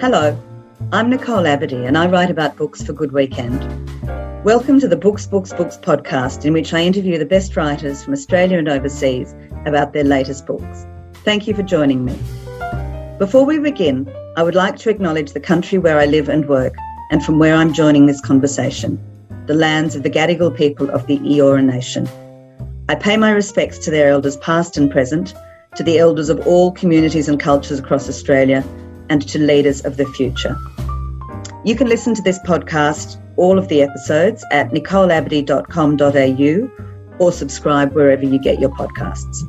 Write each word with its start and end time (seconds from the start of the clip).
Hello, 0.00 0.38
I'm 0.90 1.10
Nicole 1.10 1.44
Abadee 1.44 1.86
and 1.86 1.98
I 1.98 2.06
write 2.06 2.30
about 2.30 2.56
books 2.56 2.82
for 2.82 2.94
Good 2.94 3.12
Weekend. 3.12 3.60
Welcome 4.42 4.80
to 4.80 4.88
the 4.88 4.96
Books, 4.96 5.26
Books, 5.26 5.52
Books 5.52 5.76
podcast, 5.76 6.46
in 6.46 6.54
which 6.54 6.72
I 6.72 6.80
interview 6.80 7.18
the 7.18 7.26
best 7.26 7.56
writers 7.56 8.02
from 8.02 8.14
Australia 8.14 8.58
and 8.58 8.68
overseas 8.68 9.34
about 9.66 9.92
their 9.92 10.04
latest 10.04 10.46
books. 10.46 10.86
Thank 11.24 11.46
you 11.46 11.54
for 11.54 11.62
joining 11.62 12.04
me. 12.06 12.18
Before 13.18 13.44
we 13.44 13.58
begin, 13.58 14.10
I 14.36 14.42
would 14.42 14.54
like 14.54 14.76
to 14.78 14.88
acknowledge 14.90 15.32
the 15.32 15.40
country 15.40 15.76
where 15.76 15.98
I 15.98 16.06
live 16.06 16.30
and 16.30 16.48
work 16.48 16.74
and 17.10 17.22
from 17.22 17.38
where 17.38 17.54
I'm 17.54 17.74
joining 17.74 18.06
this 18.06 18.22
conversation, 18.22 18.98
the 19.46 19.54
lands 19.54 19.94
of 19.94 20.04
the 20.04 20.10
Gadigal 20.10 20.56
people 20.56 20.90
of 20.90 21.06
the 21.06 21.18
Eora 21.18 21.62
Nation. 21.62 22.08
I 22.88 22.94
pay 22.94 23.18
my 23.18 23.30
respects 23.30 23.78
to 23.80 23.90
their 23.90 24.08
elders 24.08 24.38
past 24.38 24.76
and 24.76 24.90
present, 24.90 25.34
to 25.76 25.82
the 25.82 25.98
elders 25.98 26.28
of 26.28 26.46
all 26.46 26.72
communities 26.72 27.28
and 27.28 27.40
cultures 27.40 27.78
across 27.78 28.08
Australia, 28.08 28.64
and 29.08 29.26
to 29.28 29.38
leaders 29.38 29.84
of 29.84 29.96
the 29.96 30.06
future. 30.06 30.56
You 31.64 31.76
can 31.76 31.88
listen 31.88 32.14
to 32.14 32.22
this 32.22 32.38
podcast, 32.40 33.20
all 33.36 33.58
of 33.58 33.68
the 33.68 33.82
episodes, 33.82 34.44
at 34.50 34.70
nicoleabadee.com.au 34.70 37.18
or 37.18 37.32
subscribe 37.32 37.92
wherever 37.92 38.24
you 38.24 38.38
get 38.38 38.58
your 38.58 38.70
podcasts. 38.70 39.42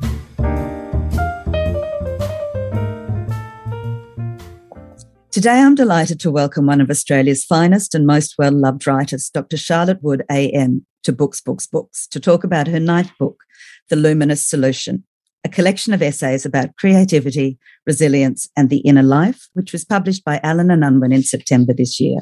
Today, 5.30 5.60
I'm 5.60 5.74
delighted 5.74 6.20
to 6.20 6.30
welcome 6.30 6.66
one 6.66 6.80
of 6.80 6.90
Australia's 6.90 7.44
finest 7.44 7.94
and 7.94 8.06
most 8.06 8.36
well 8.38 8.52
loved 8.52 8.86
writers, 8.86 9.28
Dr. 9.28 9.56
Charlotte 9.56 10.00
Wood, 10.00 10.22
AM, 10.30 10.86
to 11.02 11.12
Books, 11.12 11.40
Books, 11.40 11.66
Books, 11.66 12.06
to 12.06 12.20
talk 12.20 12.44
about 12.44 12.68
her 12.68 12.78
ninth 12.78 13.10
book, 13.18 13.42
The 13.90 13.96
Luminous 13.96 14.46
Solution, 14.46 15.04
a 15.44 15.48
collection 15.48 15.92
of 15.92 16.02
essays 16.02 16.46
about 16.46 16.76
creativity, 16.76 17.58
resilience, 17.86 18.48
and 18.56 18.70
the 18.70 18.78
inner 18.78 19.02
life, 19.02 19.48
which 19.52 19.72
was 19.72 19.84
published 19.84 20.24
by 20.24 20.40
Allen 20.42 20.70
and 20.70 20.82
Unwin 20.82 21.12
in 21.12 21.22
September 21.22 21.74
this 21.74 22.00
year. 22.00 22.20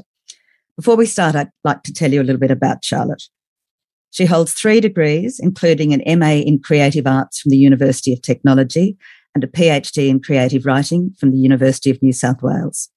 Before 0.76 0.96
we 0.96 1.06
start, 1.06 1.36
I'd 1.36 1.50
like 1.64 1.82
to 1.84 1.92
tell 1.92 2.12
you 2.12 2.20
a 2.20 2.24
little 2.24 2.40
bit 2.40 2.50
about 2.50 2.84
Charlotte. 2.84 3.22
She 4.10 4.26
holds 4.26 4.52
three 4.52 4.80
degrees, 4.80 5.38
including 5.40 5.94
an 5.94 6.18
MA 6.18 6.32
in 6.32 6.60
Creative 6.60 7.06
Arts 7.06 7.40
from 7.40 7.50
the 7.50 7.56
University 7.56 8.12
of 8.12 8.20
Technology 8.20 8.96
and 9.34 9.44
a 9.44 9.46
PhD 9.46 10.08
in 10.08 10.20
Creative 10.20 10.66
Writing 10.66 11.14
from 11.18 11.30
the 11.30 11.38
University 11.38 11.90
of 11.90 12.02
New 12.02 12.12
South 12.12 12.42
Wales. 12.42 12.90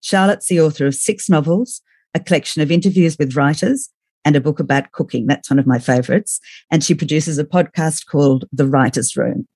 Charlotte's 0.00 0.46
the 0.46 0.60
author 0.60 0.86
of 0.86 0.94
six 0.94 1.28
novels, 1.28 1.82
a 2.14 2.20
collection 2.20 2.62
of 2.62 2.70
interviews 2.70 3.16
with 3.18 3.36
writers, 3.36 3.90
and 4.24 4.36
a 4.36 4.40
book 4.40 4.60
about 4.60 4.92
cooking. 4.92 5.26
That's 5.26 5.50
one 5.50 5.58
of 5.58 5.66
my 5.66 5.78
favorites. 5.78 6.40
And 6.70 6.82
she 6.82 6.94
produces 6.94 7.38
a 7.38 7.44
podcast 7.44 8.06
called 8.06 8.44
The 8.52 8.66
Writer's 8.66 9.16
Room. 9.16 9.46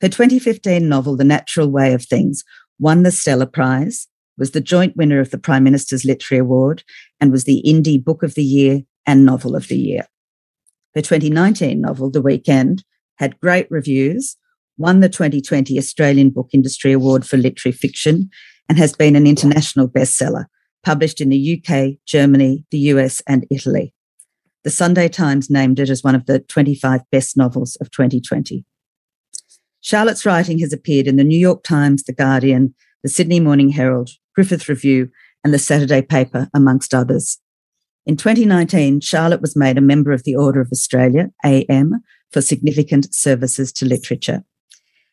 Her 0.00 0.08
2015 0.08 0.88
novel, 0.88 1.16
The 1.16 1.24
Natural 1.24 1.68
Way 1.68 1.92
of 1.92 2.04
Things, 2.04 2.44
won 2.78 3.02
the 3.02 3.10
Stella 3.10 3.46
Prize, 3.46 4.06
was 4.36 4.52
the 4.52 4.60
joint 4.60 4.96
winner 4.96 5.18
of 5.18 5.32
the 5.32 5.38
Prime 5.38 5.64
Minister's 5.64 6.04
Literary 6.04 6.38
Award, 6.40 6.84
and 7.20 7.32
was 7.32 7.44
the 7.44 7.62
Indie 7.66 8.02
Book 8.02 8.22
of 8.22 8.34
the 8.34 8.44
Year 8.44 8.82
and 9.06 9.26
Novel 9.26 9.56
of 9.56 9.66
the 9.66 9.76
Year. 9.76 10.06
Her 10.94 11.02
2019 11.02 11.80
novel, 11.80 12.10
The 12.10 12.22
Weekend, 12.22 12.84
had 13.16 13.40
great 13.40 13.66
reviews, 13.70 14.36
won 14.76 15.00
the 15.00 15.08
2020 15.08 15.76
Australian 15.76 16.30
Book 16.30 16.50
Industry 16.52 16.92
Award 16.92 17.26
for 17.26 17.36
Literary 17.36 17.76
Fiction, 17.76 18.30
and 18.68 18.78
has 18.78 18.94
been 18.94 19.16
an 19.16 19.26
international 19.26 19.88
bestseller, 19.88 20.44
published 20.84 21.20
in 21.20 21.30
the 21.30 21.60
UK, 21.60 21.98
Germany, 22.06 22.64
the 22.70 22.78
US, 22.78 23.20
and 23.26 23.46
Italy. 23.50 23.92
The 24.62 24.70
Sunday 24.70 25.08
Times 25.08 25.50
named 25.50 25.80
it 25.80 25.90
as 25.90 26.04
one 26.04 26.14
of 26.14 26.26
the 26.26 26.38
25 26.38 27.00
best 27.10 27.36
novels 27.36 27.76
of 27.80 27.90
2020. 27.90 28.64
Charlotte's 29.80 30.26
writing 30.26 30.58
has 30.58 30.72
appeared 30.72 31.06
in 31.06 31.16
the 31.16 31.24
New 31.24 31.38
York 31.38 31.62
Times, 31.62 32.02
The 32.02 32.12
Guardian, 32.12 32.74
the 33.02 33.08
Sydney 33.08 33.40
Morning 33.40 33.70
Herald, 33.70 34.10
Griffith 34.34 34.68
Review, 34.68 35.10
and 35.44 35.54
the 35.54 35.58
Saturday 35.58 36.02
Paper, 36.02 36.48
amongst 36.54 36.94
others. 36.94 37.38
In 38.04 38.16
2019, 38.16 39.00
Charlotte 39.00 39.40
was 39.40 39.56
made 39.56 39.78
a 39.78 39.82
member 39.82 40.12
of 40.12 40.24
the 40.24 40.34
Order 40.34 40.60
of 40.60 40.70
Australia, 40.72 41.30
AM, 41.44 42.02
for 42.32 42.40
significant 42.40 43.14
services 43.14 43.72
to 43.74 43.86
literature. 43.86 44.44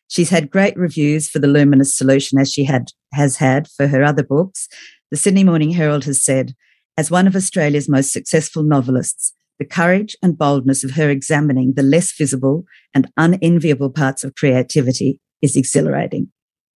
She's 0.08 0.30
had 0.30 0.50
great 0.50 0.76
reviews 0.76 1.28
for 1.28 1.38
The 1.38 1.48
Luminous 1.48 1.96
Solution, 1.96 2.38
as 2.38 2.52
she 2.52 2.64
had, 2.64 2.92
has 3.12 3.36
had 3.36 3.68
for 3.68 3.88
her 3.88 4.02
other 4.02 4.22
books. 4.22 4.68
The 5.10 5.16
Sydney 5.16 5.44
Morning 5.44 5.72
Herald 5.72 6.04
has 6.04 6.24
said, 6.24 6.54
as 6.96 7.10
one 7.10 7.26
of 7.26 7.36
Australia's 7.36 7.88
most 7.88 8.12
successful 8.12 8.62
novelists, 8.62 9.34
the 9.58 9.64
courage 9.64 10.16
and 10.22 10.36
boldness 10.36 10.84
of 10.84 10.92
her 10.92 11.08
examining 11.08 11.74
the 11.74 11.82
less 11.82 12.12
visible 12.12 12.64
and 12.94 13.10
unenviable 13.16 13.90
parts 13.90 14.24
of 14.24 14.34
creativity 14.34 15.20
is 15.42 15.56
exhilarating. 15.56 16.30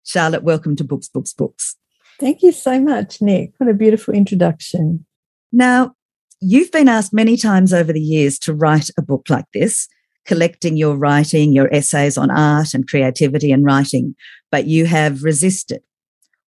Charlotte, 0.05 0.43
welcome 0.43 0.77
to 0.77 0.85
Books, 0.85 1.09
Books, 1.09 1.33
Books. 1.33 1.77
Thank 2.21 2.43
you 2.43 2.53
so 2.53 2.81
much, 2.81 3.21
Nick. 3.21 3.53
What 3.59 3.71
a 3.71 3.75
beautiful 3.75 4.15
introduction. 4.15 5.07
Now, 5.53 5.95
you've 6.41 6.73
been 6.73 6.89
asked 6.89 7.13
many 7.13 7.37
times 7.37 7.73
over 7.73 7.93
the 7.93 8.01
years 8.01 8.39
to 8.41 8.55
write 8.55 8.91
a 8.99 9.03
book 9.03 9.27
like 9.29 9.47
this, 9.53 9.89
collecting 10.25 10.77
your 10.77 10.97
writing, 10.97 11.53
your 11.53 11.73
essays 11.73 12.19
on 12.19 12.31
art 12.31 12.75
and 12.75 12.89
creativity 12.89 13.53
and 13.53 13.65
writing, 13.65 14.15
but 14.51 14.67
you 14.67 14.87
have 14.87 15.23
resisted. 15.23 15.83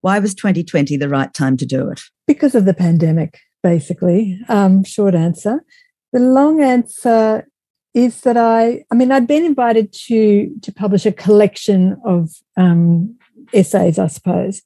Why 0.00 0.18
was 0.18 0.34
2020 0.34 0.96
the 0.96 1.08
right 1.08 1.32
time 1.32 1.56
to 1.58 1.66
do 1.66 1.90
it? 1.90 2.00
Because 2.26 2.54
of 2.54 2.64
the 2.64 2.74
pandemic, 2.74 3.38
basically. 3.62 4.40
Um, 4.48 4.82
short 4.84 5.14
answer. 5.14 5.64
The 6.12 6.20
long 6.20 6.60
answer 6.62 7.48
is 7.94 8.20
that 8.22 8.36
I, 8.36 8.84
I 8.90 8.94
mean, 8.94 9.10
I'd 9.12 9.26
been 9.26 9.44
invited 9.44 9.92
to 10.06 10.50
to 10.62 10.72
publish 10.72 11.06
a 11.06 11.12
collection 11.12 11.96
of 12.04 12.30
um, 12.56 13.16
essays, 13.52 13.98
I 13.98 14.06
suppose, 14.06 14.62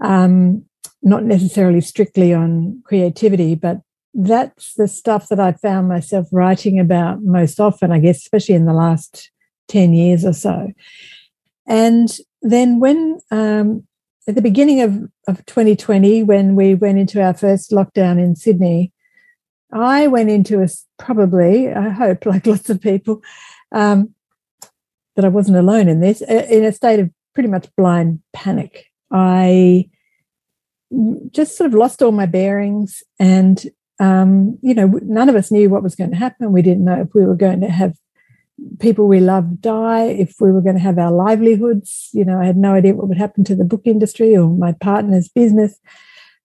um, 0.00 0.64
not 1.02 1.24
necessarily 1.24 1.80
strictly 1.80 2.34
on 2.34 2.82
creativity, 2.84 3.54
but 3.54 3.80
that's 4.14 4.74
the 4.74 4.88
stuff 4.88 5.28
that 5.28 5.38
I 5.38 5.52
found 5.52 5.88
myself 5.88 6.26
writing 6.32 6.80
about 6.80 7.22
most 7.22 7.60
often, 7.60 7.92
I 7.92 7.98
guess, 7.98 8.18
especially 8.18 8.54
in 8.54 8.64
the 8.64 8.72
last 8.72 9.30
10 9.68 9.92
years 9.92 10.24
or 10.24 10.32
so. 10.32 10.72
And 11.66 12.08
then 12.40 12.80
when 12.80 13.18
um, 13.30 13.86
at 14.26 14.34
the 14.34 14.42
beginning 14.42 14.80
of, 14.80 15.02
of 15.28 15.44
2020, 15.46 16.22
when 16.22 16.56
we 16.56 16.74
went 16.74 16.98
into 16.98 17.22
our 17.22 17.34
first 17.34 17.70
lockdown 17.72 18.18
in 18.18 18.36
Sydney, 18.36 18.92
I 19.72 20.06
went 20.06 20.30
into 20.30 20.62
a 20.62 20.68
probably, 20.98 21.72
I 21.72 21.90
hope, 21.90 22.26
like 22.26 22.46
lots 22.46 22.70
of 22.70 22.80
people, 22.80 23.22
um, 23.72 24.14
that 25.16 25.24
I 25.24 25.28
wasn't 25.28 25.58
alone 25.58 25.88
in 25.88 26.00
this, 26.00 26.20
in 26.20 26.64
a 26.64 26.72
state 26.72 27.00
of 27.00 27.10
pretty 27.34 27.48
much 27.48 27.68
blind 27.76 28.20
panic. 28.32 28.86
I 29.10 29.88
just 31.30 31.56
sort 31.56 31.68
of 31.68 31.74
lost 31.74 32.02
all 32.02 32.12
my 32.12 32.26
bearings 32.26 33.02
and 33.18 33.64
um, 33.98 34.58
you 34.62 34.74
know 34.74 34.86
none 35.02 35.28
of 35.28 35.34
us 35.36 35.50
knew 35.50 35.70
what 35.70 35.82
was 35.82 35.94
going 35.94 36.10
to 36.10 36.16
happen. 36.16 36.52
We 36.52 36.62
didn't 36.62 36.84
know 36.84 37.00
if 37.00 37.14
we 37.14 37.24
were 37.24 37.34
going 37.34 37.60
to 37.60 37.70
have 37.70 37.96
people 38.78 39.06
we 39.06 39.20
love 39.20 39.60
die 39.60 40.04
if 40.04 40.36
we 40.40 40.50
were 40.50 40.62
going 40.62 40.76
to 40.76 40.82
have 40.82 40.98
our 40.98 41.12
livelihoods. 41.12 42.08
You 42.12 42.24
know 42.24 42.40
i 42.40 42.46
had 42.46 42.56
no 42.56 42.74
idea 42.74 42.94
what 42.94 43.08
would 43.08 43.18
happen 43.18 43.44
to 43.44 43.54
the 43.54 43.64
book 43.64 43.82
industry 43.84 44.36
or 44.36 44.48
my 44.48 44.72
partner's 44.72 45.28
business 45.28 45.78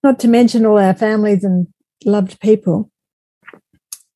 not 0.04 0.20
to 0.20 0.28
mention 0.28 0.66
all 0.66 0.78
our 0.78 0.94
families 0.94 1.44
and 1.44 1.68
loved 2.06 2.40
people 2.42 2.91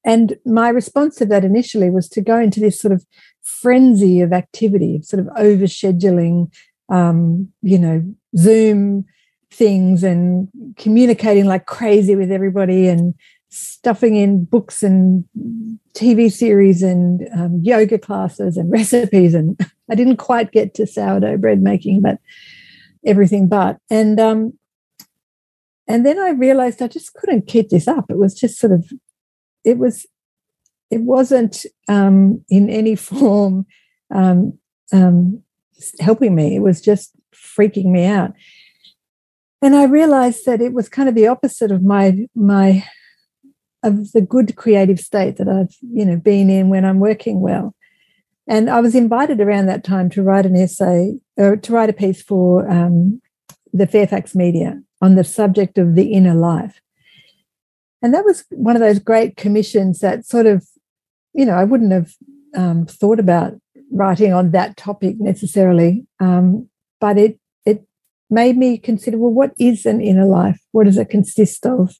and 0.05 0.37
my 0.45 0.69
response 0.69 1.15
to 1.15 1.25
that 1.25 1.43
initially 1.43 1.89
was 1.89 2.07
to 2.09 2.21
go 2.21 2.39
into 2.39 2.59
this 2.59 2.79
sort 2.79 2.93
of 2.93 3.05
frenzy 3.41 4.21
of 4.21 4.31
activity, 4.31 5.01
sort 5.01 5.19
of 5.19 5.27
over 5.35 5.65
scheduling, 5.65 6.53
um, 6.89 7.51
you 7.63 7.79
know, 7.79 8.03
Zoom 8.37 9.05
things 9.51 10.03
and 10.03 10.47
communicating 10.77 11.45
like 11.45 11.65
crazy 11.65 12.15
with 12.15 12.31
everybody 12.31 12.87
and 12.87 13.15
stuffing 13.49 14.15
in 14.15 14.43
books 14.43 14.83
and 14.83 15.25
TV 15.95 16.31
series 16.31 16.83
and 16.83 17.27
um, 17.33 17.59
yoga 17.63 17.97
classes 17.97 18.57
and 18.57 18.71
recipes. 18.71 19.33
And 19.33 19.59
I 19.89 19.95
didn't 19.95 20.17
quite 20.17 20.51
get 20.51 20.75
to 20.75 20.85
sourdough 20.85 21.37
bread 21.37 21.61
making, 21.61 22.01
but 22.01 22.19
everything 23.05 23.47
but. 23.47 23.77
And 23.89 24.19
um, 24.19 24.53
and 25.87 26.05
then 26.05 26.19
I 26.19 26.29
realized 26.29 26.81
I 26.81 26.87
just 26.87 27.13
couldn't 27.13 27.47
keep 27.47 27.69
this 27.69 27.87
up. 27.87 28.05
It 28.09 28.17
was 28.17 28.33
just 28.33 28.59
sort 28.59 28.73
of 28.73 28.91
it 29.65 29.77
was 29.77 30.05
it 30.91 31.01
wasn't 31.01 31.65
um, 31.87 32.43
in 32.49 32.69
any 32.69 32.95
form 33.09 33.65
um, 34.13 34.57
um, 34.93 35.41
helping 35.99 36.35
me. 36.35 36.55
It 36.55 36.61
was 36.61 36.79
just 36.81 37.11
freaking 37.33 37.91
me 37.91 38.05
out. 38.05 38.33
And 39.61 39.75
I 39.75 39.85
realized 39.85 40.45
that 40.45 40.61
it 40.61 40.73
was 40.73 40.87
kind 40.89 41.09
of 41.09 41.15
the 41.15 41.27
opposite 41.27 41.71
of 41.71 41.83
my 41.83 42.27
my 42.35 42.83
of 43.83 44.11
the 44.13 44.21
good 44.21 44.55
creative 44.55 44.99
state 44.99 45.37
that 45.37 45.47
I've 45.47 45.75
you 45.81 46.05
know 46.05 46.17
been 46.17 46.49
in 46.49 46.69
when 46.69 46.85
I'm 46.85 46.99
working 46.99 47.41
well. 47.41 47.75
And 48.47 48.69
I 48.69 48.79
was 48.79 48.93
invited 48.93 49.41
around 49.41 49.65
that 49.65 49.83
time 49.83 50.09
to 50.11 50.21
write 50.21 50.45
an 50.45 50.55
essay 50.55 51.15
or 51.35 51.55
to 51.55 51.73
write 51.73 51.89
a 51.89 51.93
piece 51.93 52.21
for 52.21 52.69
um, 52.69 53.19
the 53.73 53.87
Fairfax 53.87 54.35
Media 54.35 54.79
on 55.01 55.15
the 55.15 55.23
subject 55.23 55.79
of 55.79 55.95
the 55.95 56.13
inner 56.13 56.35
life. 56.35 56.79
And 58.05 58.13
that 58.13 58.23
was 58.23 58.45
one 58.51 58.75
of 58.75 58.81
those 58.81 58.99
great 58.99 59.35
commissions 59.35 59.97
that 60.01 60.27
sort 60.27 60.45
of, 60.45 60.63
you 61.33 61.43
know, 61.43 61.55
I 61.55 61.63
wouldn't 61.63 61.91
have 61.91 62.11
um, 62.55 62.85
thought 62.85 63.19
about 63.19 63.53
writing 63.91 64.31
on 64.31 64.51
that 64.51 64.77
topic 64.77 65.15
necessarily, 65.17 66.05
um, 66.19 66.69
but 67.01 67.17
it 67.17 67.39
it 67.65 67.83
made 68.29 68.57
me 68.57 68.77
consider 68.77 69.17
well, 69.17 69.31
what 69.31 69.53
is 69.57 69.87
an 69.87 70.01
inner 70.01 70.27
life? 70.27 70.61
What 70.71 70.83
does 70.83 70.99
it 70.99 71.09
consist 71.09 71.65
of? 71.65 71.95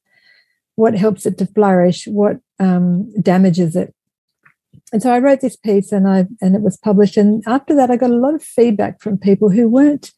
What 0.76 0.94
helps 0.94 1.26
it 1.26 1.40
to 1.40 1.48
flourish? 1.48 2.06
What 2.06 2.38
um, 2.60 3.12
damages 3.20 3.76
it? 3.76 3.92
And 4.94 5.02
so 5.02 5.12
I 5.12 5.18
wrote 5.18 5.42
this 5.42 5.56
piece, 5.56 5.92
and 5.92 6.08
I 6.08 6.28
and 6.40 6.56
it 6.56 6.62
was 6.62 6.78
published. 6.78 7.18
And 7.18 7.44
after 7.48 7.76
that, 7.78 7.90
I 7.90 7.98
got 7.98 8.12
a 8.12 8.22
lot 8.26 8.36
of 8.36 8.44
feedback 8.44 9.02
from 9.02 9.18
people 9.18 9.50
who 9.50 9.68
weren't 9.68 10.12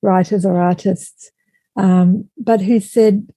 writers 0.00 0.46
or 0.46 0.58
artists, 0.58 1.30
um, 1.76 2.30
but 2.38 2.62
who 2.62 2.80
said, 2.80 3.28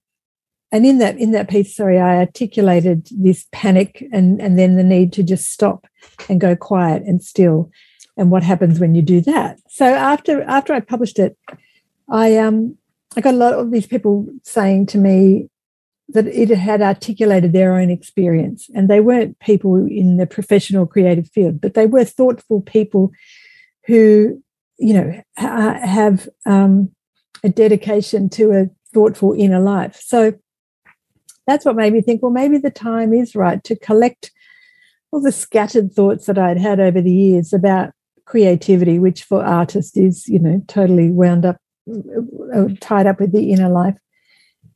and 0.72 0.86
in 0.86 0.98
that 0.98 1.18
in 1.18 1.32
that 1.32 1.50
piece, 1.50 1.76
sorry, 1.76 2.00
I 2.00 2.18
articulated 2.18 3.08
this 3.12 3.46
panic 3.52 4.06
and 4.12 4.42
and 4.42 4.60
then 4.60 4.76
the 4.76 4.84
need 4.84 5.14
to 5.14 5.24
just 5.24 5.52
stop 5.52 5.88
and 6.28 6.42
go 6.42 6.56
quiet 6.56 7.04
and 7.04 7.24
still, 7.24 7.72
and 8.18 8.32
what 8.32 8.44
happens 8.44 8.80
when 8.80 8.94
you 8.94 9.02
do 9.02 9.22
that. 9.22 9.60
So 9.70 9.86
after 9.86 10.42
after 10.44 10.74
I 10.74 10.82
published 10.82 11.20
it, 11.20 11.38
I 12.10 12.38
um 12.38 12.78
I 13.16 13.22
got 13.22 13.34
a 13.34 13.38
lot 13.38 13.54
of 13.54 13.72
these 13.72 13.88
people 13.88 14.28
saying 14.44 14.88
to 14.88 14.98
me 14.98 15.50
that 16.10 16.28
it 16.28 16.50
had 16.50 16.82
articulated 16.82 17.54
their 17.54 17.78
own 17.78 17.90
experience, 17.90 18.70
and 18.76 18.90
they 18.90 19.00
weren't 19.00 19.40
people 19.40 19.76
in 19.76 20.18
the 20.18 20.28
professional 20.28 20.86
creative 20.86 21.30
field, 21.30 21.62
but 21.62 21.76
they 21.76 21.86
were 21.86 22.04
thoughtful 22.04 22.62
people 22.62 23.12
who 23.86 24.44
you 24.78 24.94
know 24.94 25.22
ha- 25.38 25.80
have 25.82 26.28
um, 26.46 26.92
a 27.42 27.48
dedication 27.48 28.30
to 28.32 28.52
a 28.52 28.70
thoughtful 28.94 29.34
inner 29.34 29.60
life. 29.60 30.02
So 30.04 30.34
that's 31.48 31.66
what 31.66 31.76
made 31.76 31.94
me 31.94 32.02
think, 32.02 32.22
well, 32.22 32.32
maybe 32.32 32.58
the 32.58 32.70
time 32.70 33.14
is 33.14 33.36
right 33.36 33.64
to 33.64 33.76
collect 33.76 34.32
all 35.12 35.22
the 35.22 35.32
scattered 35.32 35.94
thoughts 35.94 36.26
that 36.26 36.38
I'd 36.38 36.58
had 36.58 36.80
over 36.80 37.02
the 37.02 37.12
years 37.12 37.54
about 37.54 37.92
creativity, 38.26 39.00
which 39.00 39.24
for 39.24 39.44
artists 39.44 39.96
is, 39.96 40.28
you 40.28 40.38
know, 40.38 40.62
totally 40.68 41.10
wound 41.10 41.46
up, 41.46 41.58
uh, 42.54 42.66
tied 42.82 43.08
up 43.08 43.22
with 43.22 43.32
the 43.32 43.52
inner 43.52 43.70
life, 43.70 43.98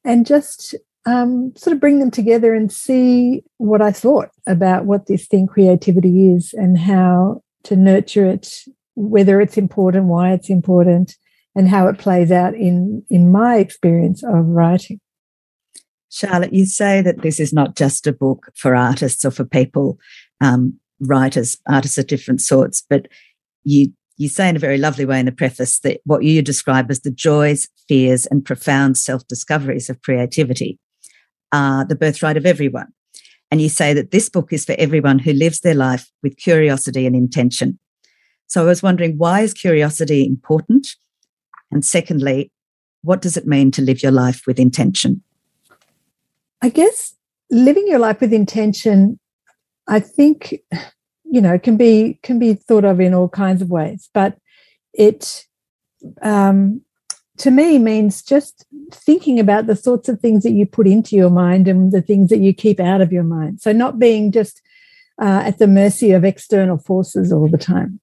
and 0.06 0.26
just 0.26 0.74
um, 1.06 1.54
sort 1.58 1.74
of 1.74 1.82
bring 1.82 2.00
them 2.00 2.12
together 2.12 2.54
and 2.54 2.72
see 2.72 3.44
what 3.58 3.82
I 3.82 3.92
thought 3.92 4.30
about 4.48 4.86
what 4.86 5.08
this 5.08 5.28
thing 5.28 5.48
creativity 5.48 6.32
is 6.32 6.54
and 6.54 6.78
how 6.78 7.44
to 7.64 7.76
nurture 7.76 8.26
it, 8.26 8.64
whether 8.96 9.42
it's 9.42 9.58
important, 9.58 10.06
why 10.06 10.32
it's 10.32 10.50
important, 10.50 11.18
and 11.54 11.68
how 11.68 11.88
it 11.88 11.98
plays 11.98 12.32
out 12.32 12.56
in 12.56 13.04
in 13.10 13.32
my 13.32 13.58
experience 13.58 14.24
of 14.24 14.46
writing. 14.46 15.02
Charlotte, 16.12 16.54
you 16.54 16.66
say 16.66 17.02
that 17.02 17.22
this 17.22 17.40
is 17.40 17.54
not 17.54 17.76
just 17.76 18.06
a 18.06 18.12
book 18.12 18.52
for 18.56 18.76
artists 18.76 19.24
or 19.24 19.32
for 19.32 19.46
people, 19.46 19.98
um, 20.42 20.78
writers, 21.00 21.58
artists 21.70 21.98
of 21.98 22.08
different 22.08 22.42
sorts, 22.42 22.84
but 22.88 23.08
you 23.64 23.94
you 24.18 24.30
say 24.30 24.48
in 24.48 24.56
a 24.56 24.60
very 24.60 24.78
lovely 24.78 25.06
way 25.06 25.20
in 25.20 25.26
the 25.26 25.32
preface 25.32 25.80
that 25.80 26.00
what 26.04 26.24
you 26.24 26.44
describe 26.44 26.92
as 26.92 27.00
the 27.00 27.10
joys, 27.10 27.68
fears, 27.88 28.28
and 28.28 28.46
profound 28.46 28.98
self 28.98 29.26
discoveries 29.28 29.90
of 29.90 30.02
creativity 30.04 30.78
are 31.52 31.86
the 31.86 31.96
birthright 31.96 32.38
of 32.38 32.46
everyone. 32.46 32.88
And 33.50 33.62
you 33.62 33.70
say 33.70 33.94
that 33.94 34.12
this 34.12 34.30
book 34.30 34.54
is 34.54 34.64
for 34.64 34.76
everyone 34.78 35.18
who 35.18 35.34
lives 35.34 35.62
their 35.62 35.74
life 35.74 36.08
with 36.22 36.38
curiosity 36.38 37.06
and 37.06 37.16
intention. 37.16 37.80
So 38.48 38.62
I 38.62 38.66
was 38.66 38.84
wondering, 38.84 39.18
why 39.18 39.42
is 39.42 39.54
curiosity 39.54 40.26
important? 40.26 40.88
And 41.72 41.84
secondly, 41.84 42.52
what 43.02 43.22
does 43.22 43.38
it 43.38 43.48
mean 43.48 43.72
to 43.72 43.82
live 43.82 44.04
your 44.04 44.12
life 44.12 44.44
with 44.46 44.60
intention? 44.60 45.24
I 46.62 46.70
guess 46.70 47.16
living 47.50 47.88
your 47.88 48.00
life 48.00 48.22
with 48.22 48.34
intention, 48.34 49.20
I 49.88 50.00
think, 50.00 50.60
you 51.26 51.42
know, 51.42 51.58
can 51.58 51.78
be 51.78 52.20
can 52.24 52.40
be 52.40 52.54
thought 52.54 52.86
of 52.86 53.00
in 53.00 53.14
all 53.14 53.30
kinds 53.30 53.62
of 53.62 53.70
ways, 53.70 54.10
but 54.14 54.38
it 54.94 55.46
um, 56.22 56.82
to 57.38 57.52
me 57.52 57.80
means 57.80 58.22
just 58.22 58.66
thinking 58.92 59.40
about 59.40 59.68
the 59.68 59.76
sorts 59.76 60.10
of 60.10 60.20
things 60.20 60.44
that 60.44 60.52
you 60.52 60.66
put 60.66 60.88
into 60.88 61.16
your 61.16 61.30
mind 61.30 61.68
and 61.68 61.92
the 61.92 62.02
things 62.02 62.30
that 62.30 62.40
you 62.40 62.54
keep 62.54 62.80
out 62.80 63.02
of 63.02 63.12
your 63.12 63.24
mind. 63.24 63.62
So 63.62 63.72
not 63.72 64.00
being 64.00 64.32
just 64.32 64.62
uh, 65.22 65.42
at 65.46 65.58
the 65.58 65.68
mercy 65.68 66.12
of 66.12 66.24
external 66.24 66.78
forces 66.78 67.32
all 67.32 67.48
the 67.48 67.58
time. 67.58 68.00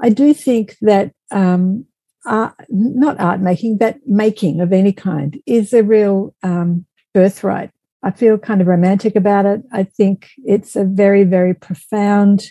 I 0.00 0.10
do 0.10 0.34
think 0.34 0.76
that 0.80 1.12
um, 1.30 1.86
art, 2.26 2.54
not 2.68 3.20
art 3.20 3.40
making, 3.40 3.78
but 3.78 3.98
making 4.06 4.60
of 4.60 4.72
any 4.72 4.92
kind 4.92 5.40
is 5.46 5.72
a 5.72 5.82
real 5.82 6.34
um, 6.42 6.84
birthright. 7.14 7.70
I 8.02 8.10
feel 8.10 8.36
kind 8.36 8.60
of 8.60 8.66
romantic 8.66 9.16
about 9.16 9.46
it. 9.46 9.62
I 9.72 9.84
think 9.84 10.30
it's 10.44 10.76
a 10.76 10.84
very, 10.84 11.24
very 11.24 11.54
profound 11.54 12.50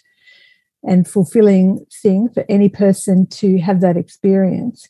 and 0.84 1.08
fulfilling 1.08 1.86
thing 2.02 2.30
for 2.34 2.44
any 2.50 2.70
person 2.70 3.28
to 3.28 3.60
have 3.60 3.82
that 3.82 3.96
experience. 3.96 4.90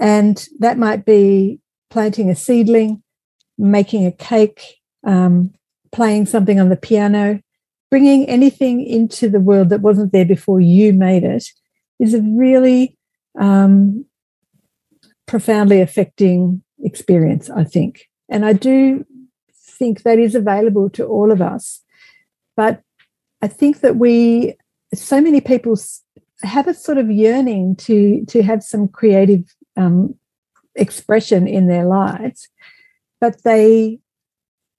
And 0.00 0.44
that 0.58 0.78
might 0.78 1.04
be 1.04 1.60
planting 1.90 2.28
a 2.28 2.34
seedling, 2.34 3.02
making 3.56 4.06
a 4.06 4.12
cake, 4.12 4.80
um, 5.04 5.52
playing 5.92 6.26
something 6.26 6.58
on 6.60 6.68
the 6.68 6.76
piano, 6.76 7.40
bringing 7.90 8.28
anything 8.28 8.84
into 8.84 9.28
the 9.28 9.40
world 9.40 9.68
that 9.70 9.80
wasn't 9.80 10.12
there 10.12 10.24
before 10.24 10.60
you 10.60 10.92
made 10.92 11.24
it 11.24 11.44
is 11.98 12.14
a 12.14 12.22
really 12.22 12.96
um, 13.38 14.04
profoundly 15.26 15.80
affecting 15.80 16.62
experience, 16.82 17.50
I 17.50 17.64
think. 17.64 18.08
And 18.28 18.44
I 18.44 18.52
do 18.52 19.04
think 19.80 20.02
that 20.02 20.18
is 20.18 20.34
available 20.34 20.90
to 20.90 21.04
all 21.06 21.32
of 21.32 21.40
us. 21.40 21.80
But 22.56 22.82
I 23.42 23.48
think 23.48 23.80
that 23.80 23.96
we, 23.96 24.54
so 24.94 25.20
many 25.20 25.40
people 25.40 25.74
have 26.42 26.68
a 26.68 26.74
sort 26.74 26.98
of 26.98 27.10
yearning 27.10 27.76
to 27.76 28.24
to 28.26 28.42
have 28.42 28.62
some 28.62 28.88
creative 28.88 29.44
um, 29.76 30.14
expression 30.74 31.48
in 31.48 31.66
their 31.66 31.86
lives, 31.86 32.48
but 33.20 33.42
they 33.42 33.98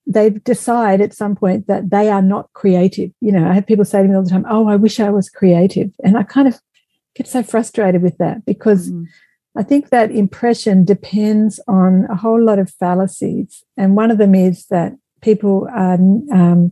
they 0.07 0.30
decide 0.30 1.01
at 1.01 1.13
some 1.13 1.36
point 1.36 1.68
that 1.68 1.89
they 1.89 2.09
are 2.09 2.21
not 2.21 2.51
creative. 2.53 3.12
You 3.21 3.31
know, 3.31 3.48
I 3.48 3.53
have 3.53 3.68
people 3.68 3.86
say 3.86 4.01
to 4.01 4.07
me 4.07 4.15
all 4.15 4.24
the 4.24 4.30
time, 4.30 4.45
"Oh, 4.50 4.68
I 4.68 4.75
wish 4.75 5.00
I 5.00 5.09
was 5.09 5.30
creative," 5.30 5.92
and 6.03 6.18
I 6.18 6.24
kind 6.24 6.48
of 6.48 6.59
get 7.15 7.27
so 7.27 7.44
frustrated 7.44 8.01
with 8.01 8.18
that 8.18 8.45
because 8.45 8.92
mm. 8.92 9.06
I 9.56 9.63
think 9.63 9.89
that 9.89 10.12
impression 10.12 10.86
depends 10.86 11.59
on 11.68 12.06
a 12.09 12.15
whole 12.15 12.42
lot 12.42 12.59
of 12.59 12.71
fallacies. 12.71 13.63
And 13.77 13.95
one 13.95 14.12
of 14.12 14.18
them 14.18 14.33
is 14.33 14.65
that 14.68 14.94
people 15.21 15.68
are, 15.74 15.95
um, 15.95 16.71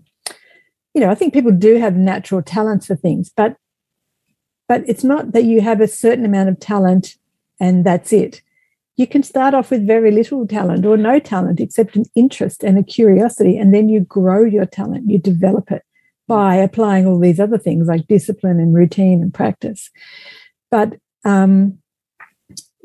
you 0.94 1.02
know, 1.02 1.10
I 1.10 1.16
think 1.16 1.34
people 1.34 1.52
do 1.52 1.78
have 1.78 1.96
natural 1.96 2.42
talents 2.42 2.88
for 2.88 2.96
things, 2.96 3.32
but 3.36 3.56
but 4.68 4.84
it's 4.88 5.04
not 5.04 5.32
that 5.32 5.46
you 5.46 5.62
have 5.62 5.82
a 5.82 5.88
certain 5.88 6.26
amount 6.26 6.48
of 6.48 6.60
talent 6.60 7.16
and 7.60 7.84
that's 7.84 8.14
it. 8.14 8.44
You 8.98 9.08
can 9.08 9.24
start 9.24 9.56
off 9.56 9.72
with 9.72 9.88
very 9.88 10.12
little 10.12 10.46
talent 10.46 10.86
or 10.86 10.96
no 10.96 11.20
talent 11.20 11.60
except 11.60 11.96
an 11.96 12.06
interest 12.16 12.64
and 12.64 12.78
a 12.78 12.84
curiosity, 12.84 13.58
and 13.58 13.74
then 13.74 13.90
you 13.90 14.02
grow 14.02 14.44
your 14.44 14.66
talent, 14.66 15.10
you 15.10 15.18
develop 15.18 15.72
it 15.72 15.84
by 16.28 16.56
applying 16.56 17.08
all 17.08 17.18
these 17.18 17.40
other 17.40 17.58
things 17.58 17.88
like 17.88 18.08
discipline 18.08 18.60
and 18.60 18.76
routine 18.76 19.22
and 19.22 19.34
practice. 19.34 19.90
But 20.70 20.98
um, 21.26 21.79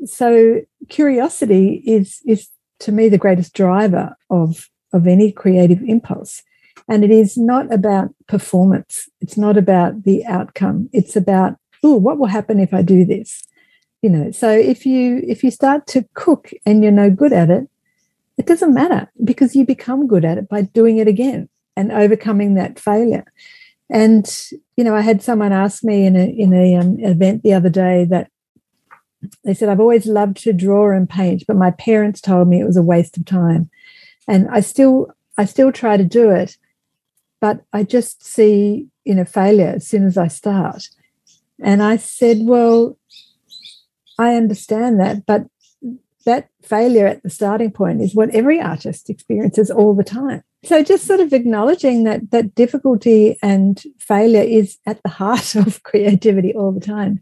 so 0.05 0.61
curiosity 0.89 1.81
is 1.85 2.21
is 2.25 2.49
to 2.79 2.91
me 2.91 3.09
the 3.09 3.17
greatest 3.17 3.53
driver 3.53 4.15
of 4.29 4.69
of 4.93 5.07
any 5.07 5.31
creative 5.31 5.81
impulse. 5.83 6.41
And 6.87 7.03
it 7.03 7.11
is 7.11 7.37
not 7.37 7.73
about 7.73 8.13
performance. 8.27 9.09
It's 9.19 9.37
not 9.37 9.57
about 9.57 10.03
the 10.03 10.23
outcome. 10.25 10.89
It's 10.93 11.15
about 11.15 11.57
oh 11.83 11.95
what 11.95 12.17
will 12.17 12.27
happen 12.27 12.59
if 12.59 12.73
i 12.73 12.81
do 12.81 13.05
this? 13.05 13.43
You 14.01 14.09
know 14.09 14.31
so 14.31 14.49
if 14.49 14.85
you 14.85 15.23
if 15.27 15.43
you 15.43 15.51
start 15.51 15.87
to 15.87 16.05
cook 16.13 16.51
and 16.65 16.83
you're 16.83 16.91
no 16.91 17.09
good 17.09 17.33
at 17.33 17.49
it 17.49 17.67
it 18.37 18.45
doesn't 18.45 18.73
matter 18.73 19.09
because 19.23 19.55
you 19.55 19.65
become 19.65 20.07
good 20.07 20.25
at 20.25 20.37
it 20.37 20.49
by 20.49 20.63
doing 20.63 20.97
it 20.97 21.07
again 21.07 21.47
and 21.77 21.91
overcoming 21.91 22.55
that 22.55 22.79
failure. 22.79 23.25
And 23.89 24.25
you 24.75 24.83
know 24.83 24.95
i 24.95 25.01
had 25.01 25.21
someone 25.21 25.53
ask 25.53 25.83
me 25.83 26.05
in 26.05 26.15
a 26.15 26.25
in 26.25 26.53
a 26.53 26.75
um, 26.75 26.99
event 26.99 27.43
the 27.43 27.53
other 27.53 27.69
day 27.69 28.05
that 28.05 28.29
they 29.43 29.53
said, 29.53 29.69
I've 29.69 29.79
always 29.79 30.05
loved 30.05 30.37
to 30.43 30.53
draw 30.53 30.91
and 30.91 31.09
paint, 31.09 31.43
but 31.47 31.55
my 31.55 31.71
parents 31.71 32.21
told 32.21 32.47
me 32.47 32.59
it 32.59 32.65
was 32.65 32.77
a 32.77 32.83
waste 32.83 33.17
of 33.17 33.25
time. 33.25 33.69
And 34.27 34.47
I 34.49 34.61
still, 34.61 35.11
I 35.37 35.45
still 35.45 35.71
try 35.71 35.97
to 35.97 36.03
do 36.03 36.31
it, 36.31 36.57
but 37.39 37.63
I 37.73 37.83
just 37.83 38.25
see, 38.25 38.87
you 39.03 39.15
know, 39.15 39.25
failure 39.25 39.73
as 39.75 39.87
soon 39.87 40.05
as 40.05 40.17
I 40.17 40.27
start. 40.27 40.89
And 41.61 41.81
I 41.81 41.97
said, 41.97 42.39
well, 42.41 42.97
I 44.17 44.35
understand 44.35 44.99
that, 44.99 45.25
but 45.25 45.47
that 46.25 46.49
failure 46.63 47.05
at 47.05 47.21
the 47.23 47.29
starting 47.29 47.71
point 47.71 48.01
is 48.01 48.15
what 48.15 48.31
every 48.31 48.59
artist 48.59 49.09
experiences 49.09 49.69
all 49.69 49.93
the 49.93 50.03
time. 50.03 50.43
So 50.63 50.81
just 50.81 51.05
sort 51.05 51.19
of 51.19 51.31
acknowledging 51.31 52.03
that 52.05 52.31
that 52.31 52.55
difficulty 52.55 53.37
and 53.43 53.81
failure 53.99 54.41
is 54.41 54.79
at 54.87 55.01
the 55.03 55.09
heart 55.21 55.55
of 55.55 55.83
creativity 55.83 56.53
all 56.53 56.71
the 56.71 56.79
time 56.79 57.21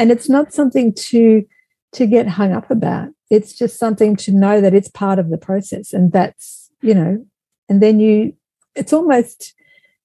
and 0.00 0.10
it's 0.10 0.28
not 0.28 0.52
something 0.52 0.92
to 0.94 1.44
to 1.92 2.06
get 2.06 2.26
hung 2.26 2.52
up 2.52 2.70
about 2.70 3.08
it's 3.30 3.52
just 3.52 3.78
something 3.78 4.16
to 4.16 4.32
know 4.32 4.60
that 4.60 4.74
it's 4.74 4.88
part 4.88 5.18
of 5.18 5.30
the 5.30 5.38
process 5.38 5.92
and 5.92 6.12
that's 6.12 6.70
you 6.82 6.94
know 6.94 7.24
and 7.68 7.82
then 7.82 8.00
you 8.00 8.32
it's 8.74 8.92
almost 8.92 9.54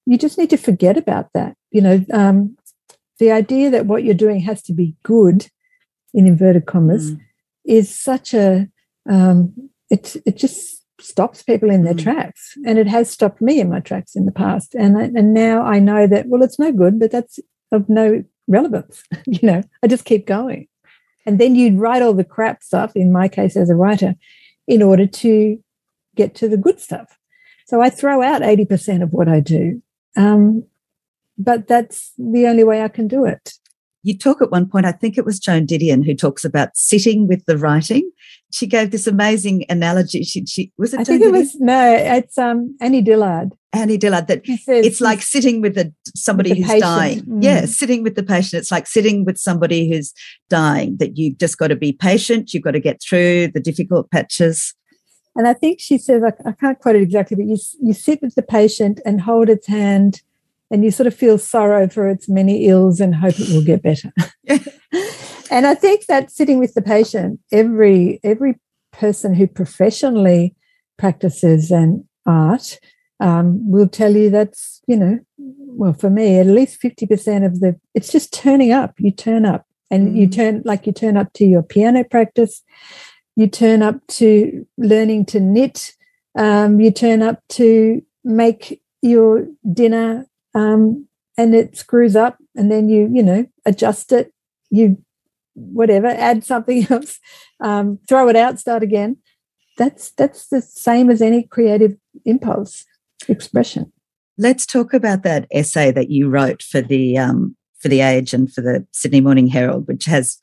you 0.04 0.16
just 0.16 0.38
need 0.38 0.50
to 0.50 0.56
forget 0.56 0.96
about 0.96 1.28
that 1.34 1.56
you 1.70 1.80
know 1.80 2.04
um, 2.12 2.56
the 3.18 3.32
idea 3.32 3.70
that 3.70 3.86
what 3.86 4.04
you're 4.04 4.14
doing 4.14 4.40
has 4.40 4.62
to 4.62 4.72
be 4.72 4.96
good, 5.02 5.48
in 6.12 6.26
inverted 6.26 6.66
commas, 6.66 7.12
mm. 7.12 7.20
is 7.64 7.96
such 7.96 8.34
a 8.34 8.68
um, 9.08 9.70
it 9.90 10.16
it 10.26 10.36
just 10.36 10.82
stops 11.00 11.42
people 11.42 11.70
in 11.70 11.84
their 11.84 11.94
mm. 11.94 12.02
tracks, 12.02 12.54
and 12.66 12.78
it 12.78 12.86
has 12.86 13.10
stopped 13.10 13.40
me 13.40 13.60
in 13.60 13.70
my 13.70 13.80
tracks 13.80 14.16
in 14.16 14.26
the 14.26 14.32
past. 14.32 14.74
And 14.74 14.96
and 14.96 15.32
now 15.32 15.62
I 15.62 15.78
know 15.78 16.06
that 16.06 16.26
well, 16.28 16.42
it's 16.42 16.58
no 16.58 16.72
good, 16.72 16.98
but 16.98 17.10
that's 17.10 17.38
of 17.72 17.88
no 17.88 18.24
relevance. 18.48 19.02
you 19.26 19.40
know, 19.42 19.62
I 19.82 19.86
just 19.86 20.04
keep 20.04 20.26
going, 20.26 20.68
and 21.24 21.38
then 21.38 21.54
you'd 21.54 21.78
write 21.78 22.02
all 22.02 22.14
the 22.14 22.24
crap 22.24 22.62
stuff. 22.62 22.92
In 22.94 23.12
my 23.12 23.28
case, 23.28 23.56
as 23.56 23.70
a 23.70 23.74
writer, 23.74 24.14
in 24.66 24.82
order 24.82 25.06
to 25.06 25.62
get 26.14 26.34
to 26.36 26.48
the 26.48 26.56
good 26.56 26.80
stuff. 26.80 27.18
So 27.66 27.80
I 27.80 27.90
throw 27.90 28.22
out 28.22 28.42
eighty 28.42 28.64
percent 28.64 29.02
of 29.02 29.12
what 29.12 29.28
I 29.28 29.40
do. 29.40 29.82
Um, 30.16 30.64
but 31.38 31.68
that's 31.68 32.12
the 32.16 32.46
only 32.46 32.64
way 32.64 32.82
I 32.82 32.88
can 32.88 33.08
do 33.08 33.24
it. 33.26 33.54
You 34.06 34.16
talk 34.16 34.40
at 34.40 34.52
one 34.52 34.68
point, 34.68 34.86
I 34.86 34.92
think 34.92 35.18
it 35.18 35.24
was 35.24 35.40
Joan 35.40 35.66
Didion 35.66 36.06
who 36.06 36.14
talks 36.14 36.44
about 36.44 36.76
sitting 36.76 37.26
with 37.26 37.44
the 37.46 37.58
writing. 37.58 38.08
She 38.52 38.68
gave 38.68 38.92
this 38.92 39.08
amazing 39.08 39.64
analogy. 39.68 40.22
She, 40.22 40.46
she 40.46 40.72
was 40.78 40.94
it. 40.94 41.00
I 41.00 41.02
Joan 41.02 41.18
think 41.18 41.34
it 41.34 41.36
was 41.36 41.56
no, 41.56 41.92
it's 41.92 42.38
um, 42.38 42.76
Annie 42.80 43.02
Dillard. 43.02 43.56
Annie 43.72 43.98
Dillard. 43.98 44.28
That 44.28 44.46
says, 44.46 44.86
it's 44.86 45.00
like 45.00 45.22
sitting 45.22 45.60
with 45.60 45.76
a, 45.76 45.92
somebody 46.14 46.50
with 46.50 46.58
who's 46.58 46.66
patient. 46.66 46.82
dying. 46.82 47.20
Mm. 47.22 47.42
Yeah, 47.42 47.64
sitting 47.64 48.04
with 48.04 48.14
the 48.14 48.22
patient. 48.22 48.60
It's 48.60 48.70
like 48.70 48.86
sitting 48.86 49.24
with 49.24 49.38
somebody 49.38 49.90
who's 49.90 50.14
dying. 50.48 50.98
That 50.98 51.16
you've 51.16 51.38
just 51.38 51.58
got 51.58 51.68
to 51.68 51.76
be 51.76 51.92
patient. 51.92 52.54
You've 52.54 52.62
got 52.62 52.70
to 52.70 52.80
get 52.80 53.02
through 53.02 53.48
the 53.48 53.60
difficult 53.60 54.08
patches. 54.12 54.72
And 55.34 55.48
I 55.48 55.52
think 55.52 55.80
she 55.80 55.98
says, 55.98 56.22
I, 56.22 56.48
I 56.48 56.52
can't 56.52 56.78
quote 56.78 56.94
it 56.94 57.02
exactly, 57.02 57.36
but 57.36 57.46
you 57.46 57.58
you 57.82 57.92
sit 57.92 58.22
with 58.22 58.36
the 58.36 58.42
patient 58.42 59.00
and 59.04 59.20
hold 59.20 59.48
its 59.48 59.66
hand 59.66 60.22
and 60.70 60.84
you 60.84 60.90
sort 60.90 61.06
of 61.06 61.14
feel 61.14 61.38
sorrow 61.38 61.88
for 61.88 62.08
its 62.08 62.28
many 62.28 62.66
ills 62.66 63.00
and 63.00 63.14
hope 63.14 63.38
it 63.38 63.48
will 63.48 63.64
get 63.64 63.82
better. 63.82 64.12
and 65.50 65.66
I 65.66 65.74
think 65.74 66.06
that 66.06 66.30
sitting 66.30 66.58
with 66.58 66.74
the 66.74 66.82
patient, 66.82 67.40
every 67.52 68.20
every 68.22 68.56
person 68.92 69.34
who 69.34 69.46
professionally 69.46 70.54
practices 70.98 71.70
an 71.70 72.08
art 72.24 72.80
um, 73.20 73.70
will 73.70 73.88
tell 73.88 74.16
you 74.16 74.30
that's 74.30 74.80
you 74.86 74.96
know, 74.96 75.20
well 75.38 75.92
for 75.92 76.10
me 76.10 76.38
at 76.38 76.46
least 76.46 76.80
fifty 76.80 77.06
percent 77.06 77.44
of 77.44 77.60
the 77.60 77.78
it's 77.94 78.10
just 78.10 78.32
turning 78.32 78.72
up. 78.72 78.94
You 78.98 79.12
turn 79.12 79.46
up 79.46 79.66
and 79.90 80.08
mm. 80.08 80.16
you 80.16 80.28
turn 80.28 80.62
like 80.64 80.86
you 80.86 80.92
turn 80.92 81.16
up 81.16 81.32
to 81.34 81.44
your 81.44 81.62
piano 81.62 82.02
practice, 82.02 82.62
you 83.36 83.46
turn 83.46 83.82
up 83.82 84.04
to 84.08 84.66
learning 84.76 85.26
to 85.26 85.40
knit, 85.40 85.92
um, 86.36 86.80
you 86.80 86.90
turn 86.90 87.22
up 87.22 87.40
to 87.50 88.02
make 88.24 88.82
your 89.00 89.46
dinner 89.72 90.26
um, 90.56 91.06
and 91.36 91.54
it 91.54 91.76
screws 91.76 92.16
up 92.16 92.38
and 92.56 92.72
then 92.72 92.88
you 92.88 93.08
you 93.12 93.22
know 93.22 93.46
adjust 93.64 94.10
it. 94.10 94.32
You 94.70 94.96
whatever 95.54 96.08
add 96.08 96.44
something 96.44 96.86
else 96.90 97.20
um, 97.60 97.98
throw 98.08 98.28
it 98.28 98.36
out 98.36 98.58
start 98.58 98.82
again. 98.82 99.18
That's 99.78 100.10
that's 100.12 100.48
the 100.48 100.62
same 100.62 101.10
as 101.10 101.20
any 101.20 101.44
creative 101.44 101.96
impulse 102.24 102.84
expression. 103.28 103.92
Let's 104.38 104.66
talk 104.66 104.92
about 104.92 105.22
that 105.22 105.46
essay 105.52 105.92
that 105.92 106.10
you 106.10 106.28
wrote 106.28 106.62
for 106.62 106.80
the 106.80 107.18
um, 107.18 107.54
for 107.78 107.88
the 107.88 108.00
age 108.00 108.32
and 108.32 108.52
for 108.52 108.62
the 108.62 108.86
sydney 108.92 109.20
morning 109.20 109.46
herald 109.46 109.86
which 109.86 110.06
has 110.06 110.38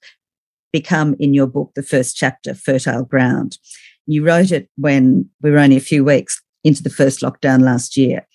become 0.72 1.16
in 1.20 1.34
your 1.34 1.48
book 1.48 1.72
the 1.76 1.84
first 1.84 2.16
chapter 2.16 2.54
fertile 2.54 3.04
ground. 3.04 3.58
You 4.06 4.24
wrote 4.24 4.52
it 4.52 4.70
when 4.78 5.30
we 5.42 5.50
were 5.50 5.60
only 5.60 5.78
a 5.78 5.82
few 5.82 6.04
weeks 6.04 6.42
into 6.64 6.84
the 6.84 6.90
first 6.90 7.22
lockdown 7.22 7.62
last 7.62 7.98
year 7.98 8.28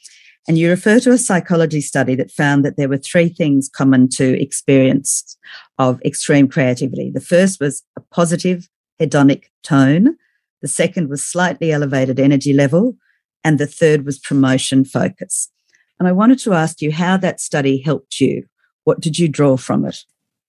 and 0.48 0.56
you 0.56 0.70
refer 0.70 0.98
to 1.00 1.12
a 1.12 1.18
psychology 1.18 1.82
study 1.82 2.14
that 2.14 2.30
found 2.30 2.64
that 2.64 2.78
there 2.78 2.88
were 2.88 2.96
three 2.96 3.28
things 3.28 3.68
common 3.68 4.08
to 4.08 4.40
experience 4.40 5.36
of 5.78 6.00
extreme 6.02 6.48
creativity. 6.48 7.10
The 7.10 7.20
first 7.20 7.60
was 7.60 7.82
a 7.96 8.00
positive 8.00 8.66
hedonic 8.98 9.44
tone. 9.62 10.16
The 10.62 10.68
second 10.68 11.10
was 11.10 11.22
slightly 11.22 11.70
elevated 11.70 12.18
energy 12.18 12.54
level. 12.54 12.96
And 13.44 13.58
the 13.58 13.66
third 13.66 14.06
was 14.06 14.18
promotion 14.18 14.86
focus. 14.86 15.50
And 15.98 16.08
I 16.08 16.12
wanted 16.12 16.38
to 16.40 16.54
ask 16.54 16.80
you 16.80 16.92
how 16.92 17.18
that 17.18 17.40
study 17.40 17.78
helped 17.78 18.18
you. 18.18 18.46
What 18.84 19.00
did 19.00 19.18
you 19.18 19.28
draw 19.28 19.58
from 19.58 19.84
it? 19.84 20.04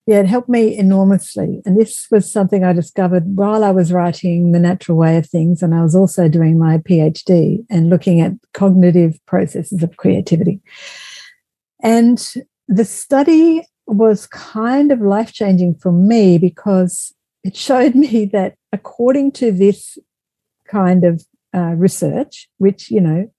Yeah, 0.09 0.21
it 0.21 0.25
helped 0.25 0.49
me 0.49 0.75
enormously. 0.75 1.61
And 1.67 1.79
this 1.79 2.07
was 2.09 2.31
something 2.31 2.63
I 2.63 2.73
discovered 2.73 3.37
while 3.37 3.63
I 3.63 3.69
was 3.69 3.93
writing 3.93 4.53
The 4.53 4.59
Natural 4.59 4.97
Way 4.97 5.17
of 5.17 5.29
Things. 5.29 5.61
And 5.61 5.75
I 5.75 5.83
was 5.83 5.95
also 5.95 6.27
doing 6.27 6.57
my 6.57 6.79
PhD 6.79 7.63
and 7.69 7.91
looking 7.91 8.19
at 8.19 8.31
cognitive 8.55 9.23
processes 9.27 9.83
of 9.83 9.97
creativity. 9.97 10.61
And 11.83 12.17
the 12.67 12.85
study 12.85 13.61
was 13.85 14.25
kind 14.25 14.91
of 14.91 14.99
life 14.99 15.31
changing 15.31 15.75
for 15.75 15.91
me 15.91 16.39
because 16.39 17.13
it 17.43 17.55
showed 17.55 17.93
me 18.09 18.25
that 18.33 18.55
according 18.73 19.33
to 19.33 19.51
this 19.51 19.99
kind 20.67 21.03
of 21.03 21.23
uh, 21.53 21.75
research, 21.75 22.49
which, 22.57 22.89
you 22.89 22.99
know, 22.99 23.31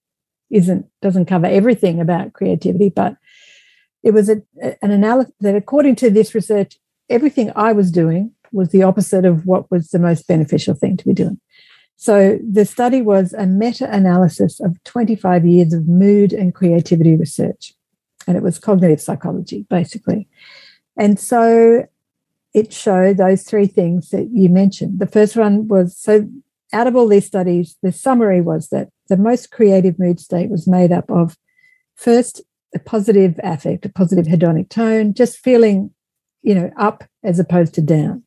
isn't 0.50 0.86
doesn't 1.02 1.26
cover 1.26 1.46
everything 1.46 2.00
about 2.00 2.32
creativity, 2.32 2.90
but 2.90 3.16
it 4.02 4.12
was 4.12 4.28
a, 4.28 4.42
an 4.83 4.90
analysis 4.90 5.33
that, 5.40 5.54
according 5.54 5.97
to 5.97 6.11
this 6.11 6.35
research, 6.35 6.78
everything 7.09 7.52
I 7.54 7.73
was 7.73 7.90
doing 7.90 8.33
was 8.52 8.71
the 8.71 8.83
opposite 8.83 9.25
of 9.25 9.47
what 9.47 9.71
was 9.71 9.88
the 9.88 9.99
most 9.99 10.26
beneficial 10.26 10.75
thing 10.75 10.97
to 10.97 11.04
be 11.04 11.14
doing. 11.14 11.40
So 11.97 12.38
the 12.49 12.64
study 12.64 13.02
was 13.02 13.35
a 13.35 13.47
meta 13.47 13.88
analysis 13.92 14.59
of 14.61 14.83
25 14.85 15.45
years 15.45 15.75
of 15.75 15.87
mood 15.87 16.33
and 16.33 16.54
creativity 16.54 17.14
research. 17.14 17.75
And 18.26 18.37
it 18.37 18.42
was 18.42 18.59
cognitive 18.59 19.00
psychology, 19.00 19.66
basically. 19.69 20.26
And 20.97 21.21
so 21.21 21.87
it 22.54 22.73
showed 22.73 23.19
those 23.19 23.42
three 23.42 23.66
things 23.66 24.11
that 24.11 24.30
you 24.33 24.49
mentioned. 24.49 24.99
The 24.99 25.07
first 25.07 25.37
one 25.37 25.69
was 25.69 25.97
so 25.97 26.28
out 26.73 26.87
of 26.87 26.97
all 26.97 27.09
these 27.09 27.26
studies, 27.26 27.76
the 27.83 27.92
summary 27.92 28.40
was 28.40 28.69
that 28.69 28.88
the 29.09 29.16
most 29.16 29.50
creative 29.50 29.99
mood 29.99 30.21
state 30.21 30.50
was 30.50 30.69
made 30.69 30.92
up 30.92 31.11
of 31.11 31.37
first 31.97 32.40
a 32.74 32.78
positive 32.78 33.38
affect, 33.42 33.84
a 33.84 33.88
positive 33.88 34.26
hedonic 34.26 34.68
tone, 34.68 35.14
just 35.14 35.38
feeling, 35.38 35.90
you 36.42 36.54
know, 36.54 36.70
up 36.78 37.04
as 37.22 37.38
opposed 37.38 37.74
to 37.74 37.82
down. 37.82 38.22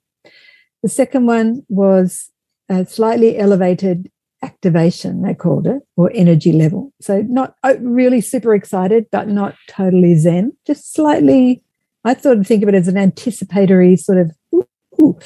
The 0.82 0.90
second 0.90 1.26
one 1.26 1.66
was 1.70 2.30
a 2.70 2.86
slightly 2.86 3.38
elevated 3.38 4.12
activation, 4.42 5.22
they 5.22 5.34
called 5.34 5.66
it, 5.66 5.82
or 5.96 6.12
energy 6.14 6.52
level. 6.52 6.92
So 7.00 7.22
not 7.22 7.56
uh, 7.64 7.76
really 7.80 8.20
super 8.20 8.54
excited, 8.54 9.06
but 9.12 9.30
not 9.30 9.56
totally 9.68 10.16
zen, 10.16 10.52
just 10.68 10.94
slightly. 10.94 11.64
I 12.04 12.16
sort 12.16 12.38
of 12.38 12.46
think 12.46 12.64
of 12.64 12.70
it 12.70 12.76
as 12.76 12.90
an 12.90 12.98
anticipatory 12.98 13.96
sort 13.96 14.18
of, 14.18 14.32
ooh, 14.54 14.68
ooh, 15.02 15.18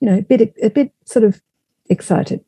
you 0.00 0.10
know, 0.10 0.18
a 0.18 0.22
bit, 0.22 0.52
a 0.60 0.70
bit 0.70 0.92
sort 1.04 1.24
of 1.24 1.40
excited. 1.88 2.44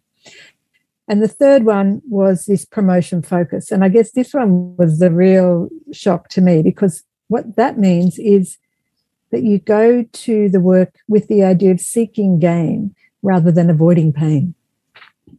And 1.08 1.22
the 1.22 1.28
third 1.28 1.64
one 1.64 2.02
was 2.08 2.46
this 2.46 2.64
promotion 2.64 3.22
focus. 3.22 3.70
And 3.70 3.84
I 3.84 3.88
guess 3.88 4.12
this 4.12 4.34
one 4.34 4.76
was 4.76 4.98
the 4.98 5.10
real 5.10 5.68
shock 5.92 6.28
to 6.30 6.40
me 6.40 6.62
because 6.62 7.04
what 7.28 7.56
that 7.56 7.78
means 7.78 8.18
is 8.18 8.58
that 9.30 9.42
you 9.42 9.58
go 9.58 10.02
to 10.02 10.48
the 10.48 10.60
work 10.60 10.94
with 11.08 11.28
the 11.28 11.44
idea 11.44 11.70
of 11.70 11.80
seeking 11.80 12.38
gain 12.38 12.94
rather 13.22 13.52
than 13.52 13.70
avoiding 13.70 14.12
pain. 14.12 14.54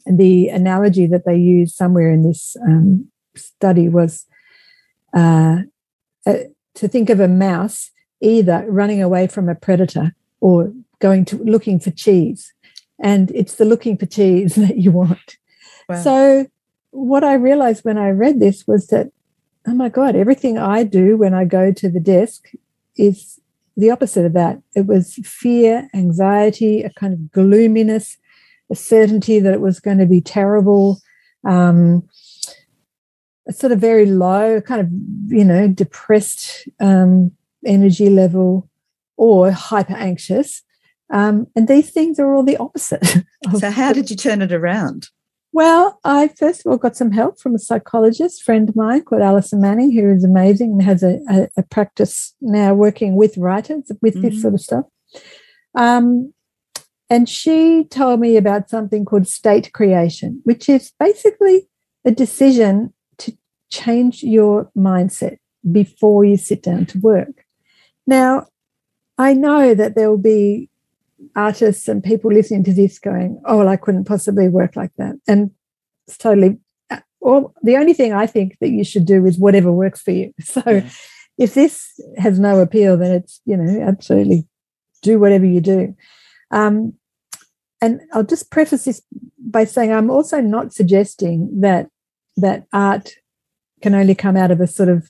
And 0.05 0.17
the 0.17 0.49
analogy 0.49 1.05
that 1.07 1.25
they 1.25 1.35
used 1.35 1.75
somewhere 1.75 2.11
in 2.11 2.23
this 2.23 2.55
um, 2.65 3.09
study 3.35 3.89
was 3.89 4.25
uh, 5.13 5.59
uh, 6.25 6.37
to 6.75 6.87
think 6.87 7.09
of 7.09 7.19
a 7.19 7.27
mouse 7.27 7.91
either 8.21 8.65
running 8.67 9.01
away 9.01 9.27
from 9.27 9.49
a 9.49 9.55
predator 9.55 10.15
or 10.39 10.71
going 10.99 11.25
to 11.25 11.37
looking 11.37 11.79
for 11.79 11.91
cheese. 11.91 12.53
And 12.99 13.31
it's 13.31 13.55
the 13.55 13.65
looking 13.65 13.97
for 13.97 14.05
cheese 14.05 14.55
that 14.63 14.77
you 14.77 14.91
want. 14.91 15.37
So, 15.95 16.47
what 16.91 17.23
I 17.23 17.33
realized 17.33 17.85
when 17.85 17.97
I 17.97 18.09
read 18.09 18.39
this 18.39 18.67
was 18.67 18.87
that, 18.87 19.07
oh 19.67 19.73
my 19.73 19.89
God, 19.89 20.15
everything 20.15 20.57
I 20.57 20.83
do 20.83 21.17
when 21.17 21.33
I 21.33 21.45
go 21.45 21.71
to 21.71 21.89
the 21.89 21.99
desk 21.99 22.51
is 22.97 23.39
the 23.77 23.91
opposite 23.91 24.25
of 24.25 24.33
that. 24.33 24.61
It 24.75 24.85
was 24.85 25.15
fear, 25.23 25.87
anxiety, 25.93 26.83
a 26.83 26.89
kind 26.89 27.13
of 27.13 27.31
gloominess, 27.31 28.17
a 28.69 28.75
certainty 28.75 29.39
that 29.39 29.53
it 29.53 29.61
was 29.61 29.79
going 29.79 29.99
to 29.99 30.05
be 30.05 30.19
terrible, 30.19 30.99
um, 31.45 32.07
a 33.47 33.53
sort 33.53 33.71
of 33.71 33.79
very 33.79 34.05
low, 34.05 34.59
kind 34.59 34.81
of, 34.81 34.89
you 35.27 35.45
know, 35.45 35.67
depressed 35.67 36.67
um, 36.79 37.31
energy 37.65 38.09
level 38.09 38.69
or 39.15 39.51
hyper 39.51 39.95
anxious. 39.95 40.63
Um, 41.11 41.47
and 41.55 41.67
these 41.67 41.91
things 41.91 42.19
are 42.19 42.33
all 42.33 42.43
the 42.43 42.57
opposite. 42.57 43.05
So, 43.59 43.71
how 43.71 43.93
did 43.93 44.09
you 44.09 44.17
turn 44.17 44.41
it 44.41 44.51
around? 44.51 45.07
Well, 45.53 45.99
I 46.03 46.27
first 46.27 46.65
of 46.65 46.71
all 46.71 46.77
got 46.77 46.95
some 46.95 47.11
help 47.11 47.39
from 47.39 47.55
a 47.55 47.59
psychologist 47.59 48.43
friend 48.43 48.69
of 48.69 48.75
mine 48.75 49.03
called 49.03 49.21
Alison 49.21 49.61
Manning, 49.61 49.91
who 49.91 50.13
is 50.13 50.23
amazing 50.23 50.71
and 50.71 50.81
has 50.83 51.03
a, 51.03 51.19
a, 51.29 51.47
a 51.57 51.63
practice 51.63 52.35
now 52.41 52.73
working 52.73 53.15
with 53.15 53.37
writers 53.37 53.91
with 54.01 54.15
mm-hmm. 54.15 54.29
this 54.29 54.41
sort 54.41 54.53
of 54.53 54.61
stuff. 54.61 54.85
Um, 55.75 56.33
and 57.09 57.29
she 57.29 57.85
told 57.85 58.19
me 58.19 58.35
about 58.35 58.69
something 58.69 59.05
called 59.05 59.27
state 59.27 59.71
creation, 59.73 60.41
which 60.43 60.67
is 60.67 60.91
basically 60.99 61.69
a 62.03 62.11
decision 62.11 62.93
to 63.19 63.37
change 63.71 64.23
your 64.23 64.69
mindset 64.77 65.37
before 65.71 66.25
you 66.25 66.37
sit 66.37 66.63
down 66.63 66.85
to 66.87 66.99
work. 66.99 67.45
Now, 68.05 68.47
I 69.17 69.33
know 69.33 69.73
that 69.73 69.95
there 69.95 70.09
will 70.09 70.17
be 70.17 70.69
artists 71.35 71.87
and 71.87 72.03
people 72.03 72.31
listening 72.31 72.63
to 72.65 72.73
this 72.73 72.99
going, 72.99 73.41
oh, 73.45 73.57
well, 73.57 73.69
I 73.69 73.77
couldn't 73.77 74.05
possibly 74.05 74.49
work 74.49 74.75
like 74.75 74.91
that. 74.97 75.15
And 75.27 75.51
it's 76.07 76.17
totally, 76.17 76.57
well, 77.19 77.53
the 77.63 77.77
only 77.77 77.93
thing 77.93 78.13
I 78.13 78.27
think 78.27 78.57
that 78.59 78.69
you 78.69 78.83
should 78.83 79.05
do 79.05 79.25
is 79.25 79.37
whatever 79.37 79.71
works 79.71 80.01
for 80.01 80.11
you. 80.11 80.33
So 80.41 80.61
yeah. 80.65 80.89
if 81.37 81.53
this 81.53 81.87
has 82.17 82.39
no 82.39 82.59
appeal, 82.59 82.97
then 82.97 83.11
it's, 83.11 83.41
you 83.45 83.57
know, 83.57 83.81
absolutely 83.81 84.47
do 85.01 85.19
whatever 85.19 85.45
you 85.45 85.61
do. 85.61 85.95
Um, 86.51 86.93
and 87.81 88.01
I'll 88.13 88.23
just 88.23 88.49
preface 88.49 88.85
this 88.85 89.01
by 89.39 89.65
saying 89.65 89.91
I'm 89.91 90.09
also 90.09 90.41
not 90.41 90.73
suggesting 90.73 91.61
that 91.61 91.89
that 92.37 92.65
art 92.73 93.11
can 93.81 93.93
only 93.93 94.15
come 94.15 94.35
out 94.35 94.51
of 94.51 94.59
a 94.59 94.67
sort 94.67 94.89
of 94.89 95.09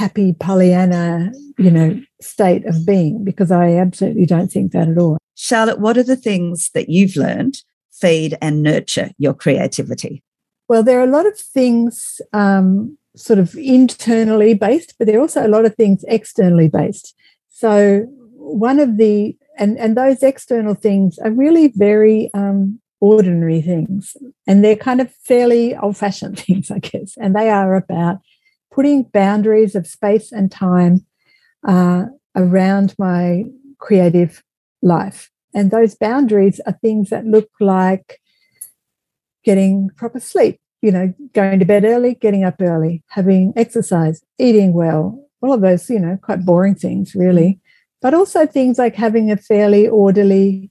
happy 0.00 0.32
Pollyanna, 0.32 1.30
you 1.58 1.70
know, 1.70 2.00
state 2.22 2.64
of 2.64 2.86
being, 2.86 3.22
because 3.22 3.50
I 3.50 3.74
absolutely 3.74 4.24
don't 4.24 4.50
think 4.50 4.72
that 4.72 4.88
at 4.88 4.96
all. 4.96 5.18
Charlotte, 5.34 5.78
what 5.78 5.98
are 5.98 6.02
the 6.02 6.16
things 6.16 6.70
that 6.72 6.88
you've 6.88 7.16
learned 7.16 7.58
feed 7.92 8.38
and 8.40 8.62
nurture 8.62 9.10
your 9.18 9.34
creativity? 9.34 10.22
Well, 10.68 10.82
there 10.82 10.98
are 11.00 11.04
a 11.04 11.16
lot 11.18 11.26
of 11.26 11.38
things 11.38 12.18
um, 12.32 12.96
sort 13.14 13.38
of 13.38 13.54
internally 13.56 14.54
based, 14.54 14.94
but 14.98 15.06
there 15.06 15.18
are 15.18 15.20
also 15.20 15.46
a 15.46 15.54
lot 15.56 15.66
of 15.66 15.74
things 15.74 16.02
externally 16.08 16.68
based. 16.68 17.14
So, 17.50 18.06
one 18.36 18.80
of 18.80 18.96
the 18.96 19.36
and 19.58 19.76
and 19.78 19.98
those 19.98 20.22
external 20.22 20.74
things 20.74 21.18
are 21.18 21.30
really 21.30 21.68
very 21.76 22.30
um, 22.32 22.80
ordinary 23.00 23.60
things, 23.60 24.16
and 24.46 24.64
they're 24.64 24.76
kind 24.76 25.02
of 25.02 25.12
fairly 25.24 25.76
old-fashioned 25.76 26.38
things, 26.44 26.70
I 26.70 26.78
guess. 26.78 27.18
And 27.20 27.36
they 27.36 27.50
are 27.50 27.74
about 27.74 28.20
putting 28.70 29.04
boundaries 29.04 29.74
of 29.74 29.86
space 29.86 30.32
and 30.32 30.50
time 30.50 31.04
uh, 31.66 32.06
around 32.36 32.94
my 32.98 33.44
creative 33.78 34.42
life. 34.82 35.30
And 35.54 35.70
those 35.70 35.94
boundaries 35.94 36.60
are 36.66 36.78
things 36.80 37.10
that 37.10 37.26
look 37.26 37.50
like 37.60 38.20
getting 39.44 39.90
proper 39.96 40.20
sleep, 40.20 40.60
you 40.82 40.92
know, 40.92 41.12
going 41.32 41.58
to 41.58 41.64
bed 41.64 41.84
early, 41.84 42.14
getting 42.14 42.44
up 42.44 42.56
early, 42.60 43.02
having 43.08 43.52
exercise, 43.56 44.22
eating 44.38 44.72
well, 44.72 45.26
all 45.42 45.52
of 45.52 45.60
those, 45.60 45.88
you 45.90 45.98
know, 45.98 46.18
quite 46.22 46.44
boring 46.44 46.74
things, 46.74 47.14
really. 47.14 47.58
But 48.00 48.14
also 48.14 48.46
things 48.46 48.78
like 48.78 48.94
having 48.94 49.30
a 49.30 49.36
fairly 49.36 49.88
orderly 49.88 50.70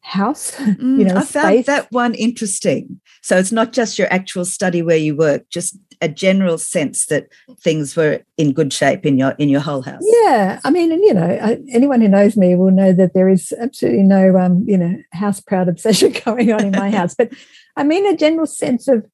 house. 0.00 0.56
Mm, 0.76 0.98
you 0.98 1.04
know, 1.04 1.16
I 1.16 1.20
space. 1.24 1.32
found 1.32 1.64
that 1.66 1.92
one 1.92 2.14
interesting. 2.14 3.00
So 3.22 3.38
it's 3.38 3.52
not 3.52 3.72
just 3.72 3.98
your 3.98 4.12
actual 4.12 4.44
study 4.44 4.82
where 4.82 4.96
you 4.96 5.16
work, 5.16 5.48
just 5.50 5.78
a 6.00 6.08
general 6.08 6.58
sense 6.58 7.06
that 7.06 7.28
things 7.60 7.96
were 7.96 8.20
in 8.36 8.52
good 8.52 8.72
shape 8.72 9.06
in 9.06 9.18
your 9.18 9.32
in 9.32 9.48
your 9.48 9.60
whole 9.60 9.82
house. 9.82 10.02
Yeah, 10.22 10.60
I 10.64 10.70
mean, 10.70 10.92
and 10.92 11.02
you 11.02 11.14
know, 11.14 11.58
anyone 11.70 12.00
who 12.00 12.08
knows 12.08 12.36
me 12.36 12.54
will 12.54 12.70
know 12.70 12.92
that 12.92 13.14
there 13.14 13.28
is 13.28 13.52
absolutely 13.58 14.02
no, 14.02 14.36
um, 14.36 14.64
you 14.66 14.78
know, 14.78 14.96
house 15.12 15.40
proud 15.40 15.68
obsession 15.68 16.14
going 16.24 16.52
on 16.52 16.64
in 16.64 16.72
my 16.72 16.90
house. 16.90 17.14
But 17.14 17.32
I 17.76 17.84
mean, 17.84 18.06
a 18.06 18.16
general 18.16 18.46
sense 18.46 18.88
of 18.88 19.06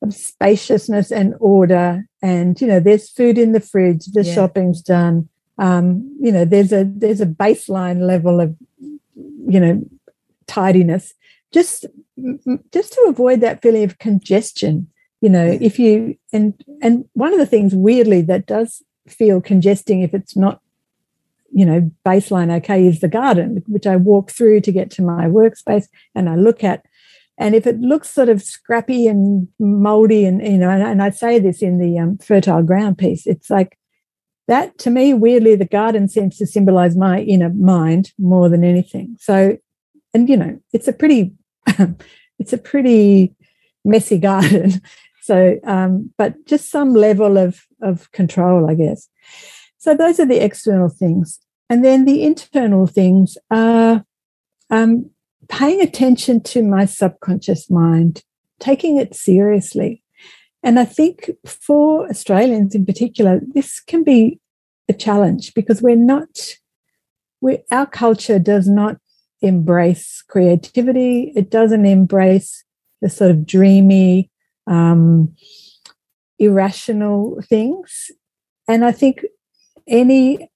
of 0.00 0.14
spaciousness 0.14 1.10
and 1.10 1.34
order, 1.40 2.06
and 2.22 2.60
you 2.60 2.66
know, 2.66 2.80
there's 2.80 3.10
food 3.10 3.38
in 3.38 3.52
the 3.52 3.60
fridge, 3.60 4.06
the 4.06 4.22
yeah. 4.22 4.34
shopping's 4.34 4.82
done. 4.82 5.28
Um, 5.58 6.16
you 6.20 6.30
know, 6.30 6.44
there's 6.44 6.72
a 6.72 6.84
there's 6.84 7.20
a 7.20 7.26
baseline 7.26 8.06
level 8.06 8.40
of, 8.40 8.54
you 9.16 9.60
know, 9.60 9.84
tidiness 10.46 11.14
just 11.52 11.86
just 12.72 12.92
to 12.92 13.06
avoid 13.08 13.40
that 13.40 13.62
feeling 13.62 13.84
of 13.84 13.98
congestion 13.98 14.88
you 15.20 15.28
know 15.28 15.58
if 15.60 15.78
you 15.78 16.16
and 16.32 16.54
and 16.82 17.04
one 17.14 17.32
of 17.32 17.38
the 17.38 17.46
things 17.46 17.74
weirdly 17.74 18.22
that 18.22 18.46
does 18.46 18.82
feel 19.08 19.40
congesting 19.40 20.02
if 20.02 20.14
it's 20.14 20.36
not 20.36 20.60
you 21.50 21.64
know 21.64 21.90
baseline 22.04 22.54
okay 22.54 22.86
is 22.86 23.00
the 23.00 23.08
garden 23.08 23.62
which 23.66 23.86
i 23.86 23.96
walk 23.96 24.30
through 24.30 24.60
to 24.60 24.72
get 24.72 24.90
to 24.90 25.02
my 25.02 25.24
workspace 25.26 25.86
and 26.14 26.28
i 26.28 26.34
look 26.34 26.62
at. 26.62 26.84
And 27.40 27.54
if 27.54 27.68
it 27.68 27.78
looks 27.78 28.10
sort 28.10 28.28
of 28.28 28.42
scrappy 28.42 29.06
and 29.06 29.46
moldy 29.60 30.24
and 30.24 30.44
you 30.44 30.58
know 30.58 30.70
and, 30.70 30.82
and 30.82 31.00
i 31.00 31.10
say 31.10 31.38
this 31.38 31.62
in 31.62 31.78
the 31.78 31.96
um, 31.96 32.18
fertile 32.18 32.64
ground 32.64 32.98
piece 32.98 33.28
it's 33.28 33.48
like 33.48 33.78
that 34.48 34.76
to 34.78 34.90
me 34.90 35.14
weirdly 35.14 35.54
the 35.54 35.66
garden 35.66 36.08
seems 36.08 36.36
to 36.38 36.46
symbolize 36.46 36.96
my 36.96 37.20
inner 37.20 37.50
mind 37.50 38.12
more 38.18 38.48
than 38.48 38.64
anything. 38.64 39.16
So 39.20 39.58
and 40.12 40.28
you 40.28 40.36
know 40.36 40.58
it's 40.72 40.88
a 40.88 40.92
pretty 40.92 41.32
it's 42.38 42.52
a 42.52 42.58
pretty 42.58 43.36
messy 43.84 44.18
garden 44.30 44.80
so 45.28 45.58
um, 45.64 46.10
but 46.16 46.32
just 46.46 46.70
some 46.70 46.94
level 46.94 47.36
of 47.36 47.66
of 47.82 48.10
control 48.12 48.70
i 48.70 48.74
guess. 48.74 49.08
So 49.76 49.94
those 49.94 50.18
are 50.18 50.26
the 50.26 50.42
external 50.42 50.88
things. 50.88 51.38
And 51.70 51.84
then 51.84 52.06
the 52.06 52.24
internal 52.24 52.86
things 52.86 53.36
are 53.50 54.04
um, 54.70 55.10
paying 55.48 55.80
attention 55.82 56.42
to 56.52 56.62
my 56.62 56.86
subconscious 56.86 57.70
mind 57.70 58.22
taking 58.58 58.96
it 58.96 59.14
seriously. 59.14 60.02
And 60.62 60.80
i 60.80 60.86
think 60.86 61.30
for 61.44 62.08
australians 62.08 62.74
in 62.74 62.84
particular 62.86 63.40
this 63.54 63.80
can 63.80 64.02
be 64.02 64.40
a 64.88 64.94
challenge 64.94 65.52
because 65.54 65.82
we're 65.82 66.04
not 66.14 66.32
we're 67.42 67.62
our 67.70 67.86
culture 67.86 68.38
does 68.38 68.66
not 68.66 68.96
embrace 69.40 70.22
creativity. 70.26 71.32
It 71.36 71.50
doesn't 71.50 71.86
embrace 71.86 72.64
the 73.00 73.08
sort 73.08 73.30
of 73.30 73.46
dreamy, 73.46 74.30
um, 74.68 75.34
irrational 76.38 77.40
things. 77.48 78.10
And 78.66 78.84
I 78.84 78.92
think 78.92 79.24
any 79.86 80.50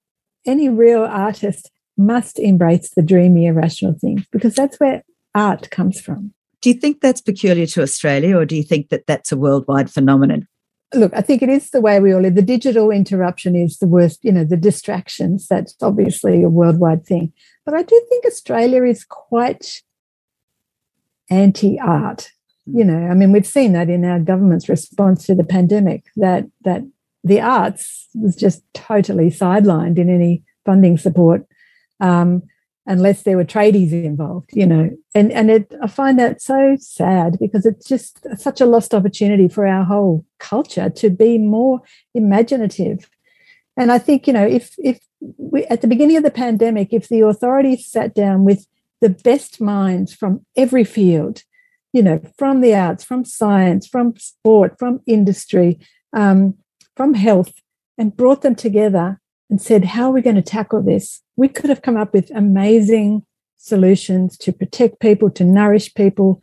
any 0.44 0.68
real 0.68 1.02
artist 1.04 1.70
must 1.96 2.38
embrace 2.38 2.90
the 2.94 3.02
dreamy, 3.02 3.46
irrational 3.46 3.94
things 4.00 4.24
because 4.32 4.54
that's 4.54 4.78
where 4.80 5.02
art 5.34 5.70
comes 5.70 6.00
from. 6.00 6.32
Do 6.60 6.70
you 6.70 6.74
think 6.74 7.00
that's 7.00 7.20
peculiar 7.20 7.66
to 7.66 7.82
Australia, 7.82 8.36
or 8.36 8.44
do 8.44 8.56
you 8.56 8.62
think 8.62 8.90
that 8.90 9.06
that's 9.06 9.32
a 9.32 9.36
worldwide 9.36 9.90
phenomenon? 9.90 10.46
look, 10.94 11.12
I 11.14 11.20
think 11.20 11.42
it 11.42 11.48
is 11.48 11.70
the 11.70 11.80
way 11.80 12.00
we 12.00 12.12
all 12.12 12.20
live. 12.20 12.34
The 12.34 12.42
digital 12.42 12.90
interruption 12.90 13.56
is 13.56 13.78
the 13.78 13.86
worst, 13.86 14.20
you 14.22 14.32
know, 14.32 14.44
the 14.44 14.56
distractions. 14.56 15.46
That's 15.48 15.74
obviously 15.80 16.42
a 16.42 16.48
worldwide 16.48 17.06
thing. 17.06 17.32
But 17.64 17.74
I 17.74 17.82
do 17.82 18.06
think 18.08 18.26
Australia 18.26 18.84
is 18.84 19.04
quite 19.04 19.82
anti 21.30 21.78
art. 21.80 22.30
You 22.74 22.84
know, 22.84 23.08
I 23.08 23.14
mean, 23.14 23.32
we've 23.32 23.46
seen 23.46 23.72
that 23.72 23.90
in 23.90 24.04
our 24.04 24.18
government's 24.18 24.68
response 24.68 25.26
to 25.26 25.34
the 25.34 25.44
pandemic, 25.44 26.06
that 26.16 26.46
that 26.64 26.82
the 27.24 27.40
arts 27.40 28.08
was 28.14 28.34
just 28.34 28.62
totally 28.74 29.30
sidelined 29.30 29.98
in 29.98 30.08
any 30.08 30.42
funding 30.64 30.98
support. 30.98 31.46
Um, 32.00 32.42
unless 32.86 33.22
there 33.22 33.36
were 33.36 33.44
tradies 33.44 33.92
involved, 33.92 34.50
you 34.52 34.66
know. 34.66 34.90
And 35.14 35.32
and 35.32 35.50
it 35.50 35.72
I 35.82 35.86
find 35.86 36.18
that 36.18 36.42
so 36.42 36.76
sad 36.80 37.38
because 37.38 37.66
it's 37.66 37.86
just 37.86 38.26
such 38.36 38.60
a 38.60 38.66
lost 38.66 38.94
opportunity 38.94 39.48
for 39.48 39.66
our 39.66 39.84
whole 39.84 40.24
culture 40.38 40.90
to 40.90 41.10
be 41.10 41.38
more 41.38 41.80
imaginative. 42.14 43.08
And 43.76 43.90
I 43.92 43.98
think, 43.98 44.26
you 44.26 44.32
know, 44.32 44.46
if 44.46 44.74
if 44.78 45.00
we, 45.38 45.64
at 45.66 45.80
the 45.80 45.88
beginning 45.88 46.16
of 46.16 46.24
the 46.24 46.30
pandemic, 46.30 46.92
if 46.92 47.08
the 47.08 47.20
authorities 47.20 47.86
sat 47.86 48.14
down 48.14 48.44
with 48.44 48.66
the 49.00 49.10
best 49.10 49.60
minds 49.60 50.12
from 50.12 50.44
every 50.56 50.84
field, 50.84 51.42
you 51.92 52.02
know, 52.02 52.20
from 52.38 52.60
the 52.60 52.74
arts, 52.74 53.04
from 53.04 53.24
science, 53.24 53.86
from 53.86 54.16
sport, 54.16 54.76
from 54.78 55.00
industry, 55.06 55.78
um, 56.12 56.54
from 56.96 57.14
health, 57.14 57.52
and 57.98 58.16
brought 58.16 58.42
them 58.42 58.54
together 58.54 59.20
and 59.50 59.60
said, 59.60 59.84
How 59.84 60.08
are 60.08 60.12
we 60.12 60.22
going 60.22 60.36
to 60.36 60.42
tackle 60.42 60.82
this? 60.82 61.22
We 61.36 61.48
could 61.48 61.70
have 61.70 61.82
come 61.82 61.96
up 61.96 62.14
with 62.14 62.30
amazing 62.34 63.24
solutions 63.58 64.36
to 64.38 64.52
protect 64.52 65.00
people, 65.00 65.30
to 65.30 65.44
nourish 65.44 65.94
people, 65.94 66.40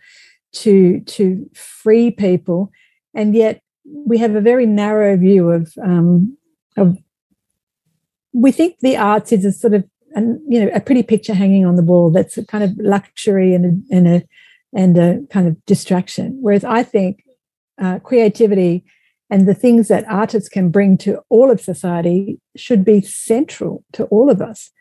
to, 0.54 1.02
to 1.02 1.50
free 1.54 2.12
people. 2.12 2.72
And 3.14 3.36
yet 3.36 3.62
we 3.84 4.20
have 4.20 4.36
a 4.36 4.42
very 4.42 4.66
narrow 4.66 5.18
view 5.18 5.50
of, 5.50 5.74
um, 5.84 6.38
of 6.78 6.98
we 8.34 8.52
think 8.52 8.80
the 8.80 8.98
arts 8.98 9.32
is 9.32 9.46
a 9.46 9.52
sort 9.52 9.74
of 9.74 9.84
an, 10.16 10.44
you 10.48 10.64
know 10.64 10.72
a 10.74 10.80
pretty 10.80 11.04
picture 11.04 11.34
hanging 11.34 11.66
on 11.66 11.76
the 11.76 11.84
wall 11.84 12.10
that's 12.10 12.38
a 12.38 12.46
kind 12.46 12.64
of 12.64 12.72
luxury 12.78 13.54
and 13.54 13.66
a, 13.66 13.96
and 13.96 14.08
a 14.08 14.24
and 14.74 14.98
a 14.98 15.20
kind 15.30 15.48
of 15.48 15.56
distraction 15.66 16.38
whereas 16.42 16.64
i 16.64 16.84
think 16.84 17.24
uh, 17.82 18.00
creativity 18.00 18.84
and 19.30 19.48
the 19.48 19.54
things 19.54 19.88
that 19.88 20.10
artists 20.10 20.50
can 20.50 20.70
bring 20.70 20.98
to 20.98 21.22
all 21.30 21.52
of 21.52 21.62
society 21.62 22.40
should 22.56 22.84
be 22.84 23.02
central 23.02 23.84
to 23.94 24.06
all 24.06 24.30
of 24.30 24.42
us. 24.42 24.72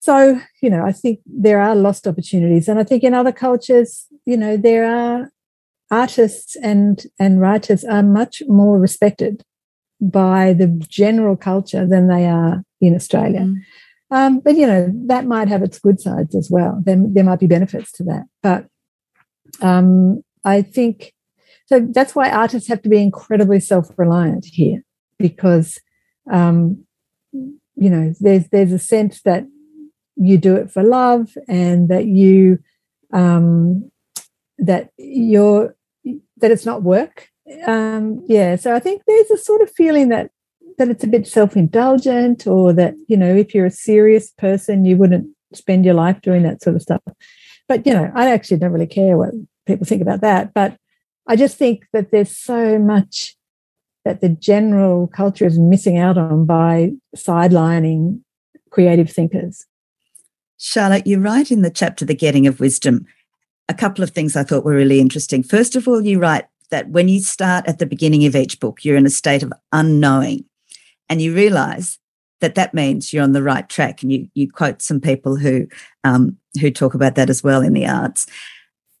So, 0.00 0.40
you 0.62 0.70
know, 0.70 0.84
I 0.84 0.92
think 0.92 1.20
there 1.26 1.60
are 1.60 1.74
lost 1.74 2.06
opportunities. 2.06 2.68
And 2.68 2.78
I 2.78 2.84
think 2.84 3.02
in 3.02 3.12
other 3.12 3.32
cultures, 3.32 4.06
you 4.24 4.36
know, 4.36 4.56
there 4.56 4.84
are 4.84 5.32
artists 5.90 6.54
and, 6.56 7.04
and 7.18 7.40
writers 7.40 7.84
are 7.84 8.04
much 8.04 8.42
more 8.46 8.78
respected 8.78 9.42
by 10.00 10.52
the 10.52 10.68
general 10.88 11.36
culture 11.36 11.86
than 11.86 12.06
they 12.06 12.26
are 12.26 12.62
in 12.80 12.94
Australia. 12.94 13.40
Mm. 13.40 13.56
Um, 14.12 14.38
but, 14.38 14.54
you 14.54 14.66
know, 14.66 14.92
that 15.06 15.24
might 15.24 15.48
have 15.48 15.62
its 15.62 15.80
good 15.80 16.00
sides 16.00 16.36
as 16.36 16.48
well. 16.50 16.80
There, 16.84 16.96
there 17.08 17.24
might 17.24 17.40
be 17.40 17.48
benefits 17.48 17.90
to 17.92 18.04
that. 18.04 18.26
But 18.42 18.66
um, 19.62 20.22
I 20.44 20.62
think 20.62 21.12
so 21.66 21.80
that's 21.92 22.14
why 22.14 22.30
artists 22.30 22.68
have 22.68 22.82
to 22.82 22.88
be 22.88 23.02
incredibly 23.02 23.60
self-reliant 23.60 24.44
here, 24.46 24.82
because 25.18 25.80
um, 26.30 26.84
you 27.32 27.90
know 27.90 28.14
there's 28.20 28.48
there's 28.48 28.72
a 28.72 28.78
sense 28.78 29.22
that 29.22 29.44
you 30.16 30.38
do 30.38 30.56
it 30.56 30.70
for 30.70 30.82
love 30.82 31.36
and 31.48 31.88
that 31.88 32.06
you 32.06 32.58
um, 33.12 33.90
that 34.58 34.90
you're 34.96 35.76
that 36.38 36.50
it's 36.50 36.66
not 36.66 36.82
work. 36.82 37.28
Um, 37.66 38.24
yeah, 38.28 38.56
so 38.56 38.74
I 38.74 38.80
think 38.80 39.02
there's 39.06 39.30
a 39.30 39.36
sort 39.36 39.60
of 39.60 39.70
feeling 39.70 40.08
that 40.08 40.30
that 40.78 40.88
it's 40.88 41.04
a 41.04 41.08
bit 41.08 41.26
self-indulgent, 41.26 42.46
or 42.46 42.72
that 42.72 42.94
you 43.08 43.16
know, 43.16 43.34
if 43.34 43.54
you're 43.54 43.66
a 43.66 43.70
serious 43.70 44.30
person, 44.32 44.84
you 44.84 44.96
wouldn't 44.96 45.28
spend 45.54 45.84
your 45.84 45.94
life 45.94 46.20
doing 46.22 46.42
that 46.42 46.62
sort 46.62 46.76
of 46.76 46.82
stuff. 46.82 47.02
But 47.68 47.86
you 47.86 47.92
know, 47.92 48.10
I 48.14 48.30
actually 48.30 48.58
don't 48.58 48.72
really 48.72 48.86
care 48.86 49.16
what 49.16 49.32
people 49.66 49.86
think 49.86 50.02
about 50.02 50.20
that. 50.20 50.54
But 50.54 50.76
I 51.26 51.36
just 51.36 51.56
think 51.56 51.86
that 51.92 52.10
there's 52.10 52.36
so 52.36 52.78
much 52.78 53.36
that 54.04 54.20
the 54.20 54.28
general 54.28 55.08
culture 55.08 55.46
is 55.46 55.58
missing 55.58 55.98
out 55.98 56.16
on 56.16 56.46
by 56.46 56.92
sidelining 57.16 58.20
creative 58.70 59.10
thinkers. 59.10 59.66
Charlotte, 60.58 61.06
you 61.06 61.18
write 61.18 61.50
in 61.50 61.62
the 61.62 61.70
chapter 61.70 62.04
The 62.04 62.14
Getting 62.14 62.46
of 62.46 62.60
Wisdom 62.60 63.06
a 63.68 63.74
couple 63.74 64.04
of 64.04 64.10
things 64.10 64.36
I 64.36 64.44
thought 64.44 64.64
were 64.64 64.74
really 64.74 65.00
interesting. 65.00 65.42
First 65.42 65.76
of 65.76 65.88
all, 65.88 66.00
you 66.00 66.18
write 66.18 66.44
that 66.70 66.88
when 66.90 67.08
you 67.08 67.20
start 67.20 67.66
at 67.66 67.78
the 67.78 67.86
beginning 67.86 68.24
of 68.26 68.36
each 68.36 68.60
book, 68.60 68.84
you're 68.84 68.96
in 68.96 69.06
a 69.06 69.10
state 69.10 69.42
of 69.42 69.52
unknowing 69.72 70.44
and 71.08 71.20
you 71.20 71.34
realize 71.34 71.98
that 72.40 72.54
that 72.54 72.74
means 72.74 73.12
you're 73.12 73.22
on 73.22 73.32
the 73.32 73.42
right 73.42 73.68
track. 73.68 74.02
And 74.02 74.12
you, 74.12 74.28
you 74.34 74.50
quote 74.50 74.82
some 74.82 75.00
people 75.00 75.36
who, 75.36 75.66
um, 76.04 76.36
who 76.56 76.70
talk 76.70 76.94
about 76.94 77.14
that 77.14 77.30
as 77.30 77.42
well 77.42 77.62
in 77.62 77.72
the 77.72 77.86
arts. 77.86 78.26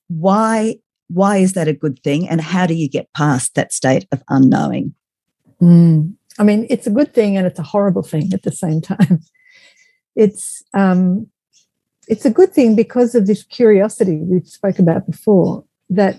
Why, 0.08 0.76
why 1.08 1.38
is 1.38 1.54
that 1.54 1.68
a 1.68 1.72
good 1.72 2.02
thing? 2.02 2.28
And 2.28 2.40
how 2.40 2.66
do 2.66 2.74
you 2.74 2.88
get 2.88 3.12
past 3.14 3.54
that 3.54 3.72
state 3.72 4.06
of 4.12 4.22
unknowing? 4.28 4.94
Mm. 5.60 6.14
I 6.38 6.44
mean, 6.44 6.66
it's 6.68 6.86
a 6.86 6.90
good 6.90 7.14
thing 7.14 7.36
and 7.36 7.46
it's 7.46 7.58
a 7.58 7.64
horrible 7.64 8.02
thing 8.02 8.32
at 8.32 8.42
the 8.42 8.52
same 8.52 8.80
time. 8.80 9.20
It's 10.18 10.62
um, 10.72 11.26
it's 12.08 12.24
a 12.24 12.30
good 12.30 12.54
thing 12.54 12.74
because 12.74 13.14
of 13.14 13.26
this 13.26 13.42
curiosity 13.42 14.16
we 14.16 14.40
spoke 14.44 14.78
about 14.78 15.04
before. 15.04 15.62
That 15.90 16.16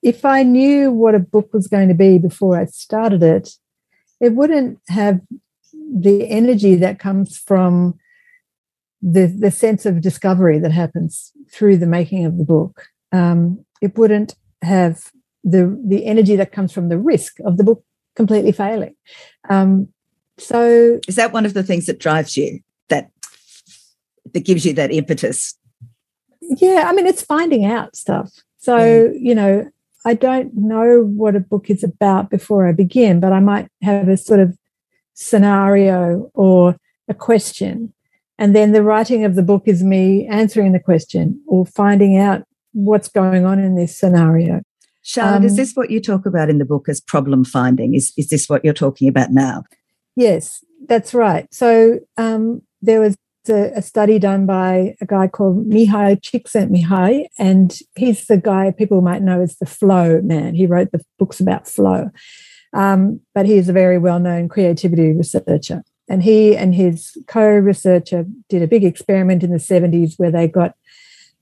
if 0.00 0.24
I 0.24 0.44
knew 0.44 0.92
what 0.92 1.16
a 1.16 1.18
book 1.18 1.52
was 1.52 1.66
going 1.66 1.88
to 1.88 1.94
be 1.94 2.18
before 2.18 2.56
I 2.56 2.66
started 2.66 3.20
it, 3.24 3.50
it 4.20 4.34
wouldn't 4.34 4.78
have 4.88 5.20
the 5.92 6.28
energy 6.28 6.76
that 6.76 6.98
comes 6.98 7.36
from 7.36 7.98
the 9.04 9.26
the 9.26 9.50
sense 9.50 9.84
of 9.84 10.00
discovery 10.00 10.58
that 10.58 10.72
happens 10.72 11.32
through 11.52 11.76
the 11.76 11.86
making 11.86 12.24
of 12.24 12.38
the 12.38 12.44
book. 12.44 12.86
Um, 13.12 13.64
it 13.82 13.96
wouldn't 13.98 14.34
have 14.62 15.10
the 15.44 15.78
the 15.86 16.06
energy 16.06 16.36
that 16.36 16.52
comes 16.52 16.72
from 16.72 16.88
the 16.88 16.98
risk 16.98 17.38
of 17.44 17.58
the 17.58 17.64
book 17.64 17.84
completely 18.16 18.52
failing. 18.52 18.96
Um, 19.50 19.88
so, 20.38 21.00
is 21.06 21.16
that 21.16 21.32
one 21.32 21.44
of 21.44 21.54
the 21.54 21.62
things 21.62 21.86
that 21.86 22.00
drives 22.00 22.36
you? 22.36 22.60
That 22.88 23.10
that 24.32 24.44
gives 24.44 24.64
you 24.64 24.72
that 24.72 24.90
impetus? 24.90 25.54
Yeah, 26.40 26.84
I 26.86 26.92
mean, 26.92 27.06
it's 27.06 27.22
finding 27.22 27.66
out 27.66 27.96
stuff. 27.96 28.30
So, 28.58 29.12
you 29.14 29.34
know, 29.34 29.70
I 30.06 30.14
don't 30.14 30.54
know 30.54 31.02
what 31.02 31.36
a 31.36 31.40
book 31.40 31.68
is 31.68 31.84
about 31.84 32.30
before 32.30 32.66
I 32.66 32.72
begin, 32.72 33.20
but 33.20 33.32
I 33.32 33.40
might 33.40 33.68
have 33.82 34.08
a 34.08 34.16
sort 34.16 34.40
of 34.40 34.56
scenario 35.14 36.30
or 36.34 36.76
a 37.08 37.14
question. 37.14 37.92
And 38.44 38.54
then 38.54 38.72
the 38.72 38.82
writing 38.82 39.24
of 39.24 39.36
the 39.36 39.42
book 39.42 39.62
is 39.64 39.82
me 39.82 40.26
answering 40.26 40.72
the 40.72 40.78
question 40.78 41.40
or 41.46 41.64
finding 41.64 42.18
out 42.18 42.42
what's 42.74 43.08
going 43.08 43.46
on 43.46 43.58
in 43.58 43.74
this 43.74 43.98
scenario. 43.98 44.60
Charlotte, 45.00 45.38
um, 45.38 45.44
is 45.44 45.56
this 45.56 45.72
what 45.72 45.90
you 45.90 45.98
talk 45.98 46.26
about 46.26 46.50
in 46.50 46.58
the 46.58 46.66
book 46.66 46.86
as 46.90 47.00
problem 47.00 47.46
finding? 47.46 47.94
Is, 47.94 48.12
is 48.18 48.28
this 48.28 48.46
what 48.46 48.62
you're 48.62 48.74
talking 48.74 49.08
about 49.08 49.30
now? 49.30 49.64
Yes, 50.14 50.62
that's 50.86 51.14
right. 51.14 51.48
So 51.54 52.00
um, 52.18 52.60
there 52.82 53.00
was 53.00 53.16
a, 53.48 53.70
a, 53.76 53.80
study 53.80 54.18
done 54.18 54.44
by 54.44 54.94
a 55.00 55.06
guy 55.06 55.26
called 55.26 55.66
Mihaly 55.66 56.20
Csikszentmihalyi, 56.20 57.28
and 57.38 57.78
he's 57.96 58.26
the 58.26 58.36
guy 58.36 58.74
people 58.76 59.00
might 59.00 59.22
know 59.22 59.40
as 59.40 59.56
the 59.56 59.64
flow 59.64 60.20
man. 60.20 60.54
He 60.54 60.66
wrote 60.66 60.92
the 60.92 61.02
books 61.18 61.40
about 61.40 61.66
flow, 61.66 62.10
um, 62.74 63.20
but 63.34 63.46
he 63.46 63.54
is 63.54 63.70
a 63.70 63.72
very 63.72 63.96
well-known 63.96 64.50
creativity 64.50 65.12
researcher. 65.12 65.82
And 66.08 66.22
he 66.22 66.56
and 66.56 66.74
his 66.74 67.16
co-researcher 67.28 68.26
did 68.48 68.62
a 68.62 68.66
big 68.66 68.84
experiment 68.84 69.42
in 69.42 69.50
the 69.50 69.56
70s 69.56 70.18
where 70.18 70.30
they 70.30 70.46
got 70.46 70.74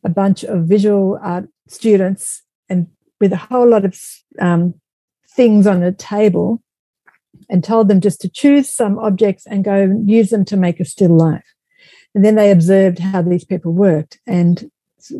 a 0.04 0.08
bunch 0.08 0.44
of 0.44 0.64
visual 0.64 1.18
art 1.22 1.48
students 1.68 2.42
and 2.68 2.86
with 3.20 3.32
a 3.32 3.36
whole 3.36 3.68
lot 3.68 3.84
of 3.84 3.98
um, 4.40 4.74
things 5.28 5.66
on 5.66 5.82
a 5.82 5.92
table 5.92 6.62
and 7.48 7.64
told 7.64 7.88
them 7.88 8.00
just 8.00 8.20
to 8.20 8.28
choose 8.28 8.72
some 8.72 8.98
objects 8.98 9.46
and 9.46 9.64
go 9.64 9.92
use 10.04 10.30
them 10.30 10.44
to 10.44 10.56
make 10.56 10.80
a 10.80 10.84
still 10.84 11.16
life. 11.16 11.44
And 12.14 12.24
then 12.24 12.34
they 12.34 12.50
observed 12.50 12.98
how 12.98 13.22
these 13.22 13.44
people 13.44 13.72
worked. 13.72 14.18
And 14.26 14.70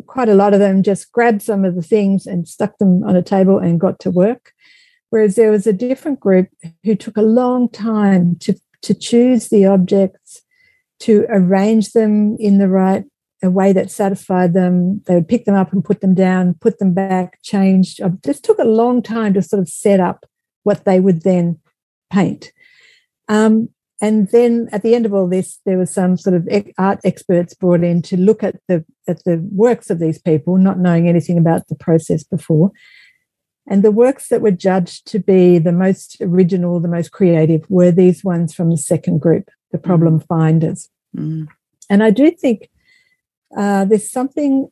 quite 0.07 0.29
a 0.29 0.35
lot 0.35 0.53
of 0.53 0.59
them 0.59 0.83
just 0.83 1.11
grabbed 1.11 1.41
some 1.41 1.65
of 1.65 1.75
the 1.75 1.81
things 1.81 2.25
and 2.25 2.47
stuck 2.47 2.77
them 2.77 3.03
on 3.03 3.15
a 3.15 3.23
table 3.23 3.57
and 3.57 3.79
got 3.79 3.99
to 3.99 4.11
work. 4.11 4.53
Whereas 5.09 5.35
there 5.35 5.51
was 5.51 5.67
a 5.67 5.73
different 5.73 6.19
group 6.19 6.49
who 6.83 6.95
took 6.95 7.17
a 7.17 7.21
long 7.21 7.69
time 7.69 8.35
to, 8.37 8.55
to 8.83 8.93
choose 8.93 9.49
the 9.49 9.65
objects, 9.65 10.41
to 10.99 11.25
arrange 11.29 11.91
them 11.91 12.37
in 12.39 12.59
the 12.59 12.69
right 12.69 13.03
a 13.41 13.49
way 13.49 13.73
that 13.73 13.91
satisfied 13.91 14.53
them. 14.53 15.01
They 15.05 15.15
would 15.15 15.27
pick 15.27 15.45
them 15.45 15.55
up 15.55 15.73
and 15.73 15.83
put 15.83 15.99
them 15.99 16.15
down, 16.15 16.55
put 16.61 16.79
them 16.79 16.93
back, 16.93 17.39
change. 17.43 17.99
It 17.99 18.23
just 18.23 18.43
took 18.43 18.57
a 18.57 18.63
long 18.63 19.01
time 19.01 19.33
to 19.33 19.41
sort 19.41 19.61
of 19.61 19.67
set 19.67 19.99
up 19.99 20.25
what 20.63 20.85
they 20.85 20.99
would 21.01 21.23
then 21.23 21.59
paint. 22.09 22.53
Um, 23.27 23.69
and 24.01 24.29
then 24.29 24.69
at 24.71 24.81
the 24.81 24.95
end 24.95 25.05
of 25.05 25.13
all 25.13 25.27
this, 25.27 25.59
there 25.65 25.77
was 25.77 25.91
some 25.91 26.17
sort 26.17 26.35
of 26.35 26.47
art 26.77 26.99
experts 27.03 27.53
brought 27.53 27.83
in 27.83 28.01
to 28.03 28.17
look 28.17 28.43
at 28.43 28.55
the 28.67 28.83
at 29.07 29.23
the 29.23 29.45
works 29.51 29.89
of 29.89 29.99
these 29.99 30.19
people, 30.19 30.57
not 30.57 30.79
knowing 30.79 31.07
anything 31.07 31.37
about 31.37 31.67
the 31.67 31.75
process 31.75 32.23
before. 32.23 32.71
And 33.67 33.83
the 33.83 33.91
works 33.91 34.27
that 34.27 34.41
were 34.41 34.51
judged 34.51 35.07
to 35.07 35.19
be 35.19 35.57
the 35.57 35.71
most 35.71 36.17
original, 36.21 36.79
the 36.79 36.87
most 36.87 37.11
creative, 37.11 37.65
were 37.69 37.91
these 37.91 38.23
ones 38.23 38.53
from 38.53 38.69
the 38.69 38.77
second 38.77 39.21
group, 39.21 39.49
the 39.71 39.77
mm. 39.77 39.83
problem 39.83 40.19
finders. 40.19 40.89
Mm. 41.15 41.47
And 41.89 42.03
I 42.03 42.09
do 42.09 42.31
think 42.31 42.69
uh, 43.55 43.85
there's 43.85 44.09
something 44.09 44.69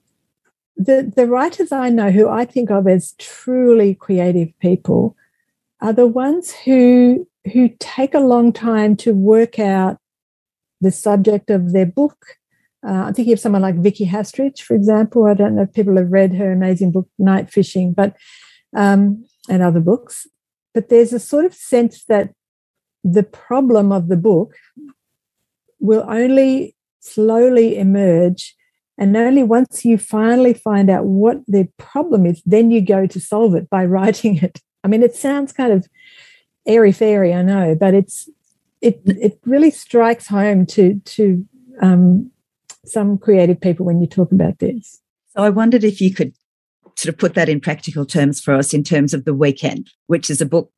the 0.77 1.11
the 1.15 1.27
writers 1.27 1.71
I 1.71 1.89
know 1.89 2.11
who 2.11 2.27
I 2.27 2.45
think 2.45 2.71
of 2.71 2.87
as 2.87 3.13
truly 3.19 3.93
creative 3.93 4.57
people 4.59 5.15
are 5.81 5.93
the 5.93 6.07
ones 6.07 6.51
who 6.51 7.27
who 7.53 7.69
take 7.79 8.13
a 8.13 8.19
long 8.19 8.53
time 8.53 8.95
to 8.97 9.13
work 9.13 9.59
out 9.59 9.97
the 10.79 10.91
subject 10.91 11.49
of 11.49 11.73
their 11.73 11.85
book. 11.85 12.37
Uh, 12.85 13.05
I'm 13.05 13.13
thinking 13.13 13.33
of 13.33 13.39
someone 13.39 13.61
like 13.61 13.75
Vicki 13.75 14.05
Hastrich, 14.05 14.61
for 14.61 14.75
example. 14.75 15.27
I 15.27 15.35
don't 15.35 15.55
know 15.55 15.63
if 15.63 15.73
people 15.73 15.97
have 15.97 16.11
read 16.11 16.33
her 16.33 16.51
amazing 16.51 16.91
book, 16.91 17.07
Night 17.19 17.51
Fishing, 17.51 17.93
but 17.93 18.15
um, 18.75 19.25
and 19.49 19.61
other 19.61 19.79
books. 19.79 20.27
But 20.73 20.89
there's 20.89 21.13
a 21.13 21.19
sort 21.19 21.45
of 21.45 21.53
sense 21.53 22.05
that 22.05 22.33
the 23.03 23.23
problem 23.23 23.91
of 23.91 24.07
the 24.07 24.17
book 24.17 24.55
will 25.79 26.05
only 26.07 26.75
slowly 26.99 27.77
emerge. 27.77 28.55
And 28.97 29.17
only 29.17 29.43
once 29.43 29.83
you 29.83 29.97
finally 29.97 30.53
find 30.53 30.89
out 30.89 31.05
what 31.05 31.37
the 31.47 31.67
problem 31.77 32.25
is, 32.25 32.41
then 32.45 32.69
you 32.69 32.81
go 32.81 33.07
to 33.07 33.19
solve 33.19 33.55
it 33.55 33.69
by 33.69 33.85
writing 33.95 34.37
it. 34.37 34.59
I 34.83 34.87
mean, 34.87 35.03
it 35.03 35.15
sounds 35.15 35.51
kind 35.51 35.73
of 35.73 35.87
airy 36.65 36.91
fairy, 36.91 37.33
I 37.33 37.41
know, 37.41 37.75
but 37.75 37.93
it's 37.93 38.29
it 38.81 39.01
it 39.05 39.39
really 39.45 39.71
strikes 39.71 40.27
home 40.27 40.65
to 40.67 40.99
to 41.05 41.45
um, 41.81 42.31
some 42.85 43.17
creative 43.17 43.59
people 43.61 43.85
when 43.85 44.01
you 44.01 44.07
talk 44.07 44.31
about 44.31 44.59
this. 44.59 45.01
So 45.29 45.43
I 45.43 45.49
wondered 45.49 45.83
if 45.83 46.01
you 46.01 46.13
could 46.13 46.33
sort 47.01 47.13
of 47.13 47.17
put 47.17 47.33
that 47.33 47.49
in 47.49 47.59
practical 47.59 48.05
terms 48.05 48.39
for 48.39 48.53
us 48.53 48.73
in 48.73 48.83
terms 48.83 49.13
of 49.13 49.25
the 49.25 49.33
weekend, 49.33 49.89
which 50.07 50.29
is 50.29 50.41
a 50.41 50.45
book. 50.45 50.71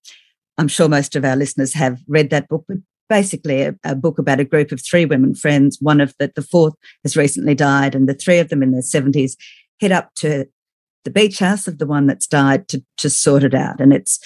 I'm 0.57 0.67
sure 0.67 0.87
most 0.87 1.15
of 1.15 1.25
our 1.25 1.35
listeners 1.35 1.73
have 1.73 1.99
read 2.07 2.29
that 2.29 2.47
book, 2.47 2.65
but 2.67 2.77
basically 3.09 3.63
a, 3.63 3.75
a 3.83 3.95
book 3.95 4.19
about 4.19 4.39
a 4.39 4.45
group 4.45 4.71
of 4.71 4.81
three 4.81 5.05
women 5.05 5.35
friends. 5.35 5.77
One 5.81 5.99
of 5.99 6.13
the, 6.19 6.31
the 6.33 6.41
fourth 6.41 6.75
has 7.03 7.17
recently 7.17 7.55
died, 7.55 7.95
and 7.95 8.07
the 8.07 8.13
three 8.13 8.39
of 8.39 8.49
them 8.49 8.63
in 8.63 8.71
their 8.71 8.81
70s 8.81 9.35
head 9.81 9.91
up 9.91 10.13
to 10.15 10.45
the 11.03 11.11
beach 11.11 11.39
house 11.39 11.67
of 11.67 11.79
the 11.79 11.87
one 11.87 12.07
that's 12.07 12.27
died 12.27 12.67
to, 12.69 12.81
to 12.97 13.09
sort 13.09 13.43
it 13.43 13.53
out. 13.53 13.81
And 13.81 13.91
it's 13.91 14.19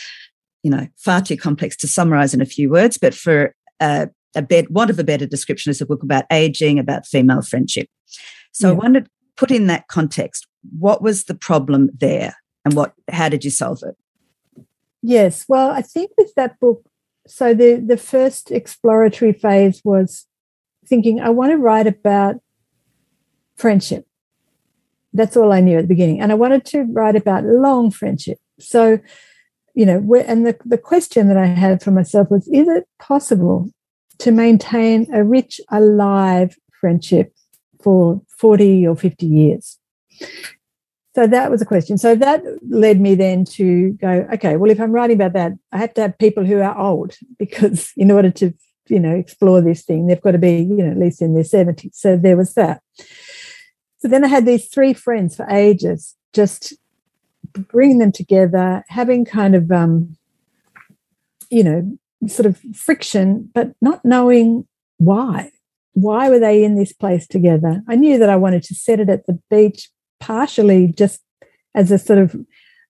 you 0.68 0.72
know, 0.72 0.88
far 0.98 1.22
too 1.22 1.38
complex 1.38 1.78
to 1.78 1.88
summarize 1.88 2.34
in 2.34 2.42
a 2.42 2.46
few 2.46 2.70
words, 2.70 2.98
but 2.98 3.14
for 3.14 3.56
a, 3.80 4.10
a 4.36 4.42
bed, 4.42 4.70
want 4.70 4.90
of 4.90 5.00
a 5.00 5.04
better 5.04 5.26
description, 5.26 5.70
is 5.70 5.80
a 5.80 5.86
book 5.86 6.04
about 6.04 6.26
aging, 6.30 6.78
about 6.78 7.08
female 7.08 7.42
friendship. 7.42 7.88
So 8.52 8.68
yeah. 8.68 8.74
I 8.74 8.78
wondered, 8.78 9.10
put 9.38 9.50
in 9.50 9.68
that 9.68 9.88
context, 9.88 10.46
what 10.78 11.02
was 11.02 11.26
the 11.26 11.36
problem 11.36 11.90
there 11.98 12.36
and 12.66 12.74
what 12.74 12.94
how 13.10 13.30
did 13.30 13.44
you 13.44 13.52
solve 13.52 13.84
it? 13.84 13.96
Yes. 15.02 15.46
Well, 15.48 15.72
I 15.72 15.82
think 15.82 16.12
with 16.18 16.34
that 16.36 16.60
book, 16.60 16.84
so 17.28 17.54
the, 17.54 17.76
the 17.76 17.98
first 17.98 18.52
exploratory 18.52 19.34
phase 19.34 19.82
was 19.84 20.26
thinking, 20.86 21.20
I 21.20 21.30
want 21.30 21.52
to 21.52 21.58
write 21.58 21.88
about 21.88 22.38
friendship. 23.56 24.06
That's 25.14 25.38
all 25.38 25.52
I 25.52 25.62
knew 25.62 25.78
at 25.78 25.84
the 25.84 25.88
beginning. 25.88 26.20
And 26.20 26.32
I 26.32 26.36
wanted 26.36 26.66
to 26.66 26.84
write 26.84 27.16
about 27.16 27.44
long 27.44 27.92
friendship. 27.92 28.40
So 28.60 29.00
you 29.78 29.86
know, 29.86 30.16
and 30.26 30.44
the, 30.48 30.58
the 30.66 30.78
question 30.80 31.28
that 31.28 31.38
I 31.38 31.46
had 31.46 31.84
for 31.84 31.92
myself 31.92 32.32
was, 32.32 32.48
is 32.48 32.68
it 32.68 32.88
possible 32.98 33.70
to 34.18 34.32
maintain 34.32 35.08
a 35.14 35.24
rich, 35.24 35.62
alive 35.70 36.58
friendship 36.80 37.34
for 37.84 38.22
40 38.40 38.88
or 38.88 38.96
50 38.96 39.26
years. 39.26 39.78
So 41.18 41.26
that 41.26 41.50
was 41.50 41.64
a 41.64 41.66
question. 41.66 41.98
So 41.98 42.14
that 42.14 42.44
led 42.70 43.02
me 43.02 43.16
then 43.16 43.44
to 43.46 43.94
go, 43.94 44.28
okay, 44.36 44.56
well, 44.56 44.70
if 44.70 44.80
I'm 44.80 44.92
writing 44.92 45.16
about 45.16 45.34
that, 45.34 45.54
I 45.72 45.80
have 45.80 45.92
to 45.96 46.02
have 46.02 46.20
people 46.20 46.46
who 46.46 46.62
are 46.62 46.78
old 46.78 47.16
because 47.40 47.92
in 47.98 48.12
order 48.12 48.30
to, 48.30 48.54
you 48.88 49.00
know, 49.00 49.16
explore 49.16 49.60
this 49.62 49.84
thing, 49.84 50.06
they've 50.06 50.22
got 50.22 50.34
to 50.34 50.38
be, 50.38 50.58
you 50.58 50.78
know, 50.78 50.92
at 50.92 51.00
least 51.00 51.24
in 51.24 51.34
their 51.34 51.44
70s. 51.44 51.96
So 51.96 52.18
there 52.18 52.38
was 52.38 52.54
that. 52.54 52.84
So 53.98 54.08
then 54.08 54.24
I 54.24 54.28
had 54.28 54.46
these 54.46 54.68
three 54.68 54.94
friends 54.94 55.36
for 55.36 55.50
ages, 55.50 56.16
just 56.34 56.76
bringing 57.52 57.98
them 57.98 58.12
together, 58.12 58.84
having 58.88 59.26
kind 59.26 59.56
of, 59.56 59.72
um, 59.72 60.16
you 61.50 61.64
know, 61.64 61.98
sort 62.28 62.46
of 62.46 62.60
friction, 62.76 63.50
but 63.56 63.72
not 63.82 64.06
knowing 64.06 64.68
why. 64.98 65.52
Why 65.94 66.30
were 66.30 66.38
they 66.38 66.64
in 66.64 66.76
this 66.76 66.94
place 66.94 67.26
together? 67.26 67.82
I 67.88 67.96
knew 67.96 68.20
that 68.20 68.30
I 68.30 68.36
wanted 68.36 68.62
to 68.66 68.76
set 68.76 69.00
it 69.00 69.10
at 69.10 69.26
the 69.26 69.40
beach, 69.50 69.90
partially 70.20 70.88
just 70.88 71.22
as 71.76 71.92
a 71.92 71.98
sort 71.98 72.20
of 72.20 72.36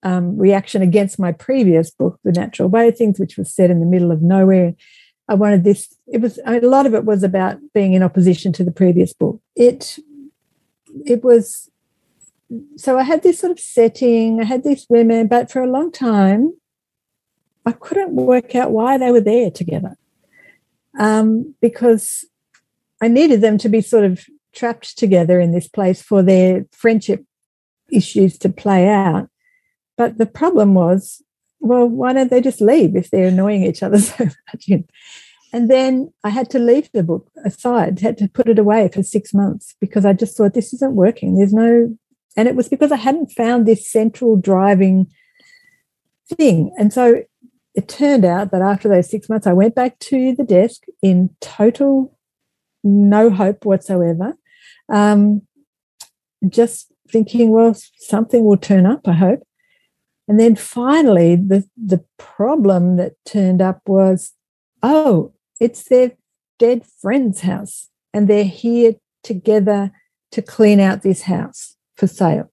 um, 0.03 0.37
reaction 0.37 0.81
against 0.81 1.19
my 1.19 1.31
previous 1.31 1.91
book, 1.91 2.19
The 2.23 2.31
Natural 2.31 2.69
Way 2.69 2.87
of 2.87 2.97
Things, 2.97 3.19
which 3.19 3.37
was 3.37 3.53
set 3.53 3.69
in 3.69 3.79
the 3.79 3.85
middle 3.85 4.11
of 4.11 4.21
nowhere. 4.21 4.73
I 5.27 5.33
wanted 5.33 5.63
this, 5.63 5.93
it 6.07 6.21
was 6.21 6.39
a 6.45 6.59
lot 6.61 6.85
of 6.85 6.93
it 6.93 7.03
was 7.03 7.23
about 7.23 7.57
being 7.73 7.93
in 7.93 8.03
opposition 8.03 8.53
to 8.53 8.63
the 8.63 8.71
previous 8.71 9.13
book. 9.13 9.41
It 9.55 9.99
it 11.05 11.23
was 11.23 11.69
so 12.77 12.97
I 12.97 13.03
had 13.03 13.23
this 13.23 13.39
sort 13.39 13.51
of 13.51 13.59
setting, 13.59 14.39
I 14.39 14.45
had 14.45 14.63
these 14.63 14.85
women, 14.89 15.27
but 15.27 15.51
for 15.51 15.61
a 15.61 15.69
long 15.69 15.91
time, 15.91 16.53
I 17.65 17.73
couldn't 17.73 18.15
work 18.15 18.55
out 18.55 18.71
why 18.71 18.97
they 18.97 19.11
were 19.11 19.19
there 19.19 19.51
together. 19.51 19.97
Um, 20.97 21.55
because 21.61 22.25
I 23.01 23.09
needed 23.09 23.41
them 23.41 23.57
to 23.59 23.69
be 23.69 23.81
sort 23.81 24.05
of 24.05 24.25
trapped 24.57 24.97
together 24.97 25.39
in 25.39 25.51
this 25.51 25.67
place 25.67 26.01
for 26.01 26.23
their 26.23 26.65
friendship 26.71 27.23
issues 27.91 28.37
to 28.39 28.49
play 28.49 28.87
out. 28.87 29.29
But 29.95 30.17
the 30.17 30.25
problem 30.25 30.73
was, 30.73 31.21
well, 31.59 31.87
why 31.87 32.13
don't 32.13 32.29
they 32.29 32.41
just 32.41 32.61
leave 32.61 32.95
if 32.95 33.09
they're 33.09 33.27
annoying 33.27 33.63
each 33.63 33.83
other 33.83 33.99
so 33.99 34.25
much? 34.25 34.69
And 35.53 35.69
then 35.71 36.11
I 36.23 36.29
had 36.29 36.49
to 36.51 36.59
leave 36.59 36.89
the 36.91 37.03
book 37.03 37.29
aside, 37.45 37.99
had 37.99 38.17
to 38.17 38.27
put 38.27 38.49
it 38.49 38.59
away 38.59 38.89
for 38.93 39.01
six 39.01 39.33
months 39.33 39.75
because 39.79 40.05
I 40.05 40.13
just 40.13 40.35
thought 40.35 40.53
this 40.53 40.73
isn't 40.73 40.95
working. 40.95 41.37
There's 41.37 41.53
no, 41.53 41.95
and 42.35 42.47
it 42.47 42.55
was 42.55 42.67
because 42.67 42.91
I 42.91 42.97
hadn't 42.97 43.31
found 43.31 43.65
this 43.65 43.89
central 43.89 44.35
driving 44.35 45.07
thing. 46.35 46.71
And 46.77 46.91
so 46.91 47.23
it 47.75 47.87
turned 47.87 48.25
out 48.25 48.51
that 48.51 48.61
after 48.61 48.89
those 48.89 49.09
six 49.09 49.29
months, 49.29 49.47
I 49.47 49.53
went 49.53 49.75
back 49.75 49.99
to 49.99 50.35
the 50.35 50.43
desk 50.43 50.83
in 51.01 51.29
total 51.39 52.17
no 52.83 53.29
hope 53.29 53.65
whatsoever. 53.65 54.35
Um, 54.89 55.41
just 56.47 56.91
thinking, 57.09 57.51
well, 57.51 57.75
something 57.99 58.43
will 58.45 58.57
turn 58.57 58.85
up, 58.85 59.07
I 59.07 59.13
hope. 59.13 59.43
And 60.27 60.39
then 60.39 60.55
finally, 60.55 61.35
the, 61.35 61.65
the 61.77 62.03
problem 62.17 62.97
that 62.97 63.13
turned 63.25 63.61
up 63.61 63.81
was, 63.87 64.33
oh, 64.83 65.33
it's 65.59 65.85
their 65.85 66.11
dead 66.59 66.85
friend's 67.01 67.41
house, 67.41 67.89
and 68.13 68.27
they're 68.27 68.43
here 68.43 68.95
together 69.23 69.91
to 70.31 70.41
clean 70.41 70.79
out 70.79 71.01
this 71.01 71.23
house 71.23 71.75
for 71.95 72.07
sale. 72.07 72.51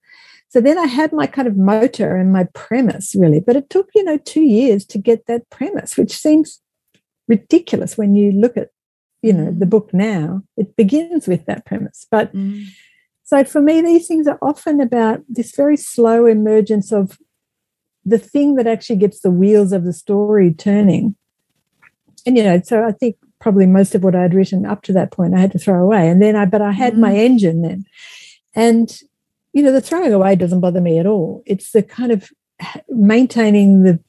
So 0.48 0.60
then 0.60 0.78
I 0.78 0.86
had 0.86 1.12
my 1.12 1.26
kind 1.26 1.48
of 1.48 1.56
motor 1.56 2.16
and 2.16 2.32
my 2.32 2.44
premise 2.54 3.14
really, 3.16 3.40
but 3.40 3.56
it 3.56 3.68
took, 3.70 3.88
you 3.94 4.04
know, 4.04 4.18
two 4.18 4.44
years 4.44 4.84
to 4.86 4.98
get 4.98 5.26
that 5.26 5.50
premise, 5.50 5.96
which 5.96 6.16
seems 6.16 6.60
ridiculous 7.26 7.98
when 7.98 8.14
you 8.14 8.30
look 8.30 8.56
at, 8.56 8.68
you 9.24 9.32
know, 9.32 9.54
the 9.56 9.66
book 9.66 9.92
now. 9.92 10.42
It 10.56 10.76
begins 10.76 11.26
with 11.26 11.46
that 11.46 11.64
premise. 11.64 12.06
But 12.10 12.34
mm. 12.34 12.66
so 13.22 13.42
for 13.44 13.60
me, 13.60 13.80
these 13.80 14.06
things 14.06 14.26
are 14.26 14.38
often 14.42 14.80
about 14.80 15.22
this 15.28 15.54
very 15.56 15.76
slow 15.76 16.26
emergence 16.26 16.92
of 16.92 17.18
the 18.04 18.18
thing 18.18 18.56
that 18.56 18.66
actually 18.66 18.96
gets 18.96 19.20
the 19.20 19.30
wheels 19.30 19.72
of 19.72 19.84
the 19.84 19.92
story 19.92 20.52
turning 20.52 21.16
and 22.26 22.36
you 22.36 22.42
know, 22.42 22.60
so 22.62 22.84
I 22.84 22.92
think 22.92 23.16
probably 23.40 23.66
most 23.66 23.94
of 23.94 24.02
what 24.02 24.14
I'd 24.14 24.34
written 24.34 24.64
up 24.64 24.82
to 24.82 24.92
that 24.94 25.10
point 25.10 25.34
I 25.34 25.40
had 25.40 25.52
to 25.52 25.58
throw 25.58 25.82
away. 25.82 26.08
And 26.08 26.22
then 26.22 26.36
I, 26.36 26.46
but 26.46 26.62
I 26.62 26.72
had 26.72 26.94
mm. 26.94 27.00
my 27.00 27.14
engine 27.14 27.62
then. 27.62 27.84
And, 28.54 28.98
you 29.52 29.62
know, 29.62 29.72
the 29.72 29.80
throwing 29.80 30.12
away 30.12 30.36
doesn't 30.36 30.60
bother 30.60 30.80
me 30.80 30.98
at 30.98 31.06
all. 31.06 31.42
It's 31.44 31.72
the 31.72 31.82
kind 31.82 32.12
of 32.12 32.30
maintaining 32.88 33.82
the 33.82 34.00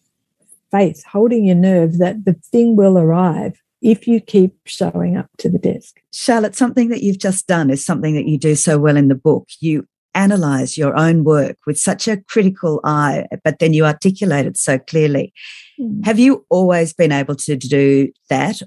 faith, 0.71 1.03
holding 1.05 1.45
your 1.45 1.55
nerve 1.55 1.97
that 1.97 2.25
the 2.25 2.33
thing 2.33 2.75
will 2.75 2.97
arrive 2.97 3.61
if 3.85 4.07
you 4.07 4.19
keep 4.19 4.57
showing 4.65 5.15
up 5.15 5.29
to 5.37 5.47
the 5.47 5.59
desk. 5.59 6.01
Charlotte, 6.11 6.55
something 6.55 6.89
that 6.89 7.03
you've 7.03 7.19
just 7.19 7.45
done 7.45 7.69
is 7.69 7.85
something 7.85 8.15
that 8.15 8.25
you 8.25 8.35
do 8.35 8.55
so 8.55 8.79
well 8.79 8.97
in 8.97 9.09
the 9.09 9.15
book. 9.15 9.47
You 9.59 9.87
analyze 10.15 10.75
your 10.75 10.97
own 10.97 11.23
work 11.23 11.57
with 11.67 11.77
such 11.77 12.07
a 12.07 12.17
critical 12.17 12.79
eye, 12.83 13.27
but 13.43 13.59
then 13.59 13.73
you 13.73 13.85
articulate 13.85 14.47
it 14.47 14.57
so 14.57 14.79
clearly. 14.79 15.31
Mm. 15.79 16.03
Have 16.03 16.17
you 16.17 16.47
always 16.49 16.93
been 16.93 17.11
able 17.11 17.35
to 17.35 17.55
do 17.55 18.11
that? 18.31 18.59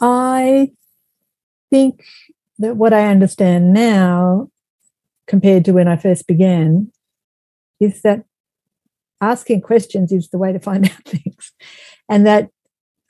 I 0.00 0.72
think 1.70 2.02
that 2.58 2.76
what 2.76 2.92
I 2.92 3.06
understand 3.06 3.72
now, 3.72 4.50
compared 5.28 5.64
to 5.66 5.72
when 5.72 5.86
I 5.86 5.96
first 5.96 6.26
began, 6.26 6.90
is 7.78 8.02
that 8.02 8.24
asking 9.20 9.60
questions 9.60 10.10
is 10.10 10.30
the 10.30 10.38
way 10.38 10.52
to 10.52 10.58
find 10.58 10.86
out 10.90 11.04
things, 11.04 11.52
and 12.08 12.26
that 12.26 12.50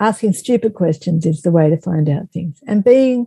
asking 0.00 0.32
stupid 0.34 0.74
questions 0.74 1.26
is 1.26 1.42
the 1.42 1.50
way 1.50 1.70
to 1.70 1.76
find 1.76 2.08
out 2.08 2.30
things. 2.30 2.60
And 2.66 2.84
being, 2.84 3.26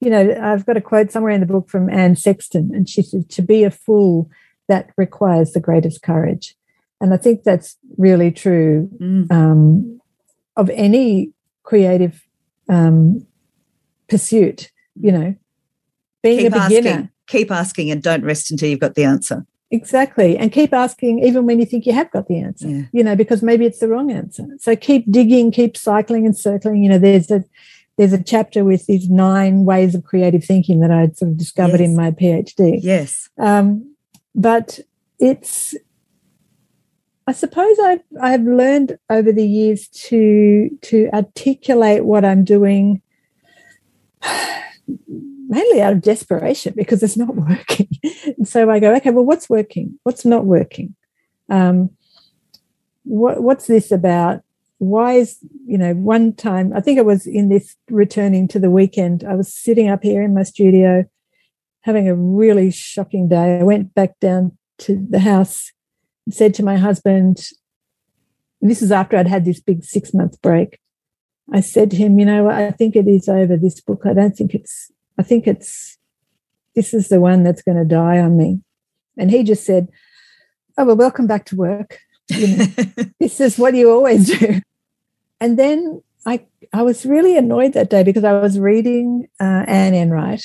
you 0.00 0.10
know, 0.10 0.36
I've 0.40 0.66
got 0.66 0.76
a 0.76 0.80
quote 0.80 1.10
somewhere 1.10 1.32
in 1.32 1.40
the 1.40 1.46
book 1.46 1.68
from 1.68 1.90
Anne 1.90 2.16
Sexton, 2.16 2.70
and 2.74 2.88
she 2.88 3.02
said, 3.02 3.28
To 3.30 3.42
be 3.42 3.64
a 3.64 3.70
fool, 3.70 4.30
that 4.68 4.90
requires 4.96 5.52
the 5.52 5.60
greatest 5.60 6.02
courage. 6.02 6.54
And 7.00 7.14
I 7.14 7.16
think 7.16 7.44
that's 7.44 7.76
really 7.96 8.30
true 8.30 8.90
mm. 9.00 9.30
um, 9.30 10.00
of 10.56 10.68
any 10.70 11.32
creative 11.62 12.26
um, 12.68 13.26
pursuit, 14.08 14.70
you 15.00 15.12
know, 15.12 15.34
being 16.22 16.38
keep 16.38 16.52
a 16.52 16.68
beginner. 16.68 16.90
Asking, 16.90 17.10
keep 17.26 17.50
asking 17.50 17.90
and 17.90 18.02
don't 18.02 18.24
rest 18.24 18.50
until 18.50 18.68
you've 18.68 18.80
got 18.80 18.94
the 18.94 19.04
answer. 19.04 19.46
Exactly. 19.70 20.38
And 20.38 20.50
keep 20.50 20.72
asking 20.72 21.22
even 21.24 21.44
when 21.44 21.60
you 21.60 21.66
think 21.66 21.84
you 21.84 21.92
have 21.92 22.10
got 22.10 22.26
the 22.26 22.38
answer, 22.38 22.68
yeah. 22.68 22.82
you 22.92 23.04
know, 23.04 23.14
because 23.14 23.42
maybe 23.42 23.66
it's 23.66 23.80
the 23.80 23.88
wrong 23.88 24.10
answer. 24.10 24.46
So 24.58 24.74
keep 24.74 25.10
digging, 25.10 25.50
keep 25.50 25.76
cycling 25.76 26.24
and 26.24 26.36
circling. 26.36 26.82
You 26.82 26.88
know, 26.88 26.98
there's 26.98 27.30
a 27.30 27.44
there's 27.98 28.12
a 28.12 28.22
chapter 28.22 28.64
with 28.64 28.86
these 28.86 29.10
nine 29.10 29.64
ways 29.64 29.94
of 29.94 30.04
creative 30.04 30.44
thinking 30.44 30.80
that 30.80 30.90
I'd 30.90 31.18
sort 31.18 31.32
of 31.32 31.36
discovered 31.36 31.80
yes. 31.80 31.88
in 31.88 31.96
my 31.96 32.12
PhD. 32.12 32.78
Yes. 32.82 33.28
Um, 33.36 33.94
but 34.34 34.80
it's 35.18 35.74
I 37.26 37.32
suppose 37.32 37.78
I've 37.78 38.02
I've 38.22 38.44
learned 38.44 38.98
over 39.10 39.32
the 39.32 39.46
years 39.46 39.88
to 39.88 40.70
to 40.82 41.10
articulate 41.12 42.06
what 42.06 42.24
I'm 42.24 42.42
doing 42.42 43.02
mainly 45.48 45.80
out 45.80 45.94
of 45.94 46.02
desperation 46.02 46.74
because 46.76 47.02
it's 47.02 47.16
not 47.16 47.34
working. 47.48 47.88
and 48.36 48.46
so 48.46 48.70
I 48.70 48.78
go, 48.78 48.94
okay, 48.96 49.10
well, 49.10 49.24
what's 49.24 49.48
working? 49.48 49.98
What's 50.04 50.24
not 50.24 50.44
working? 50.44 50.94
Um, 51.48 51.90
what, 53.04 53.42
what's 53.42 53.66
this 53.66 53.90
about? 53.90 54.42
Why 54.76 55.14
is, 55.14 55.38
you 55.66 55.78
know, 55.78 55.94
one 55.94 56.34
time, 56.34 56.72
I 56.72 56.80
think 56.80 56.98
I 56.98 57.02
was 57.02 57.26
in 57.26 57.48
this 57.48 57.74
returning 57.90 58.46
to 58.48 58.60
the 58.60 58.70
weekend, 58.70 59.24
I 59.24 59.34
was 59.34 59.52
sitting 59.52 59.88
up 59.88 60.04
here 60.04 60.22
in 60.22 60.34
my 60.34 60.44
studio 60.44 61.04
having 61.80 62.08
a 62.08 62.14
really 62.14 62.70
shocking 62.70 63.28
day. 63.28 63.58
I 63.58 63.62
went 63.62 63.94
back 63.94 64.20
down 64.20 64.56
to 64.78 65.04
the 65.08 65.20
house 65.20 65.72
and 66.26 66.34
said 66.34 66.54
to 66.54 66.62
my 66.62 66.76
husband, 66.76 67.38
this 68.60 68.82
is 68.82 68.92
after 68.92 69.16
I'd 69.16 69.26
had 69.26 69.44
this 69.44 69.60
big 69.60 69.84
six 69.84 70.12
month 70.12 70.40
break. 70.42 70.78
I 71.52 71.60
said 71.60 71.90
to 71.92 71.96
him, 71.96 72.18
you 72.18 72.26
know, 72.26 72.48
I 72.48 72.72
think 72.72 72.94
it 72.94 73.08
is 73.08 73.28
over 73.28 73.56
this 73.56 73.80
book. 73.80 74.02
I 74.04 74.12
don't 74.12 74.36
think 74.36 74.54
it's, 74.54 74.92
I 75.18 75.22
think 75.22 75.46
it's, 75.46 75.98
this 76.74 76.94
is 76.94 77.08
the 77.08 77.20
one 77.20 77.42
that's 77.42 77.62
going 77.62 77.76
to 77.76 77.84
die 77.84 78.18
on 78.18 78.36
me. 78.36 78.60
And 79.16 79.30
he 79.30 79.42
just 79.42 79.64
said, 79.64 79.88
oh, 80.76 80.84
well, 80.84 80.96
welcome 80.96 81.26
back 81.26 81.44
to 81.46 81.56
work. 81.56 81.98
You 82.28 82.56
know, 82.56 82.66
this 83.20 83.40
is 83.40 83.58
what 83.58 83.74
you 83.74 83.90
always 83.90 84.38
do. 84.38 84.60
And 85.40 85.58
then 85.58 86.02
I, 86.26 86.46
I 86.72 86.82
was 86.82 87.06
really 87.06 87.36
annoyed 87.36 87.72
that 87.72 87.90
day 87.90 88.02
because 88.02 88.24
I 88.24 88.32
was 88.32 88.58
reading 88.58 89.26
uh, 89.40 89.64
Anne 89.66 89.94
Enright 89.94 90.44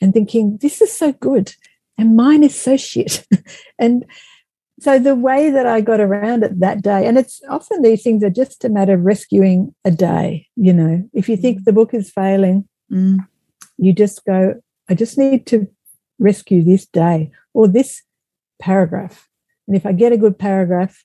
and 0.00 0.12
thinking, 0.12 0.58
this 0.60 0.80
is 0.80 0.96
so 0.96 1.12
good. 1.12 1.54
And 1.96 2.16
mine 2.16 2.44
is 2.44 2.58
so 2.58 2.76
shit. 2.76 3.26
and 3.78 4.04
so 4.80 4.98
the 4.98 5.16
way 5.16 5.50
that 5.50 5.66
I 5.66 5.80
got 5.80 6.00
around 6.00 6.44
it 6.44 6.60
that 6.60 6.82
day, 6.82 7.06
and 7.06 7.18
it's 7.18 7.40
often 7.48 7.82
these 7.82 8.02
things 8.02 8.22
are 8.22 8.30
just 8.30 8.64
a 8.64 8.68
matter 8.68 8.94
of 8.94 9.04
rescuing 9.04 9.74
a 9.84 9.90
day. 9.90 10.46
You 10.56 10.72
know, 10.72 11.08
if 11.12 11.28
you 11.28 11.36
think 11.36 11.60
mm. 11.60 11.64
the 11.64 11.72
book 11.72 11.94
is 11.94 12.10
failing, 12.10 12.68
mm. 12.90 13.18
You 13.78 13.92
just 13.92 14.24
go, 14.26 14.60
I 14.88 14.94
just 14.94 15.16
need 15.16 15.46
to 15.46 15.66
rescue 16.18 16.62
this 16.62 16.86
day 16.86 17.30
or 17.54 17.68
this 17.68 18.02
paragraph. 18.60 19.28
And 19.66 19.76
if 19.76 19.86
I 19.86 19.92
get 19.92 20.12
a 20.12 20.18
good 20.18 20.38
paragraph, 20.38 21.04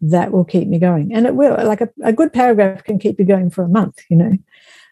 that 0.00 0.32
will 0.32 0.44
keep 0.44 0.66
me 0.66 0.78
going. 0.78 1.12
And 1.14 1.26
it 1.26 1.34
will. 1.34 1.56
Like 1.64 1.80
a, 1.80 1.88
a 2.02 2.12
good 2.12 2.32
paragraph 2.32 2.84
can 2.84 2.98
keep 2.98 3.18
you 3.18 3.24
going 3.24 3.50
for 3.50 3.64
a 3.64 3.68
month, 3.68 4.00
you 4.08 4.16
know. 4.16 4.32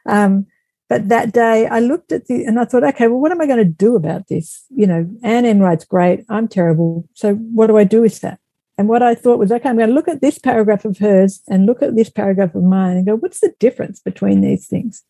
Um, 0.07 0.47
but 0.89 1.09
that 1.09 1.33
day 1.33 1.67
I 1.67 1.81
looked 1.81 2.13
at 2.13 2.27
the 2.27 2.45
and 2.45 2.59
I 2.59 2.65
thought, 2.65 2.85
okay, 2.85 3.09
well, 3.09 3.21
what 3.21 3.33
am 3.33 3.41
I 3.41 3.47
going 3.47 3.59
to 3.59 3.65
do 3.65 3.97
about 3.97 4.29
this? 4.29 4.65
You 4.71 4.87
know, 4.87 5.09
Anne 5.23 5.45
Enright's 5.45 5.85
great. 5.85 6.25
I'm 6.29 6.49
terrible. 6.49 7.09
So 7.15 7.35
what 7.35 7.67
do 7.67 7.77
I 7.77 7.85
do 7.85 8.01
with 8.03 8.21
that? 8.21 8.39
And 8.79 8.89
what 8.89 9.03
I 9.03 9.15
thought 9.15 9.41
was, 9.41 9.51
okay, 9.51 9.69
I'm 9.69 9.77
going 9.77 9.89
to 9.89 9.95
look 9.95 10.09
at 10.09 10.21
this 10.21 10.39
paragraph 10.39 10.85
of 10.85 10.99
hers 10.99 11.43
and 11.49 11.67
look 11.67 11.83
at 11.83 11.97
this 11.97 12.09
paragraph 12.09 12.55
of 12.55 12.63
mine 12.63 12.97
and 12.97 13.07
go, 13.07 13.17
what's 13.17 13.41
the 13.41 13.53
difference 13.59 13.99
between 14.01 14.41
these 14.41 14.69
things? 14.69 15.03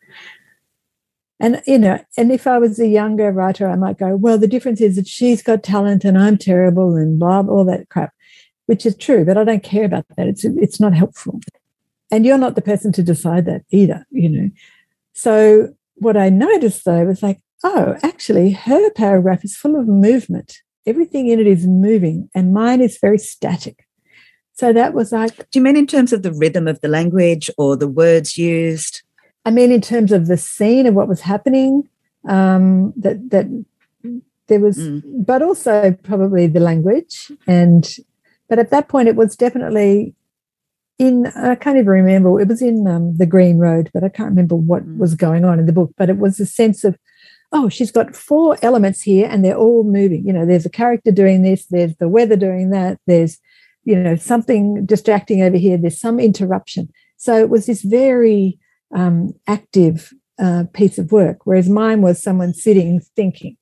And 1.41 1.63
you 1.67 1.79
know, 1.79 2.01
and 2.17 2.33
if 2.33 2.47
I 2.47 2.59
was 2.59 2.79
a 2.81 2.89
younger 2.89 3.31
writer, 3.31 3.69
I 3.69 3.77
might 3.77 3.99
go, 3.99 4.17
well, 4.17 4.39
the 4.39 4.49
difference 4.49 4.81
is 4.81 4.97
that 4.97 5.07
she's 5.07 5.43
got 5.43 5.63
talent 5.63 6.05
and 6.05 6.19
I'm 6.19 6.37
terrible 6.37 6.97
and 6.97 7.19
blah, 7.19 7.43
all 7.43 7.65
that 7.67 7.89
crap, 7.89 8.13
which 8.67 8.85
is 8.85 8.97
true, 8.97 9.25
but 9.25 9.39
I 9.39 9.45
don't 9.45 9.63
care 9.63 9.85
about 9.85 10.07
that. 10.17 10.27
It's 10.27 10.45
it's 10.45 10.81
not 10.81 10.95
helpful. 10.95 11.41
And 12.11 12.25
you're 12.25 12.39
not 12.39 12.55
the 12.55 12.63
person 12.63 12.91
to 12.93 13.03
decide 13.03 13.45
that 13.47 13.63
either, 13.71 14.05
you 14.11 14.29
know. 14.29 14.51
So 15.13 15.75
what 15.97 16.17
I 16.17 16.29
noticed 16.29 16.85
though 16.85 17.05
was 17.05 17.23
like, 17.23 17.41
oh, 17.63 17.97
actually, 18.03 18.53
her 18.53 18.91
paragraph 18.91 19.45
is 19.45 19.57
full 19.57 19.77
of 19.77 19.87
movement. 19.87 20.59
Everything 20.87 21.29
in 21.29 21.39
it 21.39 21.47
is 21.47 21.67
moving, 21.67 22.31
and 22.35 22.55
mine 22.55 22.81
is 22.81 22.99
very 22.99 23.19
static. 23.19 23.85
So 24.55 24.73
that 24.73 24.95
was 24.95 25.13
like. 25.13 25.37
Do 25.37 25.59
you 25.59 25.63
mean 25.63 25.77
in 25.77 25.87
terms 25.87 26.13
of 26.13 26.23
the 26.23 26.33
rhythm 26.33 26.67
of 26.67 26.81
the 26.81 26.89
language 26.89 27.49
or 27.59 27.77
the 27.77 27.87
words 27.87 28.37
used? 28.37 29.03
I 29.49 29.51
mean, 29.51 29.73
in 29.73 29.81
terms 29.81 30.13
of 30.13 30.27
the 30.27 30.37
scene 30.37 30.85
of 30.85 30.93
what 30.93 31.09
was 31.09 31.23
happening, 31.23 31.89
um, 32.29 32.93
that 32.97 33.31
that 33.31 33.47
there 34.49 34.61
was, 34.61 34.77
mm. 34.77 35.01
but 35.25 35.41
also 35.41 35.97
probably 36.03 36.47
the 36.47 36.61
language. 36.61 37.33
And 37.47 37.89
but 38.51 38.59
at 38.59 38.69
that 38.73 38.89
point, 38.89 39.09
it 39.09 39.17
was 39.17 39.37
definitely 39.37 40.15
in 40.99 41.29
I 41.29 41.55
can't 41.55 41.79
even 41.79 41.89
remember. 41.89 42.39
It 42.39 42.49
was 42.49 42.61
in 42.61 42.87
um, 42.87 43.17
the 43.17 43.25
Green 43.25 43.57
Road, 43.57 43.89
but 43.95 44.05
I 44.05 44.11
can't 44.11 44.29
remember 44.29 44.55
what 44.55 44.85
mm. 44.85 44.99
was 44.99 45.15
going 45.15 45.47
on 45.47 45.59
in 45.59 45.65
the 45.65 45.73
book. 45.73 45.95
But 45.97 46.11
it 46.11 46.19
was 46.19 46.39
a 46.39 46.45
sense 46.45 46.85
of, 46.85 46.99
oh, 47.51 47.71
she's 47.71 47.91
got 47.91 48.15
four 48.15 48.59
elements 48.61 49.01
here, 49.01 49.27
and 49.31 49.43
they're 49.43 49.57
all 49.57 49.83
moving. 49.83 50.27
You 50.27 50.35
know, 50.35 50.45
there's 50.45 50.67
a 50.67 50.71
character 50.83 51.11
doing 51.11 51.41
this. 51.41 51.65
There's 51.71 51.97
the 51.97 52.11
weather 52.11 52.37
doing 52.37 52.69
that. 52.73 53.01
There's, 53.07 53.39
you 53.85 53.97
know, 53.97 54.15
something 54.15 54.85
distracting 54.85 55.41
over 55.41 55.57
here. 55.57 55.79
There's 55.79 55.99
some 55.99 56.21
interruption. 56.21 56.93
So 57.17 57.39
it 57.39 57.49
was 57.49 57.65
this 57.65 57.81
very 57.81 58.59
um, 58.95 59.33
active 59.47 60.13
uh, 60.39 60.65
piece 60.73 60.99
of 60.99 61.13
work, 61.13 61.39
whereas 61.45 61.69
mine 61.69 62.03
was 62.03 62.23
someone 62.23 62.55
sitting 62.55 63.01
thinking. 63.17 63.57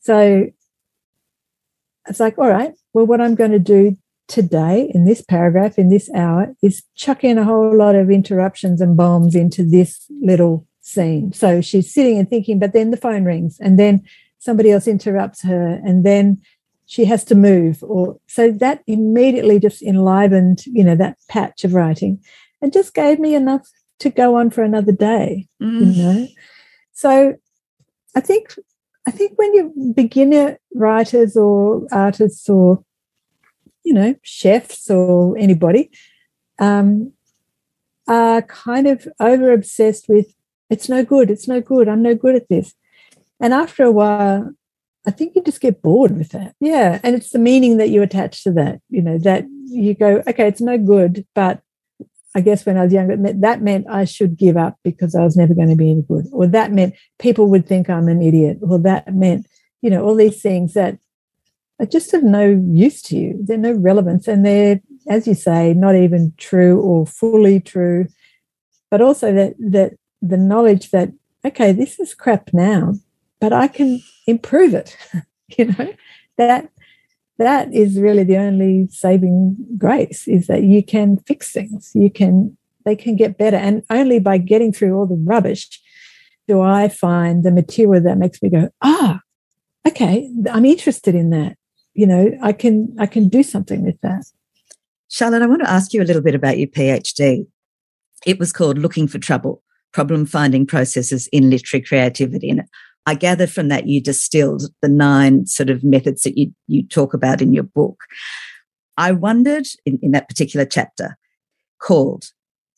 So 0.00 0.46
it's 2.08 2.20
like, 2.20 2.38
all 2.38 2.48
right, 2.48 2.72
well, 2.92 3.06
what 3.06 3.20
I'm 3.20 3.34
going 3.34 3.52
to 3.52 3.58
do 3.58 3.96
today 4.28 4.90
in 4.94 5.04
this 5.04 5.22
paragraph, 5.22 5.78
in 5.78 5.90
this 5.90 6.10
hour, 6.14 6.54
is 6.62 6.82
chuck 6.94 7.22
in 7.24 7.38
a 7.38 7.44
whole 7.44 7.76
lot 7.76 7.94
of 7.94 8.10
interruptions 8.10 8.80
and 8.80 8.96
bombs 8.96 9.34
into 9.34 9.64
this 9.64 10.06
little 10.20 10.66
scene. 10.80 11.32
So 11.32 11.60
she's 11.60 11.92
sitting 11.92 12.18
and 12.18 12.28
thinking, 12.28 12.58
but 12.58 12.72
then 12.72 12.90
the 12.90 12.96
phone 12.96 13.24
rings, 13.24 13.58
and 13.60 13.78
then 13.78 14.02
somebody 14.38 14.70
else 14.70 14.88
interrupts 14.88 15.42
her, 15.42 15.80
and 15.84 16.04
then 16.04 16.40
she 16.86 17.04
has 17.04 17.24
to 17.24 17.34
move. 17.34 17.82
Or 17.82 18.18
so 18.26 18.50
that 18.52 18.82
immediately 18.86 19.60
just 19.60 19.82
enlivened, 19.82 20.66
you 20.66 20.84
know, 20.84 20.96
that 20.96 21.18
patch 21.28 21.64
of 21.64 21.74
writing, 21.74 22.22
and 22.60 22.72
just 22.72 22.94
gave 22.94 23.18
me 23.18 23.34
enough 23.34 23.68
to 24.02 24.10
go 24.10 24.36
on 24.36 24.50
for 24.50 24.62
another 24.62 24.92
day. 24.92 25.48
Mm. 25.60 25.96
You 25.96 26.02
know, 26.02 26.28
so 26.92 27.34
I 28.14 28.20
think 28.20 28.54
I 29.06 29.10
think 29.10 29.38
when 29.38 29.54
you're 29.54 29.72
beginner 29.94 30.58
writers 30.74 31.36
or 31.36 31.86
artists 31.90 32.48
or 32.48 32.84
you 33.84 33.92
know, 33.92 34.14
chefs 34.22 34.90
or 34.90 35.36
anybody, 35.36 35.90
um, 36.58 37.12
are 38.06 38.42
kind 38.42 38.86
of 38.86 39.08
over 39.20 39.52
obsessed 39.52 40.08
with 40.08 40.34
it's 40.70 40.88
no 40.88 41.04
good, 41.04 41.30
it's 41.30 41.48
no 41.48 41.60
good, 41.60 41.88
I'm 41.88 42.02
no 42.02 42.14
good 42.14 42.34
at 42.34 42.48
this. 42.48 42.74
And 43.40 43.52
after 43.52 43.84
a 43.84 43.90
while, 43.90 44.52
I 45.06 45.10
think 45.10 45.34
you 45.34 45.42
just 45.42 45.60
get 45.60 45.82
bored 45.82 46.16
with 46.16 46.30
that. 46.30 46.54
Yeah. 46.60 47.00
And 47.02 47.14
it's 47.14 47.30
the 47.30 47.38
meaning 47.38 47.76
that 47.78 47.90
you 47.90 48.02
attach 48.02 48.44
to 48.44 48.52
that, 48.52 48.80
you 48.88 49.02
know, 49.02 49.18
that 49.18 49.44
you 49.66 49.94
go, 49.94 50.22
okay, 50.26 50.46
it's 50.46 50.60
no 50.60 50.78
good, 50.78 51.26
but 51.34 51.60
I 52.34 52.40
guess 52.40 52.64
when 52.64 52.78
I 52.78 52.84
was 52.84 52.92
younger, 52.92 53.16
that 53.16 53.62
meant 53.62 53.86
I 53.90 54.04
should 54.04 54.38
give 54.38 54.56
up 54.56 54.78
because 54.82 55.14
I 55.14 55.22
was 55.22 55.36
never 55.36 55.54
going 55.54 55.68
to 55.68 55.76
be 55.76 55.90
any 55.90 56.02
good. 56.02 56.26
Or 56.32 56.46
that 56.46 56.72
meant 56.72 56.94
people 57.18 57.48
would 57.48 57.66
think 57.66 57.90
I'm 57.90 58.08
an 58.08 58.22
idiot. 58.22 58.58
Or 58.62 58.78
that 58.78 59.14
meant, 59.14 59.46
you 59.82 59.90
know, 59.90 60.02
all 60.04 60.14
these 60.14 60.40
things 60.40 60.72
that 60.72 60.98
are 61.78 61.86
just 61.86 62.14
of 62.14 62.22
no 62.22 62.46
use 62.46 63.02
to 63.02 63.16
you. 63.16 63.38
They're 63.42 63.58
no 63.58 63.72
relevance. 63.72 64.28
And 64.28 64.46
they're, 64.46 64.80
as 65.08 65.26
you 65.26 65.34
say, 65.34 65.74
not 65.74 65.94
even 65.94 66.32
true 66.38 66.80
or 66.80 67.06
fully 67.06 67.60
true. 67.60 68.08
But 68.90 69.02
also 69.02 69.32
that 69.34 69.54
that 69.58 69.92
the 70.22 70.36
knowledge 70.38 70.90
that, 70.90 71.12
okay, 71.44 71.72
this 71.72 71.98
is 72.00 72.14
crap 72.14 72.50
now, 72.54 72.94
but 73.40 73.52
I 73.52 73.68
can 73.68 74.00
improve 74.26 74.72
it. 74.72 74.96
you 75.58 75.66
know, 75.66 75.92
that 76.38 76.70
that 77.42 77.72
is 77.74 77.98
really 77.98 78.24
the 78.24 78.36
only 78.36 78.88
saving 78.90 79.56
grace 79.78 80.26
is 80.28 80.46
that 80.46 80.62
you 80.62 80.84
can 80.84 81.18
fix 81.26 81.52
things. 81.52 81.90
You 81.94 82.10
can 82.10 82.56
they 82.84 82.96
can 82.96 83.16
get 83.16 83.38
better. 83.38 83.56
And 83.56 83.84
only 83.90 84.18
by 84.18 84.38
getting 84.38 84.72
through 84.72 84.96
all 84.96 85.06
the 85.06 85.22
rubbish 85.24 85.80
do 86.48 86.60
I 86.60 86.88
find 86.88 87.44
the 87.44 87.52
material 87.52 88.02
that 88.02 88.18
makes 88.18 88.42
me 88.42 88.50
go, 88.50 88.68
ah, 88.82 89.20
okay, 89.86 90.28
I'm 90.50 90.64
interested 90.64 91.14
in 91.14 91.30
that 91.30 91.56
you 91.94 92.06
know 92.06 92.30
i 92.42 92.52
can 92.52 92.94
i 92.98 93.06
can 93.06 93.28
do 93.28 93.42
something 93.42 93.84
with 93.84 94.00
that 94.00 94.24
charlotte 95.08 95.42
i 95.42 95.46
want 95.46 95.62
to 95.62 95.70
ask 95.70 95.92
you 95.92 96.02
a 96.02 96.04
little 96.04 96.22
bit 96.22 96.34
about 96.34 96.58
your 96.58 96.68
phd 96.68 97.46
it 98.26 98.38
was 98.38 98.52
called 98.52 98.78
looking 98.78 99.06
for 99.06 99.18
trouble 99.18 99.62
problem 99.92 100.24
finding 100.24 100.66
processes 100.66 101.28
in 101.32 101.50
literary 101.50 101.84
creativity 101.84 102.48
and 102.50 102.62
i 103.06 103.14
gather 103.14 103.46
from 103.46 103.68
that 103.68 103.86
you 103.86 104.00
distilled 104.00 104.64
the 104.80 104.88
nine 104.88 105.46
sort 105.46 105.70
of 105.70 105.82
methods 105.84 106.22
that 106.22 106.36
you, 106.36 106.52
you 106.66 106.86
talk 106.86 107.14
about 107.14 107.40
in 107.40 107.52
your 107.52 107.62
book 107.62 108.04
i 108.96 109.12
wondered 109.12 109.66
in, 109.84 109.98
in 110.02 110.12
that 110.12 110.28
particular 110.28 110.66
chapter 110.66 111.16
called 111.80 112.24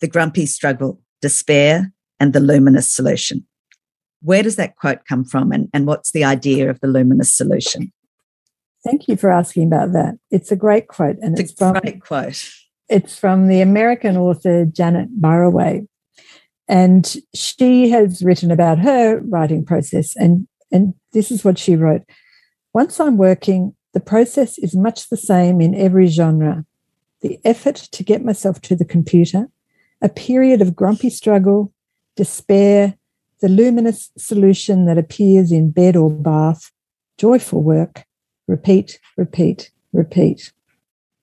the 0.01 0.09
grumpy 0.09 0.47
struggle 0.47 1.01
despair 1.21 1.93
and 2.21 2.33
the 2.33 2.41
luminous 2.41 2.91
solution 2.91 3.47
where 4.23 4.43
does 4.43 4.57
that 4.57 4.77
quote 4.77 5.05
come 5.07 5.25
from 5.25 5.53
and, 5.53 5.69
and 5.75 5.87
what's 5.87 6.13
the 6.13 6.25
idea 6.25 6.71
of 6.71 6.81
the 6.81 6.89
luminous 6.89 7.35
solution 7.35 7.93
Thank 8.85 9.09
you 9.09 9.17
for 9.17 9.31
asking 9.31 9.65
about 9.67 9.93
that. 9.93 10.19
It's 10.31 10.53
a 10.53 10.57
great 10.57 10.89
quote, 10.89 11.17
and 11.23 11.39
it's, 11.39 11.51
it's 11.51 11.59
from, 11.59 11.73
great 11.73 12.03
quote. 12.03 12.51
It's 12.91 13.19
from 13.19 13.49
the 13.49 13.63
American 13.63 14.19
author 14.19 14.67
Janet 14.67 15.09
Burroway, 15.21 15.87
and 16.69 17.17
she 17.35 17.91
has 17.91 18.23
written 18.23 18.51
about 18.51 18.79
her 18.79 19.21
writing 19.21 19.65
process. 19.65 20.17
and 20.17 20.47
And 20.73 20.95
this 21.13 21.31
is 21.31 21.45
what 21.45 21.59
she 21.59 21.77
wrote: 21.77 22.03
Once 22.73 23.01
I'm 23.01 23.17
working, 23.17 23.75
the 23.93 24.01
process 24.01 24.59
is 24.59 24.75
much 24.75 25.09
the 25.09 25.17
same 25.17 25.61
in 25.61 25.75
every 25.75 26.07
genre. 26.07 26.65
The 27.21 27.39
effort 27.45 27.77
to 27.77 28.03
get 28.03 28.25
myself 28.25 28.61
to 28.63 28.77
the 28.77 28.85
computer, 28.85 29.49
a 30.03 30.09
period 30.09 30.61
of 30.61 30.77
grumpy 30.77 31.11
struggle, 31.11 31.73
despair, 32.17 32.95
the 33.41 33.49
luminous 33.49 34.11
solution 34.17 34.87
that 34.87 34.99
appears 34.99 35.53
in 35.53 35.71
bed 35.71 35.97
or 35.97 36.11
bath, 36.11 36.71
joyful 37.19 37.63
work, 37.63 38.05
repeat, 38.47 38.99
repeat, 39.17 39.71
repeat. 39.93 40.53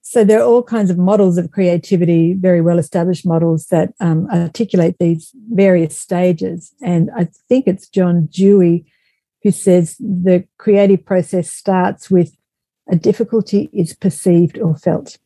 So 0.02 0.24
there 0.24 0.40
are 0.40 0.46
all 0.46 0.64
kinds 0.64 0.90
of 0.90 0.98
models 0.98 1.38
of 1.38 1.52
creativity, 1.52 2.34
very 2.34 2.62
well 2.62 2.80
established 2.80 3.26
models 3.26 3.68
that 3.68 3.94
um, 4.00 4.28
articulate 4.32 4.98
these 5.00 5.32
various 5.52 5.98
stages. 5.98 6.74
And 6.82 7.10
I 7.16 7.30
think 7.48 7.68
it's 7.68 7.88
John 7.88 8.26
Dewey 8.26 8.86
who 9.44 9.52
says 9.52 9.96
the 10.00 10.46
creative 10.58 11.06
process 11.06 11.50
starts 11.50 12.12
with 12.12 12.36
a 12.90 12.96
difficulty 12.96 13.70
is 13.74 13.94
perceived 13.94 14.60
or 14.60 14.76
felt. 14.76 15.18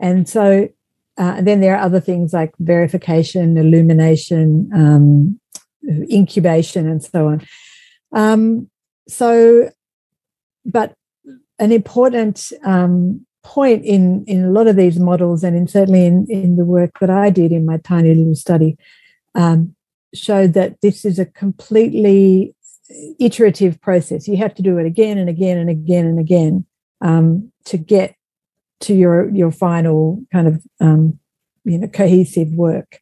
And 0.00 0.28
so 0.28 0.68
uh, 1.16 1.40
then 1.40 1.60
there 1.60 1.76
are 1.76 1.82
other 1.82 2.00
things 2.00 2.32
like 2.32 2.52
verification, 2.58 3.56
illumination, 3.56 4.70
um, 4.74 5.40
incubation, 6.10 6.88
and 6.88 7.02
so 7.02 7.28
on. 7.28 7.46
Um, 8.12 8.70
so, 9.08 9.70
but 10.64 10.94
an 11.58 11.72
important 11.72 12.52
um, 12.64 13.26
point 13.42 13.84
in 13.84 14.24
in 14.26 14.44
a 14.44 14.50
lot 14.50 14.66
of 14.66 14.76
these 14.76 14.98
models, 14.98 15.44
and 15.44 15.56
in 15.56 15.66
certainly 15.66 16.06
in 16.06 16.26
in 16.28 16.56
the 16.56 16.64
work 16.64 16.98
that 17.00 17.10
I 17.10 17.30
did 17.30 17.52
in 17.52 17.66
my 17.66 17.78
tiny 17.78 18.14
little 18.14 18.34
study, 18.34 18.76
um, 19.34 19.74
showed 20.14 20.52
that 20.54 20.80
this 20.80 21.04
is 21.04 21.18
a 21.18 21.26
completely 21.26 22.54
iterative 23.18 23.80
process. 23.80 24.28
You 24.28 24.36
have 24.38 24.54
to 24.54 24.62
do 24.62 24.78
it 24.78 24.86
again 24.86 25.18
and 25.18 25.28
again 25.28 25.58
and 25.58 25.70
again 25.70 26.06
and 26.06 26.18
again 26.18 26.64
um, 27.00 27.52
to 27.66 27.78
get 27.78 28.14
to 28.80 28.94
your 28.94 29.28
your 29.30 29.50
final 29.50 30.22
kind 30.32 30.48
of 30.48 30.62
um, 30.80 31.18
you 31.64 31.78
know 31.78 31.88
cohesive 31.88 32.52
work. 32.52 33.00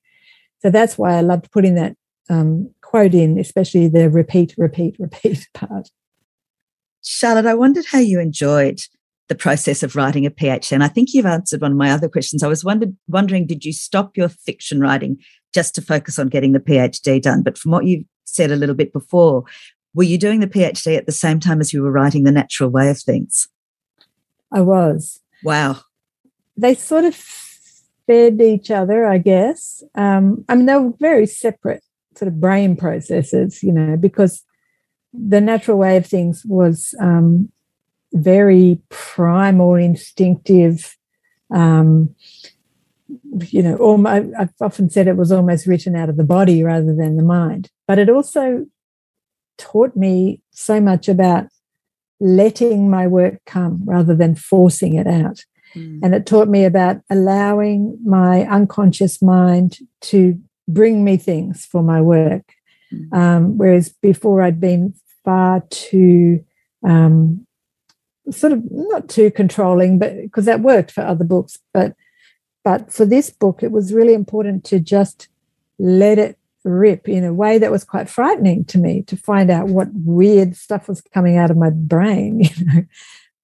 So 0.60 0.70
that's 0.70 0.98
why 0.98 1.14
I 1.14 1.20
loved 1.20 1.50
putting 1.52 1.74
that 1.74 1.96
um, 2.28 2.70
quote 2.82 3.14
in, 3.14 3.38
especially 3.38 3.88
the 3.88 4.10
repeat, 4.10 4.54
repeat, 4.56 4.96
repeat 4.98 5.48
part. 5.54 5.90
Charlotte, 7.02 7.46
I 7.46 7.54
wondered 7.54 7.84
how 7.86 8.00
you 8.00 8.18
enjoyed 8.18 8.80
the 9.28 9.34
process 9.34 9.82
of 9.82 9.96
writing 9.96 10.24
a 10.24 10.30
PhD. 10.30 10.72
And 10.72 10.84
I 10.84 10.88
think 10.88 11.12
you've 11.12 11.26
answered 11.26 11.60
one 11.60 11.72
of 11.72 11.76
my 11.76 11.90
other 11.90 12.08
questions. 12.08 12.42
I 12.42 12.48
was 12.48 12.64
wondered, 12.64 12.96
wondering, 13.08 13.46
did 13.46 13.64
you 13.64 13.72
stop 13.72 14.16
your 14.16 14.28
fiction 14.28 14.80
writing 14.80 15.18
just 15.52 15.74
to 15.74 15.82
focus 15.82 16.18
on 16.18 16.28
getting 16.28 16.52
the 16.52 16.60
PhD 16.60 17.20
done? 17.20 17.42
But 17.42 17.58
from 17.58 17.72
what 17.72 17.86
you've 17.86 18.04
said 18.36 18.50
a 18.50 18.56
little 18.56 18.74
bit 18.74 18.92
before. 18.92 19.44
Were 19.94 20.04
you 20.04 20.18
doing 20.18 20.40
the 20.40 20.46
PhD 20.46 20.96
at 20.96 21.06
the 21.06 21.12
same 21.12 21.40
time 21.40 21.60
as 21.60 21.72
you 21.72 21.82
were 21.82 21.90
writing 21.90 22.24
The 22.24 22.32
Natural 22.32 22.68
Way 22.68 22.90
of 22.90 23.00
Things? 23.00 23.48
I 24.52 24.60
was. 24.60 25.20
Wow. 25.42 25.80
They 26.56 26.74
sort 26.74 27.04
of 27.04 27.14
fed 27.14 28.40
each 28.40 28.70
other, 28.70 29.06
I 29.06 29.18
guess. 29.18 29.82
Um, 29.94 30.44
I 30.48 30.54
mean, 30.54 30.66
they 30.66 30.76
were 30.76 30.92
very 31.00 31.26
separate 31.26 31.82
sort 32.16 32.28
of 32.28 32.40
brain 32.40 32.76
processes, 32.76 33.62
you 33.62 33.72
know, 33.72 33.96
because 33.96 34.42
the 35.12 35.40
natural 35.40 35.78
way 35.78 35.96
of 35.96 36.06
things 36.06 36.42
was 36.46 36.94
um, 37.00 37.50
very 38.12 38.80
primal, 38.88 39.74
instinctive. 39.74 40.96
Um, 41.50 42.14
you 43.48 43.62
know, 43.62 43.76
almost, 43.76 44.34
I've 44.38 44.54
often 44.60 44.90
said 44.90 45.06
it 45.06 45.16
was 45.16 45.30
almost 45.30 45.66
written 45.66 45.94
out 45.94 46.08
of 46.08 46.16
the 46.16 46.24
body 46.24 46.62
rather 46.62 46.94
than 46.94 47.16
the 47.16 47.22
mind. 47.22 47.70
But 47.86 47.98
it 47.98 48.08
also 48.08 48.66
taught 49.58 49.96
me 49.96 50.42
so 50.50 50.80
much 50.80 51.08
about 51.08 51.46
letting 52.20 52.90
my 52.90 53.06
work 53.06 53.40
come 53.44 53.82
rather 53.84 54.14
than 54.14 54.34
forcing 54.34 54.94
it 54.94 55.06
out. 55.06 55.44
Mm. 55.74 56.00
And 56.02 56.14
it 56.14 56.26
taught 56.26 56.48
me 56.48 56.64
about 56.64 57.00
allowing 57.10 57.98
my 58.04 58.42
unconscious 58.46 59.20
mind 59.20 59.78
to 60.02 60.40
bring 60.66 61.04
me 61.04 61.16
things 61.16 61.64
for 61.64 61.82
my 61.82 62.00
work. 62.00 62.54
Mm. 62.92 63.12
Um, 63.12 63.58
whereas 63.58 63.90
before 64.02 64.42
I'd 64.42 64.60
been 64.60 64.94
far 65.24 65.62
too 65.70 66.44
um, 66.82 67.45
sort 68.30 68.52
of 68.52 68.62
not 68.70 69.08
too 69.08 69.30
controlling, 69.30 69.98
but 69.98 70.16
because 70.16 70.44
that 70.46 70.60
worked 70.60 70.90
for 70.90 71.02
other 71.02 71.24
books, 71.24 71.58
but 71.72 71.94
but 72.64 72.92
for 72.92 73.04
this 73.04 73.30
book, 73.30 73.62
it 73.62 73.70
was 73.70 73.94
really 73.94 74.12
important 74.12 74.64
to 74.64 74.80
just 74.80 75.28
let 75.78 76.18
it 76.18 76.36
rip 76.64 77.08
in 77.08 77.22
a 77.22 77.32
way 77.32 77.58
that 77.58 77.70
was 77.70 77.84
quite 77.84 78.08
frightening 78.08 78.64
to 78.64 78.78
me 78.78 79.02
to 79.02 79.16
find 79.16 79.50
out 79.50 79.68
what 79.68 79.86
weird 79.92 80.56
stuff 80.56 80.88
was 80.88 81.00
coming 81.00 81.36
out 81.36 81.50
of 81.50 81.56
my 81.56 81.70
brain, 81.70 82.40
you 82.56 82.64
know. 82.64 82.84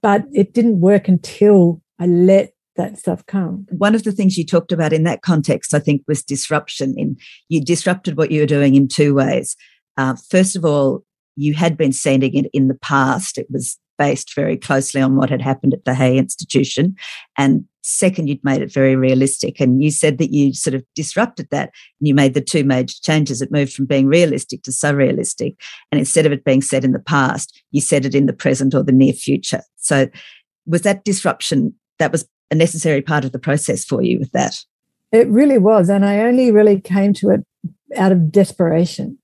But 0.02 0.24
it 0.32 0.52
didn't 0.52 0.80
work 0.80 1.06
until 1.06 1.80
I 2.00 2.06
let 2.06 2.52
that 2.74 2.98
stuff 2.98 3.24
come. 3.26 3.66
One 3.70 3.94
of 3.94 4.02
the 4.02 4.10
things 4.10 4.36
you 4.36 4.44
talked 4.44 4.72
about 4.72 4.92
in 4.92 5.04
that 5.04 5.22
context, 5.22 5.72
I 5.72 5.78
think, 5.78 6.02
was 6.08 6.24
disruption. 6.24 6.94
In 6.98 7.16
you 7.48 7.64
disrupted 7.64 8.16
what 8.16 8.32
you 8.32 8.40
were 8.40 8.46
doing 8.46 8.74
in 8.74 8.88
two 8.88 9.14
ways. 9.14 9.56
Uh, 9.96 10.16
first 10.30 10.56
of 10.56 10.64
all, 10.64 11.04
you 11.36 11.54
had 11.54 11.76
been 11.76 11.92
sending 11.92 12.34
it 12.34 12.50
in 12.52 12.68
the 12.68 12.74
past. 12.74 13.38
It 13.38 13.46
was 13.50 13.78
based 13.98 14.34
very 14.34 14.56
closely 14.56 15.00
on 15.00 15.16
what 15.16 15.30
had 15.30 15.42
happened 15.42 15.74
at 15.74 15.84
the 15.84 15.94
Hay 15.94 16.18
Institution. 16.18 16.96
And 17.36 17.64
second, 17.82 18.28
you'd 18.28 18.44
made 18.44 18.62
it 18.62 18.72
very 18.72 18.96
realistic. 18.96 19.60
And 19.60 19.82
you 19.82 19.90
said 19.90 20.18
that 20.18 20.32
you 20.32 20.54
sort 20.54 20.74
of 20.74 20.84
disrupted 20.94 21.48
that 21.50 21.70
and 22.00 22.08
you 22.08 22.14
made 22.14 22.34
the 22.34 22.40
two 22.40 22.64
major 22.64 22.94
changes. 23.02 23.42
It 23.42 23.52
moved 23.52 23.72
from 23.72 23.86
being 23.86 24.06
realistic 24.06 24.62
to 24.62 24.70
surrealistic. 24.70 25.56
And 25.90 25.98
instead 25.98 26.26
of 26.26 26.32
it 26.32 26.44
being 26.44 26.62
set 26.62 26.84
in 26.84 26.92
the 26.92 26.98
past, 26.98 27.62
you 27.70 27.80
set 27.80 28.04
it 28.04 28.14
in 28.14 28.26
the 28.26 28.32
present 28.32 28.74
or 28.74 28.82
the 28.82 28.92
near 28.92 29.12
future. 29.12 29.62
So 29.76 30.08
was 30.66 30.82
that 30.82 31.04
disruption, 31.04 31.74
that 31.98 32.12
was 32.12 32.26
a 32.50 32.54
necessary 32.54 33.02
part 33.02 33.24
of 33.24 33.32
the 33.32 33.38
process 33.38 33.84
for 33.84 34.02
you 34.02 34.18
with 34.18 34.32
that? 34.32 34.58
It 35.10 35.28
really 35.28 35.58
was. 35.58 35.88
And 35.88 36.04
I 36.04 36.20
only 36.20 36.50
really 36.50 36.80
came 36.80 37.12
to 37.14 37.30
it 37.30 37.40
out 37.96 38.12
of 38.12 38.32
desperation, 38.32 39.18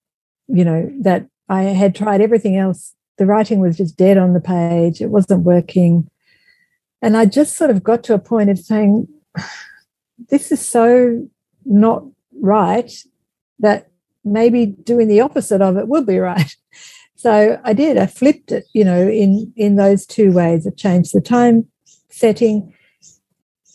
you 0.48 0.64
know, 0.64 0.90
that 1.00 1.26
I 1.48 1.62
had 1.62 1.94
tried 1.94 2.20
everything 2.20 2.56
else. 2.56 2.94
The 3.18 3.26
writing 3.26 3.60
was 3.60 3.76
just 3.76 3.96
dead 3.96 4.16
on 4.16 4.32
the 4.32 4.40
page, 4.40 5.00
it 5.00 5.10
wasn't 5.10 5.44
working. 5.44 6.08
And 7.02 7.16
I 7.16 7.26
just 7.26 7.56
sort 7.56 7.70
of 7.70 7.82
got 7.82 8.02
to 8.04 8.14
a 8.14 8.18
point 8.18 8.50
of 8.50 8.58
saying, 8.58 9.08
this 10.30 10.50
is 10.50 10.66
so 10.66 11.28
not 11.64 12.04
right 12.40 12.92
that 13.60 13.88
maybe 14.24 14.66
doing 14.66 15.08
the 15.08 15.20
opposite 15.20 15.60
of 15.60 15.76
it 15.76 15.88
will 15.88 16.04
be 16.04 16.18
right. 16.18 16.54
So 17.18 17.60
I 17.64 17.72
did. 17.72 17.98
I 17.98 18.06
flipped 18.06 18.52
it, 18.52 18.66
you 18.74 18.84
know, 18.84 19.08
in 19.08 19.52
in 19.56 19.74
those 19.74 20.06
two 20.06 20.30
ways. 20.30 20.68
I 20.68 20.70
changed 20.70 21.12
the 21.12 21.20
time 21.20 21.66
setting, 22.10 22.72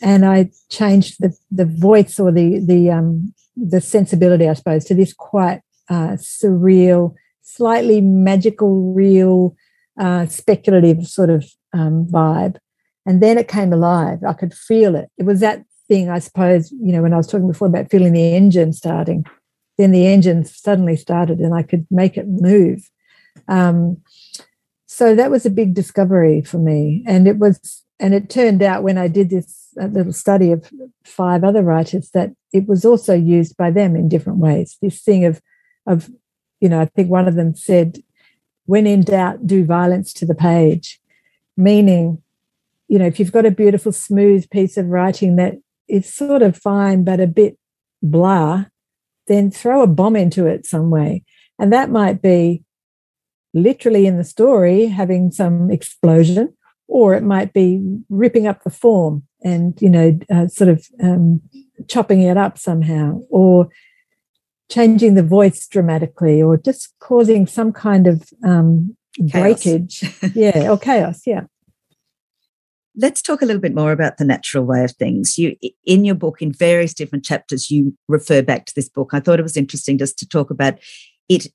and 0.01 0.25
I 0.25 0.49
changed 0.69 1.17
the 1.19 1.35
the 1.51 1.65
voice 1.65 2.21
or 2.21 2.31
the 2.31 2.63
the 2.65 2.89
um 2.89 3.33
the 3.57 3.81
sensibility, 3.81 4.47
I 4.47 4.53
suppose, 4.53 4.85
to 4.85 4.95
this 4.95 5.11
quite 5.11 5.59
uh, 5.89 6.15
surreal, 6.15 7.15
slightly 7.43 8.01
magical, 8.01 8.93
real, 8.93 9.55
uh, 9.99 10.25
speculative 10.25 11.05
sort 11.05 11.29
of 11.29 11.45
um, 11.73 12.07
vibe. 12.07 12.57
And 13.05 13.21
then 13.21 13.37
it 13.37 13.47
came 13.47 13.73
alive. 13.73 14.19
I 14.27 14.33
could 14.33 14.53
feel 14.53 14.95
it. 14.95 15.09
It 15.17 15.23
was 15.23 15.41
that 15.41 15.63
thing, 15.87 16.09
I 16.09 16.19
suppose, 16.19 16.71
you 16.71 16.91
know, 16.93 17.01
when 17.01 17.13
I 17.13 17.17
was 17.17 17.27
talking 17.27 17.47
before 17.47 17.67
about 17.67 17.91
feeling 17.91 18.13
the 18.13 18.35
engine 18.35 18.73
starting, 18.73 19.25
then 19.77 19.91
the 19.91 20.07
engine 20.07 20.45
suddenly 20.45 20.95
started 20.95 21.39
and 21.39 21.53
I 21.53 21.63
could 21.63 21.85
make 21.91 22.17
it 22.17 22.27
move. 22.27 22.89
Um, 23.47 23.97
so 24.87 25.15
that 25.15 25.31
was 25.31 25.45
a 25.45 25.49
big 25.49 25.73
discovery 25.73 26.41
for 26.41 26.59
me. 26.59 27.03
And 27.05 27.27
it 27.27 27.37
was, 27.37 27.83
and 27.99 28.13
it 28.13 28.29
turned 28.29 28.61
out 28.61 28.83
when 28.83 28.97
I 28.97 29.07
did 29.07 29.29
this 29.29 29.67
uh, 29.81 29.87
little 29.87 30.13
study 30.13 30.51
of 30.51 30.71
five 31.03 31.43
other 31.43 31.63
writers 31.63 32.11
that 32.11 32.31
it 32.53 32.67
was 32.67 32.85
also 32.85 33.13
used 33.13 33.57
by 33.57 33.71
them 33.71 33.95
in 33.95 34.07
different 34.07 34.39
ways. 34.39 34.77
This 34.81 35.01
thing 35.01 35.25
of, 35.25 35.41
of, 35.87 36.09
you 36.63 36.69
know, 36.69 36.79
I 36.81 36.85
think 36.85 37.09
one 37.09 37.27
of 37.27 37.35
them 37.35 37.53
said, 37.53 37.99
when 38.65 38.87
in 38.87 39.01
doubt, 39.01 39.45
do 39.45 39.65
violence 39.65 40.13
to 40.13 40.25
the 40.25 40.33
page, 40.35 41.01
meaning 41.57 42.23
you 42.93 42.99
know, 42.99 43.07
if 43.07 43.19
you've 43.19 43.31
got 43.31 43.45
a 43.45 43.51
beautiful, 43.51 43.91
smooth 43.91 44.47
piece 44.51 44.77
of 44.77 44.85
writing 44.87 45.35
that 45.37 45.55
is 45.87 46.13
sort 46.13 46.43
of 46.43 46.55
fine 46.55 47.03
but 47.03 47.19
a 47.19 47.25
bit 47.25 47.57
blah, 48.03 48.65
then 49.27 49.49
throw 49.49 49.81
a 49.81 49.87
bomb 49.87 50.15
into 50.15 50.45
it 50.45 50.67
some 50.67 50.91
way. 50.91 51.23
And 51.57 51.73
that 51.73 51.89
might 51.89 52.21
be 52.21 52.63
literally 53.53 54.05
in 54.05 54.17
the 54.17 54.23
story 54.23 54.85
having 54.85 55.31
some 55.31 55.71
explosion, 55.71 56.53
or 56.87 57.15
it 57.15 57.23
might 57.23 57.51
be 57.51 57.81
ripping 58.09 58.45
up 58.45 58.63
the 58.63 58.69
form 58.69 59.23
and, 59.43 59.75
you 59.81 59.89
know, 59.89 60.19
uh, 60.29 60.47
sort 60.47 60.69
of 60.69 60.85
um, 61.01 61.41
chopping 61.87 62.21
it 62.21 62.37
up 62.37 62.59
somehow, 62.59 63.19
or 63.29 63.69
changing 64.69 65.15
the 65.15 65.23
voice 65.23 65.67
dramatically, 65.67 66.41
or 66.41 66.57
just 66.57 66.93
causing 66.99 67.47
some 67.47 67.71
kind 67.71 68.07
of 68.07 68.29
um, 68.43 68.95
breakage. 69.19 70.03
yeah, 70.35 70.69
or 70.69 70.77
chaos. 70.77 71.21
Yeah. 71.25 71.43
Let's 72.95 73.23
talk 73.23 73.41
a 73.41 73.45
little 73.45 73.61
bit 73.61 73.73
more 73.73 73.91
about 73.91 74.17
the 74.17 74.25
natural 74.25 74.65
way 74.65 74.83
of 74.83 74.91
things. 74.91 75.37
You, 75.37 75.55
in 75.83 76.05
your 76.05 76.15
book, 76.15 76.41
in 76.41 76.53
various 76.53 76.93
different 76.93 77.25
chapters, 77.25 77.71
you 77.71 77.97
refer 78.07 78.43
back 78.43 78.65
to 78.65 78.73
this 78.75 78.87
book. 78.87 79.11
I 79.13 79.19
thought 79.19 79.39
it 79.39 79.43
was 79.43 79.57
interesting 79.57 79.97
just 79.97 80.17
to 80.19 80.27
talk 80.27 80.51
about 80.51 80.75
it 81.27 81.47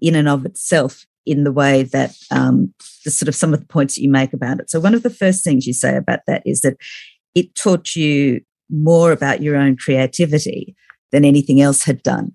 in 0.00 0.14
and 0.14 0.28
of 0.28 0.46
itself 0.46 1.06
in 1.26 1.44
the 1.44 1.52
way 1.52 1.82
that 1.82 2.16
um, 2.30 2.72
the 3.04 3.10
sort 3.10 3.28
of 3.28 3.34
some 3.34 3.52
of 3.52 3.60
the 3.60 3.66
points 3.66 3.96
that 3.96 4.02
you 4.02 4.10
make 4.10 4.32
about 4.32 4.60
it. 4.60 4.70
So, 4.70 4.80
one 4.80 4.94
of 4.94 5.02
the 5.02 5.10
first 5.10 5.44
things 5.44 5.66
you 5.66 5.72
say 5.72 5.96
about 5.96 6.20
that 6.26 6.42
is 6.46 6.60
that 6.60 6.76
it 7.34 7.54
taught 7.54 7.94
you 7.94 8.40
more 8.70 9.12
about 9.12 9.42
your 9.42 9.56
own 9.56 9.76
creativity 9.76 10.76
than 11.12 11.24
anything 11.24 11.60
else 11.60 11.84
had 11.84 12.02
done. 12.02 12.34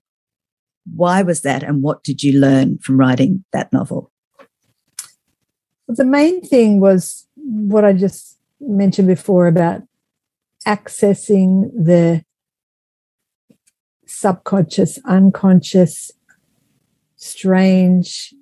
Why 0.93 1.21
was 1.23 1.41
that, 1.41 1.63
and 1.63 1.81
what 1.81 2.03
did 2.03 2.23
you 2.23 2.39
learn 2.39 2.77
from 2.79 2.97
writing 2.97 3.43
that 3.53 3.73
novel? 3.73 4.11
Well, 5.87 5.95
The 5.95 6.05
main 6.05 6.41
thing 6.41 6.79
was 6.79 7.27
what 7.35 7.85
I 7.85 7.93
just 7.93 8.37
mentioned 8.59 9.07
before 9.07 9.47
about 9.47 9.81
accessing 10.67 11.71
the 11.73 12.23
subconscious, 14.05 14.99
unconscious, 15.05 16.11
strange, 17.15 18.33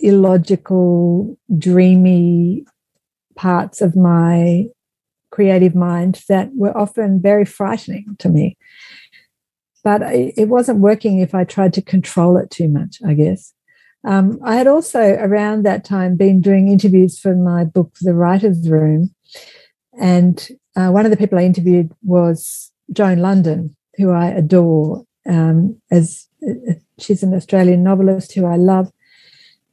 illogical, 0.00 1.38
dreamy 1.58 2.64
parts 3.36 3.80
of 3.80 3.96
my 3.96 4.66
creative 5.30 5.74
mind 5.74 6.22
that 6.28 6.50
were 6.54 6.76
often 6.76 7.20
very 7.20 7.44
frightening 7.44 8.16
to 8.18 8.28
me. 8.28 8.56
But 9.84 10.02
it 10.02 10.48
wasn't 10.48 10.78
working 10.78 11.18
if 11.18 11.34
I 11.34 11.44
tried 11.44 11.72
to 11.74 11.82
control 11.82 12.36
it 12.36 12.50
too 12.50 12.68
much, 12.68 13.00
I 13.06 13.14
guess. 13.14 13.52
Um, 14.04 14.38
I 14.44 14.56
had 14.56 14.66
also 14.66 15.14
around 15.14 15.64
that 15.64 15.84
time 15.84 16.16
been 16.16 16.40
doing 16.40 16.68
interviews 16.68 17.18
for 17.18 17.34
my 17.34 17.64
book, 17.64 17.94
The 18.00 18.14
Writer's 18.14 18.68
Room. 18.68 19.14
And 20.00 20.48
uh, 20.76 20.90
one 20.90 21.04
of 21.04 21.10
the 21.10 21.16
people 21.16 21.38
I 21.38 21.44
interviewed 21.44 21.92
was 22.02 22.72
Joan 22.92 23.18
London, 23.18 23.76
who 23.96 24.10
I 24.10 24.28
adore. 24.28 25.04
Um, 25.28 25.80
as 25.90 26.26
uh, 26.48 26.74
she's 26.98 27.22
an 27.22 27.34
Australian 27.34 27.84
novelist 27.84 28.32
who 28.32 28.44
I 28.44 28.56
love. 28.56 28.92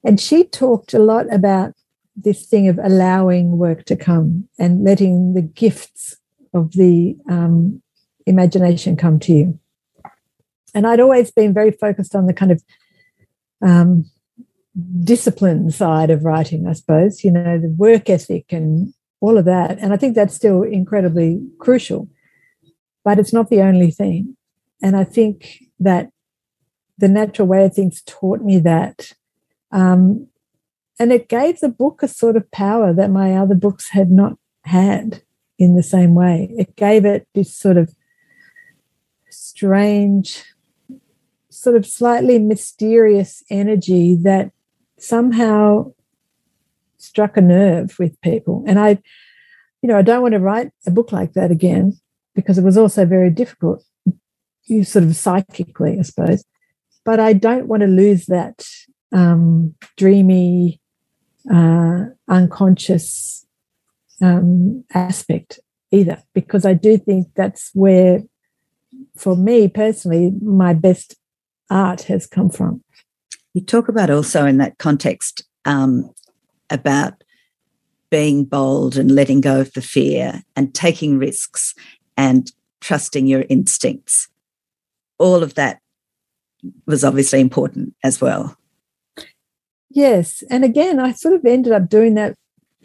And 0.03 0.20
she 0.20 0.43
talked 0.43 0.93
a 0.93 0.99
lot 0.99 1.32
about 1.34 1.74
this 2.16 2.45
thing 2.45 2.68
of 2.68 2.80
allowing 2.84 3.57
work 3.57 3.86
to 3.86 3.95
come 3.95 4.47
and 4.57 4.84
letting 4.84 5.34
the 5.34 5.41
gifts 5.41 6.18
of 6.53 6.74
the 6.74 7.18
um, 7.30 7.82
imagination 8.26 8.95
come 8.95 9.20
to 9.20 9.34
you. 9.34 9.60
And 10.74 10.88
I'd 10.88 10.99
always 10.99 11.32
been 11.32 11.53
very 11.53 11.72
focused 11.72 12.15
on 12.15 12.26
the 12.26 12.34
kind 12.34 12.51
of 12.51 12.63
um, 13.61 14.09
discipline 15.03 15.72
side 15.72 16.09
of 16.09 16.24
writing, 16.24 16.67
I 16.67 16.74
suppose, 16.74 17.24
you 17.24 17.32
know, 17.32 17.59
the 17.59 17.74
work 17.78 18.09
ethic 18.09 18.45
and 18.51 18.93
all 19.22 19.38
of 19.38 19.45
that. 19.45 19.78
And 19.80 19.93
I 19.93 19.97
think 19.97 20.15
that's 20.15 20.36
still 20.36 20.63
incredibly 20.63 21.41
crucial, 21.59 22.07
but 23.03 23.20
it's 23.20 23.34
not 23.34 23.49
the 23.49 23.61
only 23.61 23.91
thing. 23.91 24.36
And 24.82 24.95
I 24.95 25.03
think 25.03 25.59
that 25.80 26.09
the 26.97 27.07
natural 27.07 27.47
way 27.47 27.65
of 27.65 27.74
things 27.74 28.01
taught 28.05 28.41
me 28.41 28.59
that. 28.59 29.13
Um, 29.72 30.28
and 30.99 31.13
it 31.13 31.30
gave 31.30 31.59
the 31.59 31.70
book 31.70 32.03
a 32.03 32.07
sort 32.07 32.36
of 32.36 32.49
power 32.51 32.93
that 32.93 33.09
my 33.09 33.36
other 33.36 33.55
books 33.55 33.89
had 33.89 34.11
not 34.11 34.38
had 34.65 35.24
in 35.57 35.76
the 35.76 35.84
same 35.84 36.13
way. 36.13 36.49
It 36.57 36.76
gave 36.76 37.05
it 37.05 37.28
this 37.34 37.55
sort 37.55 37.78
of 37.78 37.93
strange, 39.30 40.43
sort 41.60 41.76
of 41.76 41.86
slightly 41.86 42.39
mysterious 42.39 43.43
energy 43.49 44.16
that 44.16 44.49
somehow 44.97 45.91
struck 46.97 47.36
a 47.36 47.41
nerve 47.41 47.97
with 47.99 48.20
people. 48.22 48.64
And 48.66 48.80
I, 48.80 48.91
you 49.82 49.89
know, 49.89 49.97
I 49.97 50.01
don't 50.01 50.22
want 50.22 50.36
to 50.36 50.39
write 50.39 50.72
a 50.88 50.91
book 50.91 51.12
like 51.12 51.34
that 51.34 51.51
again 51.51 51.99
because 52.34 52.57
it 52.57 52.64
was 52.64 52.78
also 52.78 53.05
very 53.05 53.30
difficult, 53.30 53.84
you 54.68 54.86
sort 54.86 55.03
of 55.03 55.18
psychically, 55.18 55.97
I 55.99 56.03
suppose. 56.03 56.45
But 57.03 57.20
I 57.20 57.34
don't 57.34 57.68
want 57.68 57.82
to 57.82 57.88
lose 57.88 58.28
that 58.28 58.66
um, 59.12 59.76
dreamy, 59.97 60.80
uh, 61.53 62.05
unconscious 62.30 63.45
um, 64.22 64.86
aspect 64.93 65.60
either, 65.91 66.24
because 66.34 66.66
I 66.66 66.74
do 66.74 66.97
think 66.97 67.28
that's 67.36 67.72
where, 67.74 68.24
for 69.18 69.36
me 69.36 69.68
personally, 69.68 70.32
my 70.41 70.74
best 70.74 71.16
art 71.70 72.03
has 72.03 72.28
come 72.28 72.49
from. 72.49 72.84
You 73.53 73.61
talk 73.61 73.89
about 73.89 74.09
also 74.09 74.45
in 74.45 74.57
that 74.57 74.78
context 74.78 75.43
um, 75.65 76.13
about 76.70 77.24
being 78.09 78.45
bold 78.45 78.97
and 78.97 79.11
letting 79.11 79.41
go 79.41 79.61
of 79.61 79.74
the 79.74 79.82
fear 79.82 80.43
and 80.55 80.74
taking 80.74 81.17
risks 81.17 81.76
and 82.17 82.51
trusting 82.82 83.28
your 83.28 83.45
instincts. 83.49 84.28
All 85.17 85.43
of 85.43 85.55
that 85.55 85.80
was 86.86 87.03
obviously 87.03 87.39
important 87.39 87.93
as 88.03 88.20
well. 88.20 88.57
Yes. 89.89 90.43
And 90.49 90.63
again, 90.63 90.99
I 90.99 91.13
sort 91.13 91.34
of 91.34 91.45
ended 91.45 91.74
up 91.74 91.89
doing 91.89 92.15
that 92.15 92.36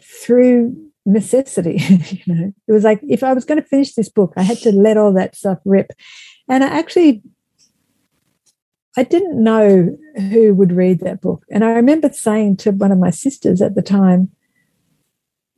through 0.01 0.75
necessity. 1.05 1.77
you 2.09 2.33
know, 2.33 2.53
it 2.67 2.71
was 2.71 2.83
like 2.83 2.99
if 3.03 3.23
I 3.23 3.33
was 3.33 3.45
going 3.45 3.61
to 3.61 3.67
finish 3.67 3.93
this 3.93 4.09
book, 4.09 4.33
I 4.37 4.43
had 4.43 4.57
to 4.59 4.71
let 4.71 4.97
all 4.97 5.13
that 5.13 5.35
stuff 5.35 5.59
rip. 5.65 5.91
And 6.49 6.63
I 6.63 6.67
actually 6.67 7.21
I 8.97 9.03
didn't 9.03 9.43
know 9.43 9.97
who 10.15 10.53
would 10.53 10.71
read 10.71 10.99
that 11.01 11.21
book. 11.21 11.43
And 11.51 11.63
I 11.63 11.71
remember 11.71 12.09
saying 12.11 12.57
to 12.57 12.71
one 12.71 12.91
of 12.91 12.99
my 12.99 13.09
sisters 13.09 13.61
at 13.61 13.75
the 13.75 13.81
time, 13.81 14.29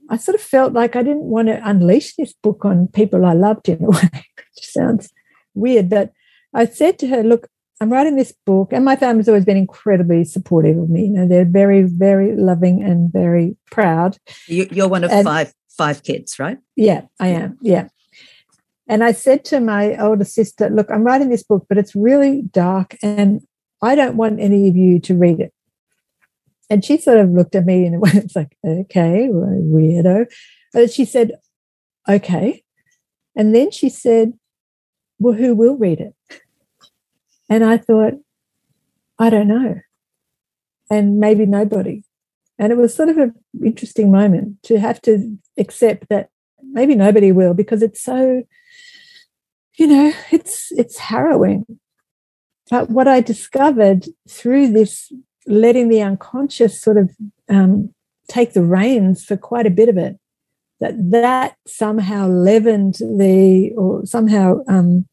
I 0.10 0.18
sort 0.18 0.36
of 0.36 0.42
felt 0.42 0.74
like 0.74 0.96
I 0.96 1.04
didn't 1.04 1.26
want 1.26 1.50
to 1.50 1.62
unleash 1.68 2.16
this 2.16 2.34
book 2.34 2.64
on 2.66 2.88
people 2.88 3.26
I 3.26 3.34
loved 3.34 3.70
in 3.70 3.84
a 3.84 3.90
way, 3.90 4.10
which 4.12 4.66
sounds 4.66 5.12
weird. 5.54 5.90
But 5.90 6.12
I 6.54 6.66
said 6.66 6.98
to 7.00 7.08
her, 7.08 7.24
Look, 7.24 7.48
I'm 7.80 7.92
writing 7.92 8.16
this 8.16 8.34
book, 8.46 8.74
and 8.74 8.84
my 8.84 8.96
family's 8.96 9.28
always 9.28 9.46
been 9.46 9.58
incredibly 9.58 10.24
supportive 10.24 10.78
of 10.78 10.90
me. 10.90 11.04
You 11.04 11.10
know, 11.12 11.28
they're 11.28 11.46
very, 11.46 11.84
very 11.84 12.36
loving 12.36 12.82
and 12.82 13.12
very 13.12 13.56
proud. 13.70 14.18
You're 14.48 14.88
one 14.88 15.04
of 15.04 15.12
and, 15.12 15.24
five 15.24 15.54
five 15.78 16.04
kids, 16.04 16.40
right? 16.40 16.58
Yeah, 16.76 17.02
I 17.20 17.28
am. 17.30 17.58
Yeah. 17.62 17.90
And 18.88 19.04
I 19.04 19.12
said 19.12 19.44
to 19.46 19.60
my 19.60 19.98
older 19.98 20.24
sister, 20.24 20.70
Look, 20.70 20.90
I'm 20.90 21.04
writing 21.04 21.30
this 21.30 21.44
book, 21.44 21.66
but 21.68 21.78
it's 21.78 21.96
really 21.96 22.44
dark 22.54 22.96
and 23.02 23.42
I 23.82 23.96
don't 23.96 24.18
want 24.18 24.40
any 24.40 24.68
of 24.70 24.76
you 24.76 25.00
to 25.02 25.16
read 25.16 25.40
it. 25.40 25.54
And 26.70 26.84
she 26.84 26.98
sort 26.98 27.20
of 27.20 27.30
looked 27.30 27.56
at 27.56 27.66
me 27.66 27.86
and 27.86 28.02
it's 28.16 28.36
like, 28.36 28.58
okay, 28.66 29.30
weirdo. 29.32 30.26
But 30.74 30.92
she 30.92 31.06
said, 31.06 31.34
okay. 32.08 32.64
And 33.36 33.54
then 33.54 33.72
she 33.72 33.90
said, 33.90 34.34
well, 35.20 35.34
who 35.34 35.54
will 35.56 35.78
read 35.78 36.00
it? 36.00 36.42
And 37.50 37.64
I 37.64 37.78
thought, 37.78 38.14
I 39.20 39.30
don't 39.30 39.48
know. 39.48 39.80
And 40.90 41.20
maybe 41.20 41.46
nobody. 41.46 42.04
And 42.60 42.72
it 42.72 42.78
was 42.78 42.94
sort 42.94 43.10
of 43.10 43.18
an 43.18 43.34
interesting 43.64 44.12
moment 44.12 44.62
to 44.64 44.80
have 44.80 45.02
to 45.04 45.38
accept 45.58 46.10
that 46.10 46.30
maybe 46.72 46.96
nobody 46.96 47.32
will 47.32 47.54
because 47.54 47.82
it's 47.82 48.02
so 48.02 48.44
you 49.78 49.88
know, 49.88 50.12
it's 50.32 50.72
it's 50.72 50.98
harrowing. 50.98 51.66
But 52.70 52.90
what 52.90 53.08
I 53.08 53.22
discovered 53.22 54.08
through 54.28 54.74
this 54.74 55.12
letting 55.46 55.88
the 55.88 56.02
unconscious 56.02 56.82
sort 56.82 56.98
of 56.98 57.12
um, 57.50 57.94
take 58.28 58.54
the 58.54 58.64
reins 58.64 59.24
for 59.24 59.38
quite 59.38 59.66
a 59.66 59.72
bit 59.72 59.88
of 59.88 59.98
it, 59.98 60.18
that 60.80 60.96
that 61.12 61.56
somehow 61.66 62.28
leavened 62.28 62.96
the 62.96 63.72
or 63.78 64.06
somehow 64.06 64.60
um, 64.68 65.08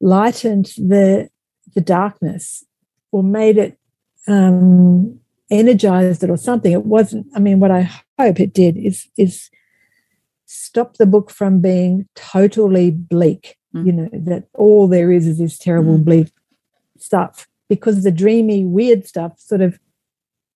lightened 0.00 0.66
the 0.76 1.30
the 1.74 1.80
darkness 1.80 2.64
or 3.12 3.22
made 3.22 3.56
it 3.56 3.78
um, 4.28 5.20
energized 5.50 6.22
it 6.22 6.30
or 6.30 6.36
something. 6.36 6.72
It 6.72 6.84
wasn't. 6.84 7.26
I 7.34 7.38
mean, 7.38 7.60
what 7.60 7.70
I 7.70 7.90
hope 8.18 8.40
it 8.40 8.52
did 8.52 8.76
is 8.76 9.08
is 9.16 9.50
stop 10.52 10.96
the 10.96 11.06
book 11.06 11.30
from 11.30 11.60
being 11.60 12.08
totally 12.14 12.90
bleak, 12.90 13.56
mm. 13.74 13.86
you 13.86 13.92
know, 13.92 14.08
that 14.12 14.48
all 14.54 14.86
there 14.86 15.10
is 15.10 15.26
is 15.26 15.38
this 15.38 15.58
terrible, 15.58 15.98
mm. 15.98 16.04
bleak 16.04 16.28
stuff, 16.98 17.48
because 17.68 18.04
the 18.04 18.12
dreamy, 18.12 18.64
weird 18.64 19.06
stuff 19.06 19.38
sort 19.38 19.62
of 19.62 19.78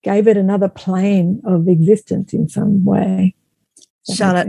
gave 0.03 0.27
it 0.27 0.37
another 0.37 0.69
plane 0.69 1.41
of 1.45 1.67
existence 1.67 2.33
in 2.33 2.47
some 2.47 2.85
way. 2.85 3.35
Charlotte, 4.13 4.47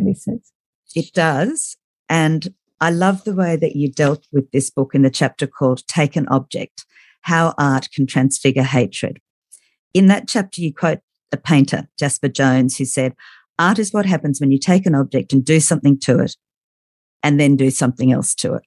it 0.95 1.13
does. 1.15 1.77
And 2.09 2.55
I 2.81 2.91
love 2.91 3.25
the 3.25 3.35
way 3.35 3.57
that 3.57 3.75
you 3.75 3.91
dealt 3.91 4.27
with 4.31 4.51
this 4.53 4.71
book 4.71 4.95
in 4.95 5.03
the 5.03 5.11
chapter 5.11 5.47
called 5.47 5.87
Take 5.89 6.15
an 6.15 6.29
Object 6.29 6.85
How 7.23 7.55
Art 7.59 7.89
Can 7.93 8.07
Transfigure 8.07 8.63
Hatred. 8.63 9.19
In 9.95 10.07
that 10.07 10.29
chapter, 10.29 10.61
you 10.61 10.73
quote 10.73 11.01
a 11.33 11.37
painter, 11.37 11.89
Jasper 11.99 12.29
Johns, 12.29 12.77
who 12.77 12.85
said, 12.85 13.15
Art 13.59 13.79
is 13.79 13.93
what 13.93 14.07
happens 14.07 14.41
when 14.41 14.51
you 14.51 14.59
take 14.59 14.87
an 14.87 14.95
object 14.95 15.33
and 15.33 15.45
do 15.45 15.61
something 15.61 15.99
to 16.01 16.21
it 16.21 16.37
and 17.23 17.41
then 17.41 17.57
do 17.57 17.71
something 17.71 18.13
else 18.13 18.35
to 18.37 18.55
it. 18.55 18.63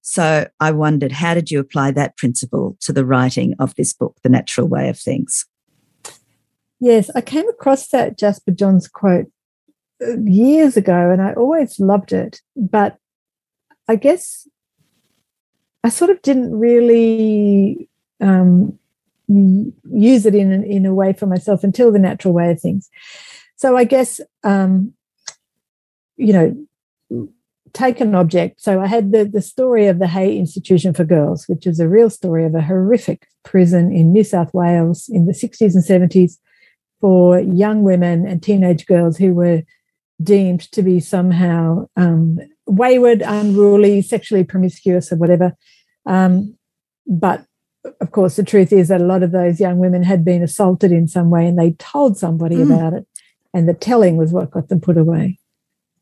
So 0.00 0.48
I 0.58 0.72
wondered, 0.72 1.12
how 1.12 1.34
did 1.34 1.50
you 1.50 1.60
apply 1.60 1.92
that 1.92 2.16
principle 2.16 2.76
to 2.80 2.92
the 2.92 3.04
writing 3.04 3.54
of 3.58 3.74
this 3.76 3.92
book, 3.92 4.16
The 4.22 4.28
Natural 4.28 4.66
Way 4.66 4.88
of 4.88 4.98
Things? 4.98 5.46
Yes, 6.80 7.08
I 7.14 7.20
came 7.20 7.48
across 7.48 7.88
that 7.88 8.18
Jasper 8.18 8.50
Johns 8.50 8.88
quote 8.88 9.26
uh, 10.02 10.18
years 10.24 10.76
ago 10.76 11.10
and 11.10 11.22
I 11.22 11.34
always 11.34 11.78
loved 11.78 12.12
it. 12.12 12.40
But 12.56 12.98
I 13.86 13.94
guess 13.94 14.48
I 15.84 15.88
sort 15.88 16.10
of 16.10 16.20
didn't 16.22 16.58
really 16.58 17.88
um, 18.20 18.76
use 19.28 20.26
it 20.26 20.34
in, 20.34 20.64
in 20.64 20.86
a 20.86 20.94
way 20.94 21.12
for 21.12 21.26
myself 21.26 21.62
until 21.62 21.92
The 21.92 22.00
Natural 22.00 22.34
Way 22.34 22.50
of 22.50 22.60
Things. 22.60 22.90
So 23.62 23.76
I 23.76 23.84
guess, 23.84 24.20
um, 24.42 24.92
you 26.16 26.32
know, 26.32 27.28
take 27.72 28.00
an 28.00 28.12
object. 28.12 28.60
So 28.60 28.80
I 28.80 28.88
had 28.88 29.12
the, 29.12 29.24
the 29.24 29.40
story 29.40 29.86
of 29.86 30.00
the 30.00 30.08
Hay 30.08 30.36
Institution 30.36 30.92
for 30.92 31.04
Girls, 31.04 31.44
which 31.46 31.64
is 31.64 31.78
a 31.78 31.88
real 31.88 32.10
story 32.10 32.44
of 32.44 32.56
a 32.56 32.60
horrific 32.60 33.28
prison 33.44 33.92
in 33.92 34.12
New 34.12 34.24
South 34.24 34.52
Wales 34.52 35.08
in 35.08 35.26
the 35.26 35.32
60s 35.32 35.76
and 35.76 36.10
70s 36.10 36.38
for 37.00 37.38
young 37.38 37.84
women 37.84 38.26
and 38.26 38.42
teenage 38.42 38.84
girls 38.84 39.16
who 39.16 39.32
were 39.32 39.62
deemed 40.20 40.62
to 40.72 40.82
be 40.82 40.98
somehow 40.98 41.86
um, 41.96 42.40
wayward, 42.66 43.22
unruly, 43.24 44.02
sexually 44.02 44.42
promiscuous, 44.42 45.12
or 45.12 45.16
whatever. 45.18 45.52
Um, 46.04 46.58
but 47.06 47.46
of 48.00 48.10
course, 48.10 48.34
the 48.34 48.42
truth 48.42 48.72
is 48.72 48.88
that 48.88 49.00
a 49.00 49.06
lot 49.06 49.22
of 49.22 49.30
those 49.30 49.60
young 49.60 49.78
women 49.78 50.02
had 50.02 50.24
been 50.24 50.42
assaulted 50.42 50.90
in 50.90 51.06
some 51.06 51.30
way 51.30 51.46
and 51.46 51.56
they 51.56 51.72
told 51.78 52.18
somebody 52.18 52.56
mm. 52.56 52.66
about 52.66 52.92
it 52.92 53.06
and 53.54 53.68
the 53.68 53.74
telling 53.74 54.16
was 54.16 54.32
what 54.32 54.50
got 54.50 54.68
them 54.68 54.80
put 54.80 54.96
away. 54.96 55.38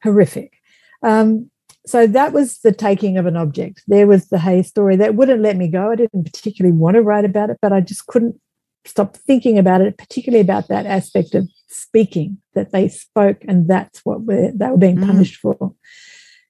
Horrific. 0.03 0.55
Um, 1.03 1.51
so 1.86 2.07
that 2.07 2.32
was 2.32 2.59
the 2.59 2.72
taking 2.72 3.16
of 3.16 3.26
an 3.26 3.36
object. 3.36 3.82
There 3.88 4.07
was 4.07 4.28
the 4.28 4.38
Hay 4.38 4.62
story 4.62 4.96
that 4.96 5.14
wouldn't 5.14 5.42
let 5.42 5.57
me 5.57 5.68
go. 5.68 5.90
I 5.90 5.96
didn't 5.96 6.24
particularly 6.24 6.76
want 6.76 6.94
to 6.94 7.03
write 7.03 7.24
about 7.24 7.51
it, 7.51 7.59
but 7.62 7.72
I 7.72 7.80
just 7.80 8.07
couldn't 8.07 8.40
stop 8.84 9.16
thinking 9.16 9.59
about 9.59 9.80
it, 9.80 9.98
particularly 9.98 10.42
about 10.42 10.68
that 10.68 10.86
aspect 10.86 11.34
of 11.34 11.48
speaking 11.68 12.38
that 12.55 12.72
they 12.72 12.88
spoke, 12.88 13.38
and 13.46 13.68
that's 13.68 14.01
what 14.05 14.22
we're, 14.22 14.53
they 14.53 14.66
were 14.66 14.76
being 14.76 14.96
mm. 14.96 15.07
punished 15.07 15.42
mm. 15.42 15.57
for. 15.59 15.74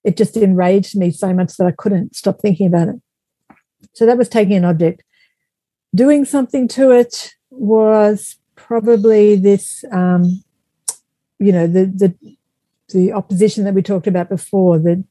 It 0.05 0.17
just 0.17 0.37
enraged 0.37 0.97
me 0.97 1.11
so 1.11 1.33
much 1.33 1.57
that 1.57 1.67
I 1.67 1.73
couldn't 1.73 2.17
stop 2.17 2.41
thinking 2.41 2.67
about 2.67 2.89
it. 2.89 2.97
So 3.93 4.07
that 4.07 4.19
was 4.19 4.29
taking 4.29 4.57
an 4.57 4.65
object. 4.65 5.03
Doing 5.95 6.25
something 6.25 6.69
to 6.69 6.91
it 6.93 7.35
was 7.51 8.37
probably 8.57 9.37
this 9.37 9.85
um, 9.93 10.43
you 11.41 11.53
know 11.53 11.67
the 11.67 11.87
the 11.87 12.37
the 12.93 13.13
opposition 13.13 13.65
that 13.65 13.75
we 13.75 13.83
talked 13.83 14.07
about 14.07 14.29
before, 14.29 14.79
the 14.79 15.03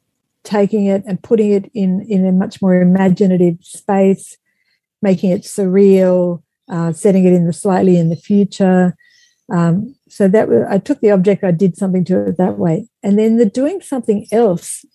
taking 0.44 0.86
it 0.86 1.04
and 1.06 1.22
putting 1.22 1.52
it 1.52 1.70
in 1.74 2.06
in 2.08 2.26
a 2.26 2.32
much 2.32 2.62
more 2.62 2.80
imaginative 2.80 3.58
space, 3.62 4.38
making 5.02 5.32
it 5.32 5.42
surreal, 5.42 6.42
uh, 6.70 6.94
setting 6.94 7.26
it 7.26 7.34
in 7.34 7.46
the 7.46 7.54
slightly 7.54 7.98
in 7.98 8.10
the 8.10 8.16
future. 8.16 8.96
Um, 9.52 9.96
so 10.08 10.28
that 10.28 10.48
I 10.70 10.78
took 10.78 11.02
the 11.02 11.10
object, 11.10 11.44
I 11.44 11.52
did 11.52 11.76
something 11.76 12.06
to 12.06 12.28
it 12.28 12.38
that 12.38 12.60
way, 12.60 12.88
and 13.02 13.18
then 13.18 13.38
the 13.38 13.46
doing 13.46 13.82
something 13.82 14.28
else, 14.32 14.86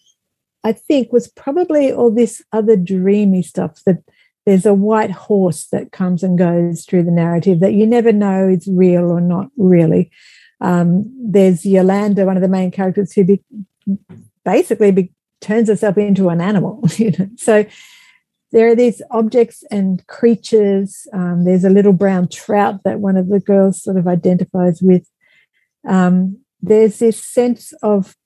I 0.62 0.72
think, 0.72 1.12
was 1.12 1.26
probably 1.28 1.92
all 1.92 2.12
this 2.12 2.42
other 2.52 2.76
dreamy 2.76 3.42
stuff 3.42 3.82
that 3.84 4.04
there's 4.46 4.66
a 4.66 4.74
white 4.74 5.10
horse 5.10 5.66
that 5.72 5.90
comes 5.90 6.22
and 6.22 6.38
goes 6.38 6.84
through 6.84 7.02
the 7.04 7.10
narrative 7.10 7.60
that 7.60 7.72
you 7.72 7.86
never 7.86 8.12
know 8.12 8.48
is 8.48 8.68
real 8.68 9.10
or 9.10 9.20
not 9.20 9.48
really. 9.56 10.10
Um, 10.60 11.04
there's 11.20 11.66
Yolanda, 11.66 12.24
one 12.24 12.36
of 12.36 12.42
the 12.42 12.48
main 12.48 12.70
characters, 12.70 13.12
who 13.12 13.24
be, 13.24 13.42
basically 14.44 14.92
be, 14.92 15.12
turns 15.40 15.68
herself 15.68 15.98
into 15.98 16.28
an 16.28 16.40
animal. 16.40 16.82
You 16.96 17.10
know? 17.12 17.28
So 17.36 17.66
there 18.52 18.68
are 18.68 18.76
these 18.76 19.02
objects 19.10 19.64
and 19.70 20.06
creatures. 20.06 21.08
Um, 21.12 21.44
there's 21.44 21.64
a 21.64 21.70
little 21.70 21.92
brown 21.92 22.28
trout 22.28 22.84
that 22.84 23.00
one 23.00 23.16
of 23.16 23.28
the 23.28 23.40
girls 23.40 23.82
sort 23.82 23.96
of 23.96 24.06
identifies 24.06 24.80
with. 24.80 25.08
Um, 25.86 26.38
there's 26.62 26.98
this 26.98 27.22
sense 27.22 27.74
of 27.82 28.16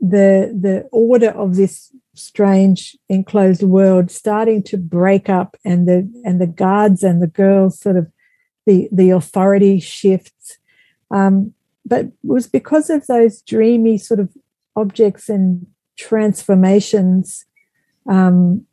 the 0.00 0.56
the 0.58 0.88
order 0.90 1.30
of 1.30 1.56
this 1.56 1.94
strange 2.14 2.96
enclosed 3.08 3.62
world 3.62 4.10
starting 4.10 4.62
to 4.62 4.76
break 4.76 5.28
up 5.28 5.56
and 5.64 5.88
the 5.88 6.10
and 6.24 6.40
the 6.40 6.46
guards 6.46 7.02
and 7.02 7.22
the 7.22 7.26
girls 7.26 7.78
sort 7.78 7.96
of 7.96 8.10
the 8.66 8.88
the 8.92 9.10
authority 9.10 9.80
shifts 9.80 10.58
um, 11.10 11.54
but 11.84 12.06
it 12.06 12.12
was 12.22 12.46
because 12.46 12.90
of 12.90 13.06
those 13.06 13.42
dreamy 13.42 13.98
sort 13.98 14.20
of 14.20 14.28
objects 14.76 15.28
and 15.28 15.66
transformations 15.96 17.44
um, 18.08 18.64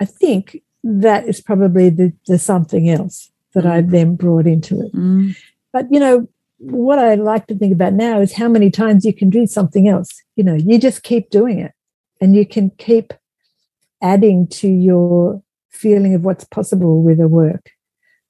i 0.00 0.04
think 0.04 0.62
that 0.84 1.26
is 1.26 1.40
probably 1.40 1.90
the, 1.90 2.12
the 2.26 2.38
something 2.38 2.88
else 2.88 3.30
that 3.54 3.66
i 3.66 3.82
mm. 3.82 3.90
then 3.90 4.16
brought 4.16 4.46
into 4.46 4.80
it 4.80 4.92
mm. 4.92 5.34
but 5.72 5.86
you 5.90 5.98
know 5.98 6.28
what 6.58 6.98
i 6.98 7.14
like 7.14 7.46
to 7.46 7.54
think 7.54 7.72
about 7.72 7.92
now 7.92 8.20
is 8.20 8.34
how 8.34 8.48
many 8.48 8.70
times 8.70 9.04
you 9.04 9.12
can 9.12 9.30
do 9.30 9.46
something 9.46 9.88
else 9.88 10.22
you 10.36 10.44
know 10.44 10.54
you 10.54 10.78
just 10.78 11.02
keep 11.02 11.30
doing 11.30 11.58
it 11.58 11.72
and 12.20 12.34
you 12.34 12.46
can 12.46 12.70
keep 12.78 13.12
adding 14.02 14.46
to 14.46 14.68
your 14.68 15.42
feeling 15.70 16.14
of 16.14 16.24
what's 16.24 16.44
possible 16.44 17.02
with 17.02 17.20
a 17.20 17.28
work 17.28 17.70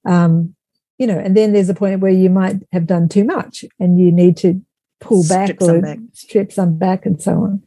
um, 0.04 0.54
you 0.98 1.06
know 1.06 1.18
and 1.18 1.36
then 1.36 1.52
there's 1.52 1.68
a 1.68 1.74
point 1.74 2.00
where 2.00 2.12
you 2.12 2.30
might 2.30 2.56
have 2.72 2.86
done 2.86 3.08
too 3.08 3.24
much 3.24 3.64
and 3.78 3.98
you 3.98 4.12
need 4.12 4.36
to 4.36 4.60
pull 5.00 5.22
strip 5.22 5.58
back 5.58 5.68
or 5.68 5.80
back. 5.80 5.98
strip 6.12 6.52
some 6.52 6.76
back 6.76 7.06
and 7.06 7.22
so 7.22 7.32
on 7.42 7.62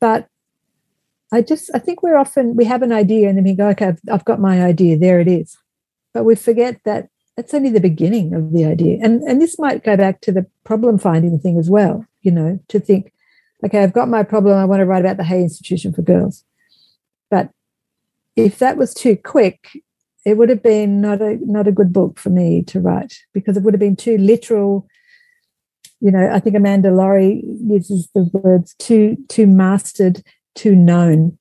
but 0.00 0.28
i 1.32 1.40
just 1.40 1.70
i 1.74 1.78
think 1.78 2.02
we're 2.02 2.16
often 2.16 2.56
we 2.56 2.64
have 2.64 2.82
an 2.82 2.92
idea 2.92 3.28
and 3.28 3.36
then 3.36 3.44
we 3.44 3.54
go 3.54 3.68
okay 3.68 3.86
I've, 3.86 4.00
I've 4.10 4.24
got 4.24 4.40
my 4.40 4.62
idea 4.62 4.98
there 4.98 5.20
it 5.20 5.28
is 5.28 5.56
but 6.12 6.24
we 6.24 6.34
forget 6.34 6.80
that 6.84 7.08
that's 7.36 7.54
only 7.54 7.70
the 7.70 7.80
beginning 7.80 8.34
of 8.34 8.52
the 8.52 8.64
idea 8.64 8.98
and 9.02 9.22
and 9.22 9.40
this 9.40 9.58
might 9.58 9.84
go 9.84 9.96
back 9.96 10.20
to 10.22 10.32
the 10.32 10.46
problem 10.64 10.98
finding 10.98 11.38
thing 11.38 11.58
as 11.58 11.70
well 11.70 12.04
you 12.22 12.30
know 12.30 12.60
to 12.68 12.78
think 12.78 13.12
okay, 13.64 13.82
I've 13.82 13.92
got 13.92 14.08
my 14.08 14.22
problem. 14.22 14.56
I 14.56 14.64
want 14.64 14.80
to 14.80 14.86
write 14.86 15.04
about 15.04 15.16
the 15.16 15.24
Hay 15.24 15.42
Institution 15.42 15.92
for 15.92 16.02
Girls. 16.02 16.44
But 17.30 17.50
if 18.36 18.58
that 18.58 18.76
was 18.76 18.94
too 18.94 19.16
quick, 19.16 19.82
it 20.28 20.36
would 20.36 20.50
have 20.50 20.62
been 20.62 21.00
not 21.00 21.22
a 21.22 21.38
not 21.40 21.66
a 21.66 21.72
good 21.72 21.90
book 21.92 22.18
for 22.18 22.28
me 22.28 22.62
to 22.64 22.80
write 22.80 23.14
because 23.32 23.56
it 23.56 23.62
would 23.62 23.72
have 23.72 23.80
been 23.80 23.96
too 23.96 24.18
literal. 24.18 24.86
You 26.00 26.10
know, 26.12 26.30
I 26.30 26.38
think 26.38 26.54
Amanda 26.54 26.90
Lohrey 26.90 27.40
uses 27.66 28.08
the 28.14 28.28
words 28.32 28.74
too 28.78 29.16
too 29.28 29.46
mastered, 29.46 30.22
too 30.54 30.74
known. 30.74 31.38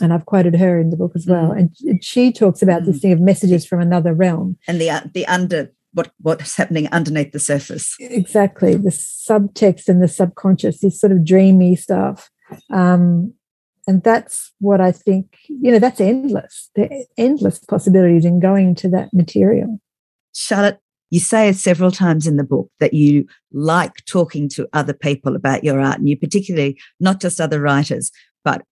And 0.00 0.14
I've 0.14 0.24
quoted 0.24 0.56
her 0.56 0.80
in 0.80 0.88
the 0.88 0.96
book 0.96 1.12
as 1.14 1.26
well. 1.26 1.50
Mm. 1.50 1.58
And 1.86 2.02
she 2.02 2.32
talks 2.32 2.62
about 2.62 2.86
this 2.86 2.98
mm. 2.98 3.02
thing 3.02 3.12
of 3.12 3.20
messages 3.20 3.66
from 3.66 3.80
another 3.80 4.14
realm. 4.14 4.56
And 4.66 4.80
the 4.80 5.10
the 5.12 5.26
under 5.26 5.70
what 5.92 6.10
what's 6.22 6.56
happening 6.56 6.88
underneath 6.88 7.32
the 7.32 7.38
surface. 7.38 7.96
Exactly, 8.00 8.76
the 8.76 8.88
subtext 8.90 9.88
and 9.88 10.02
the 10.02 10.08
subconscious, 10.08 10.80
this 10.80 10.98
sort 10.98 11.12
of 11.12 11.22
dreamy 11.22 11.76
stuff, 11.76 12.30
um, 12.70 13.34
and 13.90 14.04
that's 14.04 14.52
what 14.60 14.80
I 14.80 14.92
think. 14.92 15.36
You 15.48 15.72
know, 15.72 15.80
that's 15.80 16.00
endless. 16.00 16.70
There 16.76 16.84
are 16.84 17.04
endless 17.18 17.58
possibilities 17.58 18.24
in 18.24 18.38
going 18.38 18.76
to 18.76 18.88
that 18.90 19.08
material. 19.12 19.80
Charlotte, 20.32 20.78
you 21.10 21.18
say 21.18 21.52
several 21.52 21.90
times 21.90 22.28
in 22.28 22.36
the 22.36 22.44
book 22.44 22.70
that 22.78 22.94
you 22.94 23.26
like 23.52 24.04
talking 24.04 24.48
to 24.50 24.68
other 24.72 24.92
people 24.92 25.34
about 25.34 25.64
your 25.64 25.80
art, 25.80 25.98
and 25.98 26.08
you 26.08 26.16
particularly 26.16 26.78
not 27.00 27.20
just 27.20 27.40
other 27.40 27.60
writers, 27.60 28.12
but 28.44 28.62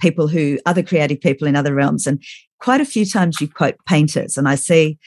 people 0.00 0.26
who 0.26 0.58
other 0.64 0.82
creative 0.82 1.20
people 1.20 1.46
in 1.46 1.54
other 1.54 1.74
realms 1.74 2.06
and 2.06 2.22
quite 2.58 2.80
a 2.80 2.86
few 2.86 3.04
times 3.04 3.40
you 3.40 3.48
quote 3.48 3.76
painters 3.86 4.36
and 4.36 4.46
i 4.46 4.54
see 4.54 4.98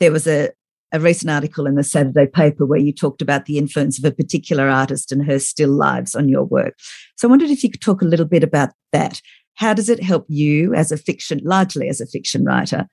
there 0.00 0.10
was 0.10 0.26
a, 0.26 0.48
a 0.92 1.00
recent 1.00 1.30
article 1.30 1.66
in 1.66 1.74
the 1.74 1.84
Saturday 1.84 2.26
paper 2.26 2.64
where 2.64 2.78
you 2.78 2.92
talked 2.92 3.20
about 3.20 3.44
the 3.44 3.58
influence 3.58 3.98
of 3.98 4.04
a 4.04 4.14
particular 4.14 4.68
artist 4.68 5.12
and 5.12 5.24
her 5.26 5.38
still 5.38 5.70
lives 5.70 6.14
on 6.14 6.28
your 6.28 6.44
work. 6.44 6.74
So 7.16 7.28
I 7.28 7.30
wondered 7.30 7.50
if 7.50 7.62
you 7.62 7.70
could 7.70 7.80
talk 7.80 8.00
a 8.00 8.06
little 8.06 8.26
bit 8.26 8.42
about 8.42 8.70
that. 8.92 9.20
How 9.54 9.74
does 9.74 9.88
it 9.88 10.02
help 10.02 10.24
you 10.28 10.74
as 10.74 10.92
a 10.92 10.96
fiction, 10.96 11.40
largely 11.42 11.88
as 11.88 12.00
a 12.00 12.06
fiction 12.06 12.44
writer, 12.44 12.86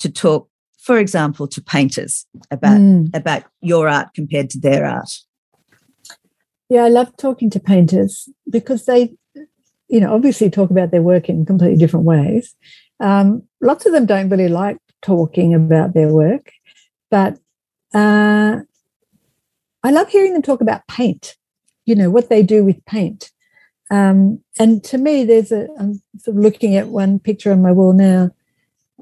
to 0.00 0.10
talk, 0.10 0.48
for 0.82 0.98
example, 0.98 1.46
to 1.48 1.62
painters 1.62 2.26
about, 2.50 2.78
mm. 2.78 3.14
about 3.14 3.44
your 3.60 3.88
art 3.88 4.08
compared 4.14 4.50
to 4.50 4.60
their 4.60 4.84
art? 4.84 5.10
Yeah, 6.68 6.84
I 6.84 6.88
love 6.88 7.16
talking 7.16 7.48
to 7.50 7.60
painters 7.60 8.28
because 8.50 8.84
they, 8.86 9.14
you 9.88 10.00
know, 10.00 10.14
obviously 10.14 10.50
talk 10.50 10.70
about 10.70 10.90
their 10.90 11.02
work 11.02 11.28
in 11.28 11.46
completely 11.46 11.76
different 11.76 12.06
ways. 12.06 12.54
Um, 13.00 13.42
lots 13.60 13.86
of 13.86 13.92
them 13.92 14.06
don't 14.06 14.28
really 14.28 14.48
like 14.48 14.78
talking 15.02 15.54
about 15.54 15.94
their 15.94 16.08
work. 16.08 16.52
But 17.10 17.38
uh, 17.94 18.60
I 19.82 19.90
love 19.90 20.08
hearing 20.08 20.32
them 20.32 20.42
talk 20.42 20.60
about 20.60 20.86
paint, 20.86 21.36
you 21.84 21.94
know, 21.94 22.10
what 22.10 22.28
they 22.28 22.42
do 22.42 22.64
with 22.64 22.84
paint. 22.86 23.30
Um, 23.90 24.40
and 24.58 24.84
to 24.84 24.98
me, 24.98 25.24
there's 25.24 25.50
a, 25.50 25.66
I'm 25.78 26.00
sort 26.18 26.36
of 26.36 26.42
looking 26.42 26.76
at 26.76 26.88
one 26.88 27.18
picture 27.18 27.50
on 27.52 27.62
my 27.62 27.72
wall 27.72 27.92
now. 27.92 28.30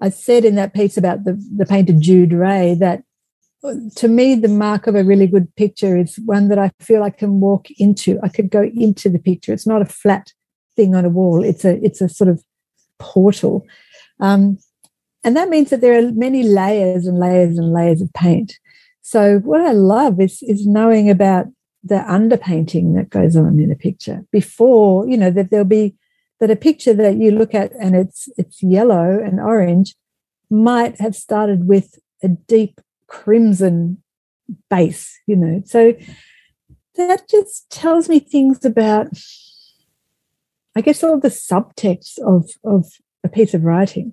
I 0.01 0.09
said 0.09 0.45
in 0.45 0.55
that 0.55 0.75
piece 0.75 0.97
about 0.97 1.25
the, 1.25 1.43
the 1.57 1.67
painter 1.67 1.93
Jude 1.93 2.33
Rae 2.33 2.75
that 2.79 3.03
to 3.97 4.09
me, 4.09 4.37
the 4.37 4.49
mark 4.49 4.87
of 4.87 4.95
a 4.95 5.03
really 5.03 5.27
good 5.27 5.55
picture 5.57 5.97
is 5.97 6.19
one 6.25 6.49
that 6.49 6.59
I 6.59 6.71
feel 6.81 7.03
I 7.03 7.11
can 7.11 7.41
walk 7.41 7.69
into. 7.79 8.19
I 8.23 8.29
could 8.29 8.51
go 8.51 8.63
into 8.63 9.09
the 9.09 9.19
picture. 9.19 9.53
It's 9.53 9.67
not 9.67 9.83
a 9.83 9.87
flat 9.87 10.33
thing 10.77 10.95
on 10.95 11.05
a 11.05 11.09
wall. 11.09 11.43
It's 11.43 11.65
a 11.65 11.85
it's 11.85 12.01
a 12.01 12.09
sort 12.09 12.31
of 12.31 12.43
portal. 12.99 13.67
Um, 14.21 14.59
and 15.25 15.37
that 15.37 15.49
means 15.49 15.71
that 15.71 15.81
there 15.81 15.99
are 15.99 16.13
many 16.13 16.43
layers 16.43 17.07
and 17.07 17.19
layers 17.19 17.59
and 17.59 17.73
layers 17.73 18.01
of 18.01 18.13
paint. 18.13 18.59
So 19.03 19.39
what 19.39 19.61
I 19.61 19.73
love 19.73 20.21
is, 20.21 20.43
is 20.43 20.67
knowing 20.67 21.11
about 21.11 21.47
the 21.83 21.97
underpainting 21.97 22.95
that 22.95 23.11
goes 23.11 23.37
on 23.37 23.59
in 23.59 23.73
a 23.73 23.77
picture 23.77 24.25
before, 24.31 25.09
you 25.09 25.17
know, 25.17 25.31
that 25.31 25.51
there'll 25.51 25.65
be 25.65 25.95
that 26.41 26.51
a 26.51 26.57
picture 26.57 26.95
that 26.95 27.17
you 27.17 27.31
look 27.31 27.55
at 27.55 27.73
and 27.81 27.97
it's 27.97 28.29
it's 28.37 28.63
yellow 28.63 29.19
and 29.19 29.41
orange 29.41 29.95
might 30.51 31.01
have 31.01 31.17
started 31.17 31.67
with 31.67 31.99
a 32.23 32.29
deep 32.29 32.81
crimson 33.07 34.03
base, 34.71 35.19
you 35.27 35.37
know. 35.37 35.63
So 35.67 35.95
that 36.97 37.29
just 37.29 37.71
tells 37.71 38.09
me 38.09 38.19
things 38.19 38.65
about 38.65 39.09
I 40.77 40.81
guess 40.81 41.03
all 41.03 41.19
the 41.19 41.29
subtext 41.29 42.19
of 42.21 42.51
of 42.65 42.87
a 43.25 43.29
piece 43.29 43.55
of 43.55 43.65
writing. 43.65 44.13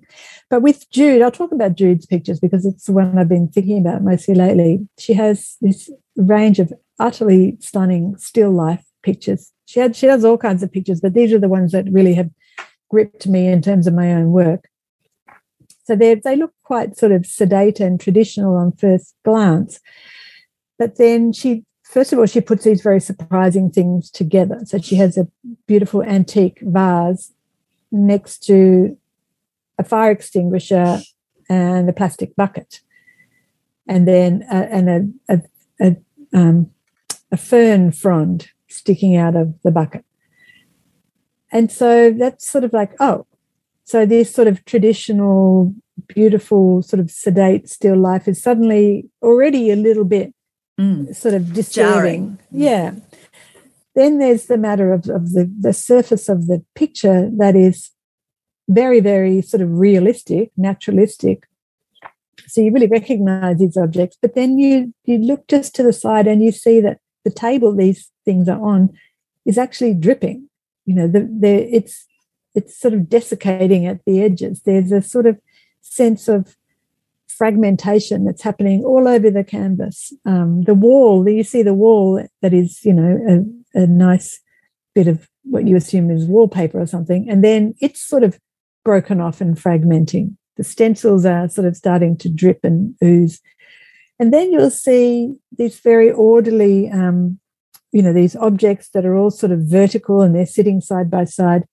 But 0.50 0.62
with 0.62 0.90
Jude, 0.90 1.22
I'll 1.22 1.30
talk 1.30 1.52
about 1.52 1.76
Jude's 1.76 2.06
pictures 2.06 2.40
because 2.40 2.66
it's 2.66 2.84
the 2.84 2.92
one 2.92 3.18
I've 3.18 3.28
been 3.28 3.48
thinking 3.48 3.78
about 3.78 4.02
mostly 4.02 4.34
lately. 4.34 4.86
She 4.98 5.14
has 5.14 5.56
this 5.60 5.90
range 6.16 6.58
of 6.58 6.72
utterly 6.98 7.56
stunning 7.60 8.16
still 8.18 8.50
life 8.50 8.84
pictures. 9.02 9.52
She 9.66 9.80
had 9.80 9.96
she 9.96 10.06
does 10.06 10.24
all 10.24 10.38
kinds 10.38 10.62
of 10.62 10.72
pictures, 10.72 11.00
but 11.00 11.14
these 11.14 11.32
are 11.32 11.38
the 11.38 11.48
ones 11.48 11.72
that 11.72 11.90
really 11.90 12.14
have 12.14 12.30
gripped 12.90 13.26
me 13.26 13.48
in 13.48 13.62
terms 13.62 13.86
of 13.86 13.94
my 13.94 14.12
own 14.12 14.30
work. 14.30 14.68
So 15.84 15.94
they 15.94 16.14
they 16.16 16.36
look 16.36 16.52
quite 16.64 16.96
sort 16.96 17.12
of 17.12 17.26
sedate 17.26 17.80
and 17.80 18.00
traditional 18.00 18.56
on 18.56 18.72
first 18.72 19.14
glance. 19.24 19.80
But 20.78 20.96
then 20.96 21.32
she 21.32 21.64
first 21.84 22.12
of 22.12 22.18
all, 22.18 22.26
she 22.26 22.40
puts 22.40 22.64
these 22.64 22.82
very 22.82 23.00
surprising 23.00 23.70
things 23.70 24.10
together. 24.10 24.60
So 24.64 24.78
she 24.78 24.96
has 24.96 25.16
a 25.16 25.28
beautiful 25.66 26.02
antique 26.02 26.58
vase 26.62 27.32
next 27.90 28.44
to 28.46 28.96
a 29.78 29.84
fire 29.84 30.10
extinguisher 30.10 31.00
and 31.48 31.88
a 31.88 31.92
plastic 31.92 32.34
bucket, 32.36 32.80
and 33.86 34.06
then 34.06 34.44
a, 34.50 34.56
and 34.56 34.88
a 35.28 35.34
a, 35.34 35.42
a, 35.80 35.96
um, 36.32 36.70
a 37.30 37.36
fern 37.36 37.92
frond 37.92 38.48
sticking 38.68 39.16
out 39.16 39.36
of 39.36 39.54
the 39.62 39.70
bucket. 39.70 40.04
And 41.52 41.70
so 41.70 42.12
that's 42.12 42.46
sort 42.50 42.64
of 42.64 42.72
like, 42.72 42.94
oh, 43.00 43.26
so 43.84 44.04
this 44.04 44.34
sort 44.34 44.48
of 44.48 44.64
traditional, 44.64 45.72
beautiful, 46.08 46.82
sort 46.82 47.00
of 47.00 47.10
sedate 47.10 47.68
still 47.68 47.96
life 47.96 48.26
is 48.26 48.42
suddenly 48.42 49.08
already 49.22 49.70
a 49.70 49.76
little 49.76 50.04
bit 50.04 50.34
mm. 50.78 51.14
sort 51.14 51.34
of 51.34 51.52
disturbing. 51.52 51.92
Jarring. 51.92 52.38
Yeah. 52.50 52.94
Then 53.96 54.18
there's 54.18 54.46
the 54.46 54.58
matter 54.58 54.92
of, 54.92 55.08
of 55.08 55.32
the, 55.32 55.50
the 55.58 55.72
surface 55.72 56.28
of 56.28 56.46
the 56.46 56.62
picture 56.74 57.30
that 57.38 57.56
is 57.56 57.90
very, 58.68 59.00
very 59.00 59.40
sort 59.40 59.62
of 59.62 59.72
realistic, 59.72 60.52
naturalistic. 60.56 61.48
So 62.46 62.60
you 62.60 62.70
really 62.70 62.86
recognize 62.86 63.58
these 63.58 63.76
objects, 63.76 64.18
but 64.20 64.34
then 64.34 64.58
you 64.58 64.94
you 65.04 65.18
look 65.18 65.48
just 65.48 65.74
to 65.76 65.82
the 65.82 65.92
side 65.92 66.26
and 66.26 66.42
you 66.42 66.52
see 66.52 66.80
that 66.80 66.98
the 67.24 67.30
table 67.30 67.74
these 67.74 68.10
things 68.24 68.48
are 68.48 68.62
on 68.62 68.90
is 69.46 69.58
actually 69.58 69.94
dripping. 69.94 70.48
You 70.84 70.94
know, 70.94 71.08
the, 71.08 71.20
the 71.20 71.74
it's 71.74 72.06
it's 72.54 72.78
sort 72.78 72.94
of 72.94 73.08
desiccating 73.08 73.86
at 73.86 74.04
the 74.04 74.22
edges. 74.22 74.62
There's 74.62 74.92
a 74.92 75.02
sort 75.02 75.26
of 75.26 75.40
sense 75.80 76.28
of 76.28 76.56
fragmentation 77.26 78.24
that's 78.24 78.42
happening 78.42 78.84
all 78.84 79.08
over 79.08 79.30
the 79.30 79.44
canvas. 79.44 80.12
Um, 80.24 80.62
the 80.62 80.74
wall, 80.74 81.28
you 81.28 81.44
see 81.44 81.62
the 81.62 81.74
wall 81.74 82.24
that 82.42 82.54
is, 82.54 82.84
you 82.84 82.92
know, 82.92 83.44
a, 83.74 83.86
nice 83.86 84.40
bit 84.94 85.08
of 85.08 85.28
what 85.42 85.66
you 85.66 85.76
assume 85.76 86.10
is 86.10 86.26
wallpaper 86.26 86.80
or 86.80 86.86
something, 86.86 87.28
and 87.28 87.44
then 87.44 87.74
it's 87.80 88.06
sort 88.06 88.22
of 88.22 88.38
broken 88.84 89.20
off 89.20 89.40
and 89.40 89.56
fragmenting. 89.56 90.36
The 90.56 90.64
stencils 90.64 91.24
are 91.26 91.48
sort 91.48 91.66
of 91.66 91.76
starting 91.76 92.16
to 92.18 92.28
drip 92.28 92.60
and 92.62 92.94
ooze. 93.02 93.40
And 94.18 94.32
then 94.32 94.50
you'll 94.50 94.70
see 94.70 95.34
these 95.56 95.78
very 95.80 96.10
orderly, 96.10 96.90
um, 96.90 97.38
you 97.92 98.02
know, 98.02 98.12
these 98.12 98.36
objects 98.36 98.88
that 98.90 99.04
are 99.04 99.16
all 99.16 99.30
sort 99.30 99.52
of 99.52 99.60
vertical 99.60 100.22
and 100.22 100.34
they're 100.34 100.46
sitting 100.46 100.80
side 100.80 101.10
by 101.10 101.24
side. 101.24 101.64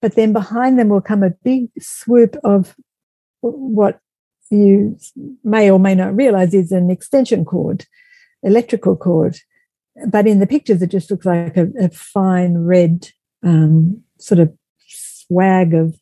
But 0.00 0.16
then 0.16 0.32
behind 0.32 0.78
them 0.78 0.88
will 0.88 1.00
come 1.00 1.22
a 1.22 1.30
big 1.44 1.68
swoop 1.78 2.36
of 2.42 2.74
what 3.40 4.00
you 4.50 4.98
may 5.44 5.70
or 5.70 5.78
may 5.78 5.94
not 5.94 6.14
realize 6.14 6.52
is 6.52 6.72
an 6.72 6.90
extension 6.90 7.44
cord, 7.44 7.86
electrical 8.42 8.96
cord. 8.96 9.38
But 10.08 10.26
in 10.26 10.40
the 10.40 10.46
pictures, 10.46 10.82
it 10.82 10.90
just 10.90 11.10
looks 11.10 11.26
like 11.26 11.56
a, 11.56 11.68
a 11.78 11.88
fine 11.90 12.58
red 12.58 13.10
um, 13.42 14.02
sort 14.18 14.40
of 14.40 14.52
swag 14.88 15.74
of 15.74 15.94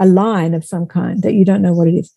a 0.00 0.06
line 0.06 0.54
of 0.54 0.64
some 0.64 0.86
kind 0.86 1.22
that 1.22 1.34
you 1.34 1.44
don't 1.44 1.62
know 1.62 1.72
what 1.72 1.88
it 1.88 1.94
is. 1.94 2.12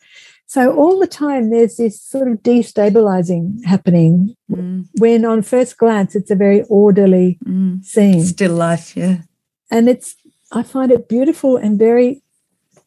So 0.48 0.76
all 0.76 1.00
the 1.00 1.08
time 1.08 1.50
there's 1.50 1.78
this 1.78 2.02
sort 2.02 2.28
of 2.28 2.40
destabilizing 2.40 3.64
happening 3.66 4.36
mm. 4.50 4.86
when 5.00 5.26
on 5.26 5.42
first 5.42 5.78
glance 5.78 6.16
it's 6.16 6.32
a 6.32 6.36
very 6.36 6.64
orderly 6.64 7.38
mm. 7.46 7.84
scene. 7.84 8.24
Still 8.24 8.54
life, 8.54 8.96
yeah. 8.96 9.18
And 9.72 9.90
it's 9.90 10.16
I 10.52 10.64
find 10.64 10.92
it 10.92 11.10
beautiful 11.10 11.58
and 11.58 11.80
very 11.80 12.24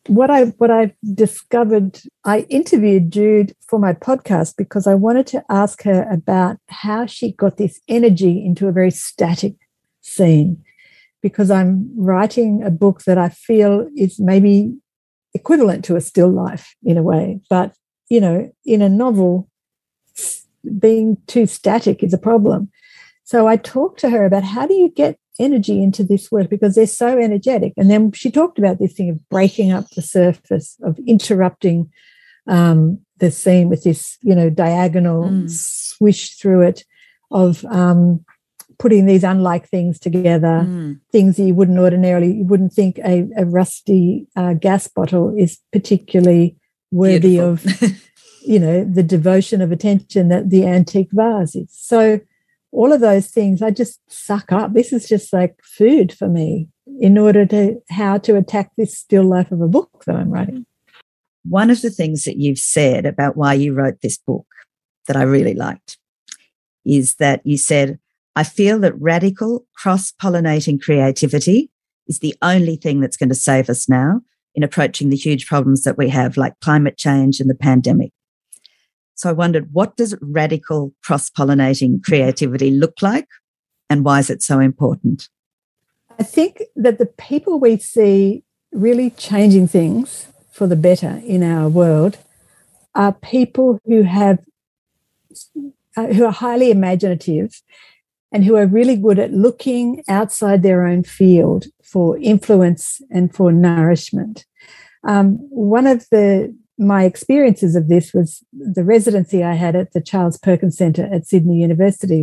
what 0.09 0.31
I 0.31 0.47
what 0.59 0.71
I've 0.71 0.93
discovered, 1.15 2.01
I 2.25 2.41
interviewed 2.49 3.13
Jude 3.13 3.55
for 3.69 3.79
my 3.79 3.93
podcast 3.93 4.57
because 4.57 4.87
I 4.87 4.95
wanted 4.95 5.27
to 5.29 5.45
ask 5.49 5.83
her 5.83 6.09
about 6.11 6.57
how 6.69 7.07
she 7.07 7.33
got 7.33 7.57
this 7.57 7.81
energy 7.89 8.45
into 8.45 8.69
a 8.69 8.73
very 8.73 8.91
static 8.91 9.55
scene. 10.01 10.63
Because 11.21 11.51
I'm 11.51 11.91
writing 11.97 12.63
a 12.63 12.71
book 12.71 13.03
that 13.03 13.19
I 13.19 13.29
feel 13.29 13.89
is 13.97 14.21
maybe 14.21 14.75
equivalent 15.35 15.85
to 15.87 15.97
a 15.97 16.01
still 16.01 16.31
life 16.31 16.75
in 16.85 16.97
a 16.97 17.03
way, 17.03 17.41
but 17.51 17.75
you 18.09 18.21
know, 18.21 18.51
in 18.65 18.81
a 18.83 18.89
novel, 18.89 19.49
being 20.79 21.17
too 21.27 21.47
static 21.47 22.03
is 22.03 22.15
a 22.15 22.19
problem. 22.19 22.71
So 23.25 23.47
I 23.47 23.57
talked 23.57 24.01
to 24.01 24.11
her 24.11 24.25
about 24.25 24.45
how 24.45 24.67
do 24.67 24.75
you 24.75 24.91
get 24.91 25.19
energy 25.39 25.83
into 25.83 26.03
this 26.03 26.31
work 26.31 26.49
because 26.49 26.75
they're 26.75 26.87
so 26.87 27.19
energetic. 27.19 27.73
And 27.77 27.91
then 27.91 28.13
she 28.13 28.31
talked 28.31 28.59
about 28.59 28.79
this 28.79 28.93
thing 28.93 29.11
of 29.11 29.29
breaking 29.29 29.73
up 29.73 29.89
the 29.91 30.03
surface, 30.03 30.77
of 30.83 30.99
interrupting 31.07 31.91
um, 32.47 33.01
the 33.19 33.31
scene 33.31 33.69
with 33.69 33.85
this, 33.85 34.19
you 34.23 34.35
know, 34.35 34.51
diagonal 34.51 35.25
mm. 35.25 35.51
swish 35.51 36.37
through 36.37 36.63
it, 36.63 36.85
of 37.31 37.65
um, 37.67 38.25
putting 38.79 39.07
these 39.07 39.25
unlike 39.25 39.69
things 39.69 39.99
together, 39.99 40.65
mm. 40.67 40.99
things 41.13 41.39
you 41.39 41.55
wouldn't 41.55 41.79
ordinarily, 41.79 42.33
you 42.33 42.45
wouldn't 42.45 42.73
think 42.73 42.99
a, 42.99 43.29
a 43.37 43.45
rusty 43.45 44.27
uh, 44.37 44.55
gas 44.55 44.89
bottle 44.89 45.35
is 45.37 45.59
particularly 45.73 46.57
worthy 46.91 47.37
Beautiful. 47.37 47.89
of, 47.89 47.93
you 48.43 48.59
know, 48.59 48.85
the 48.85 49.03
devotion 49.03 49.61
of 49.61 49.73
attention 49.73 50.29
that 50.29 50.51
the 50.51 50.65
antique 50.65 51.11
vase 51.13 51.55
is. 51.55 51.69
So 51.71 52.21
all 52.73 52.93
of 52.93 53.01
those 53.01 53.29
things 53.29 53.63
I 53.63 53.71
just 53.71 54.01
suck 54.09 54.53
up. 54.53 54.75
This 54.75 54.93
is 54.93 55.09
just 55.09 55.33
like 55.33 55.57
food 55.63 56.13
for 56.13 56.29
me 56.29 56.69
in 57.01 57.17
order 57.17 57.47
to 57.47 57.81
how 57.91 58.19
to 58.19 58.37
attack 58.37 58.71
this 58.77 58.97
still 58.97 59.25
life 59.25 59.51
of 59.53 59.61
a 59.61 59.69
book 59.69 60.05
that 60.07 60.17
I'm 60.17 60.31
writing. 60.31 60.67
One 61.45 61.71
of 61.71 61.81
the 61.81 61.91
things 61.91 62.25
that 62.25 62.37
you've 62.37 62.59
said 62.59 63.07
about 63.07 63.37
why 63.37 63.55
you 63.55 63.73
wrote 63.73 64.01
this 64.03 64.19
book 64.19 64.47
that 65.07 65.17
I 65.17 65.23
really 65.23 65.55
liked 65.55 65.99
is 66.85 67.15
that 67.17 67.41
you 67.45 67.57
said, 67.57 67.99
I 68.37 68.45
feel 68.45 68.79
that 68.81 69.01
radical 69.01 69.67
cross 69.75 70.13
pollinating 70.13 70.81
creativity 70.81 71.71
is 72.07 72.21
the 72.21 72.37
only 72.43 72.77
thing 72.77 73.01
that's 73.01 73.17
going 73.17 73.29
to 73.29 73.35
save 73.35 73.69
us 73.69 73.89
now 73.89 74.21
in 74.55 74.63
approaching 74.63 75.09
the 75.09 75.17
huge 75.17 75.47
problems 75.47 75.85
that 75.85 75.99
we 75.99 76.09
have, 76.09 76.37
like 76.37 76.59
climate 76.61 76.97
change 76.97 77.41
and 77.41 77.49
the 77.49 77.55
pandemic. 77.55 78.13
So 79.19 79.29
I 79.29 79.33
wondered, 79.33 79.73
what 79.73 79.97
does 79.97 80.15
radical 80.21 80.95
cross 81.03 81.29
pollinating 81.29 82.03
creativity 82.05 82.71
look 82.71 83.03
like? 83.03 83.27
And 83.91 84.05
why 84.05 84.21
is 84.21 84.31
it 84.31 84.45
so 84.45 84.61
important? 84.61 85.29
I 86.21 86.23
think 86.23 86.63
that 86.77 86.99
the 86.99 87.07
people 87.07 87.59
we 87.59 87.79
see 87.79 88.45
really 88.73 89.11
changing 89.11 89.67
things 89.67 90.29
for 90.53 90.69
the 90.69 90.77
better 90.77 91.21
in 91.25 91.43
our 91.43 91.69
world 91.69 92.19
are 92.95 93.13
people 93.13 93.81
who 93.87 94.03
have 94.03 94.39
uh, 95.97 96.07
who 96.07 96.25
are 96.25 96.33
highly 96.33 96.71
imaginative 96.71 97.61
and 98.31 98.45
who 98.45 98.55
are 98.55 98.67
really 98.67 98.97
good 98.97 99.19
at 99.19 99.33
looking 99.33 100.05
outside 100.09 100.63
their 100.63 100.87
own 100.87 101.03
field 101.03 101.67
for 101.83 102.17
influence 102.19 103.01
and 103.11 103.35
for 103.35 103.51
nourishment. 103.51 104.47
Um, 105.03 105.39
one 105.51 105.87
of 105.89 106.07
the 106.11 106.55
my 106.79 107.05
experiences 107.05 107.75
of 107.75 107.89
this 107.89 108.15
was 108.15 108.45
the 108.53 108.85
residency 108.85 109.43
I 109.43 109.55
had 109.55 109.75
at 109.75 109.93
the 109.93 110.01
Charles 110.01 110.39
Perkins 110.39 110.79
Centre 110.79 111.09
at 111.13 111.27
Sydney 111.27 111.57
University. 111.57 112.23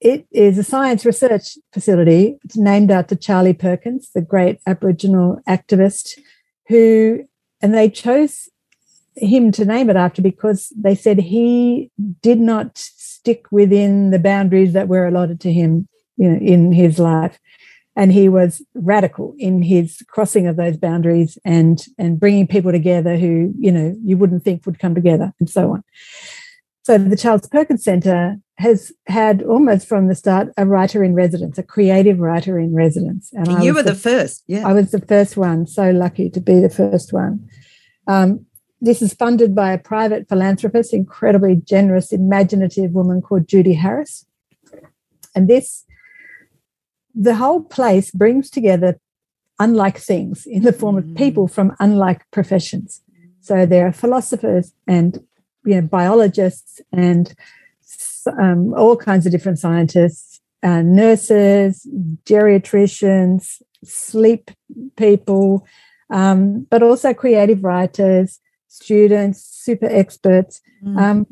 It 0.00 0.26
is 0.32 0.58
a 0.58 0.64
science 0.64 1.06
research 1.06 1.56
facility. 1.72 2.36
It's 2.44 2.56
named 2.56 2.90
after 2.90 3.14
Charlie 3.14 3.54
Perkins, 3.54 4.10
the 4.14 4.20
great 4.20 4.58
Aboriginal 4.66 5.40
activist, 5.48 6.18
who, 6.68 7.24
and 7.62 7.72
they 7.72 7.88
chose 7.88 8.48
him 9.16 9.52
to 9.52 9.64
name 9.64 9.88
it 9.88 9.96
after 9.96 10.20
because 10.20 10.72
they 10.76 10.94
said 10.94 11.18
he 11.18 11.90
did 12.20 12.40
not 12.40 12.76
stick 12.76 13.46
within 13.52 14.10
the 14.10 14.18
boundaries 14.18 14.72
that 14.72 14.88
were 14.88 15.06
allotted 15.06 15.40
to 15.40 15.52
him, 15.52 15.88
you 16.16 16.28
know, 16.28 16.38
in 16.38 16.72
his 16.72 16.98
life 16.98 17.38
and 17.96 18.12
he 18.12 18.28
was 18.28 18.62
radical 18.74 19.34
in 19.38 19.62
his 19.62 20.02
crossing 20.08 20.46
of 20.46 20.56
those 20.56 20.76
boundaries 20.76 21.38
and 21.44 21.86
and 21.98 22.18
bringing 22.18 22.46
people 22.46 22.72
together 22.72 23.16
who 23.16 23.52
you 23.58 23.70
know 23.70 23.94
you 24.02 24.16
wouldn't 24.16 24.42
think 24.42 24.66
would 24.66 24.78
come 24.78 24.94
together 24.94 25.32
and 25.40 25.48
so 25.48 25.72
on. 25.72 25.84
So 26.82 26.98
the 26.98 27.16
charles 27.16 27.46
perkins 27.48 27.84
centre 27.84 28.36
has 28.58 28.92
had 29.06 29.42
almost 29.42 29.88
from 29.88 30.08
the 30.08 30.14
start 30.14 30.48
a 30.56 30.66
writer 30.66 31.02
in 31.02 31.14
residence 31.14 31.58
a 31.58 31.62
creative 31.62 32.18
writer 32.18 32.58
in 32.58 32.74
residence. 32.74 33.30
And 33.32 33.64
you 33.64 33.74
were 33.74 33.82
the, 33.82 33.92
the, 33.92 33.98
first 33.98 34.44
yeah. 34.46 34.66
I 34.66 34.72
was 34.72 34.90
the 34.90 35.00
first 35.00 35.36
one 35.36 35.66
so 35.66 35.90
lucky 35.90 36.30
to 36.30 36.40
be 36.40 36.60
the 36.60 36.70
first 36.70 37.12
one. 37.12 37.48
Um, 38.06 38.46
this 38.80 39.00
is 39.00 39.14
funded 39.14 39.54
by 39.54 39.72
a 39.72 39.78
private 39.78 40.28
philanthropist 40.28 40.92
incredibly 40.92 41.56
generous 41.56 42.12
imaginative 42.12 42.92
woman 42.92 43.22
called 43.22 43.48
judy 43.48 43.74
harris. 43.74 44.26
And 45.34 45.48
this 45.48 45.84
the 47.14 47.36
whole 47.36 47.62
place 47.62 48.10
brings 48.10 48.50
together 48.50 48.98
unlike 49.58 49.98
things 49.98 50.46
in 50.46 50.62
the 50.62 50.72
form 50.72 50.96
of 50.98 51.14
people 51.14 51.46
mm. 51.46 51.50
from 51.50 51.74
unlike 51.78 52.28
professions. 52.30 53.02
So 53.40 53.66
there 53.66 53.86
are 53.86 53.92
philosophers 53.92 54.72
and 54.86 55.22
you 55.64 55.80
know 55.80 55.86
biologists 55.86 56.80
and 56.92 57.34
um, 58.40 58.74
all 58.74 58.96
kinds 58.96 59.26
of 59.26 59.32
different 59.32 59.58
scientists, 59.58 60.40
uh, 60.62 60.82
nurses, 60.82 61.86
geriatricians, 62.24 63.62
sleep 63.84 64.50
people, 64.96 65.66
um, 66.10 66.66
but 66.70 66.82
also 66.82 67.12
creative 67.12 67.62
writers, 67.62 68.40
students, 68.68 69.44
super 69.44 69.86
experts. 69.86 70.60
Mm. 70.82 71.00
Um, 71.00 71.26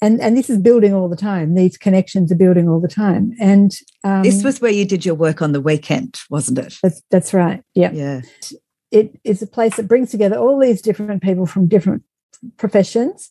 and 0.00 0.20
and 0.20 0.36
this 0.36 0.50
is 0.50 0.58
building 0.58 0.92
all 0.92 1.08
the 1.08 1.16
time. 1.16 1.54
These 1.54 1.76
connections 1.76 2.30
are 2.32 2.36
building 2.36 2.68
all 2.68 2.80
the 2.80 2.88
time. 2.88 3.32
And 3.40 3.72
um, 4.02 4.22
this 4.22 4.42
was 4.42 4.60
where 4.60 4.72
you 4.72 4.84
did 4.84 5.04
your 5.04 5.14
work 5.14 5.42
on 5.42 5.52
the 5.52 5.60
weekend 5.60 6.20
wasn't 6.30 6.58
it? 6.58 6.78
That's, 6.82 7.02
that's 7.10 7.34
right. 7.34 7.62
Yeah. 7.74 7.92
Yeah. 7.92 8.20
It 8.90 9.18
is 9.24 9.42
a 9.42 9.46
place 9.46 9.76
that 9.76 9.88
brings 9.88 10.10
together 10.10 10.36
all 10.36 10.58
these 10.58 10.80
different 10.80 11.22
people 11.22 11.46
from 11.46 11.66
different 11.66 12.02
professions. 12.56 13.30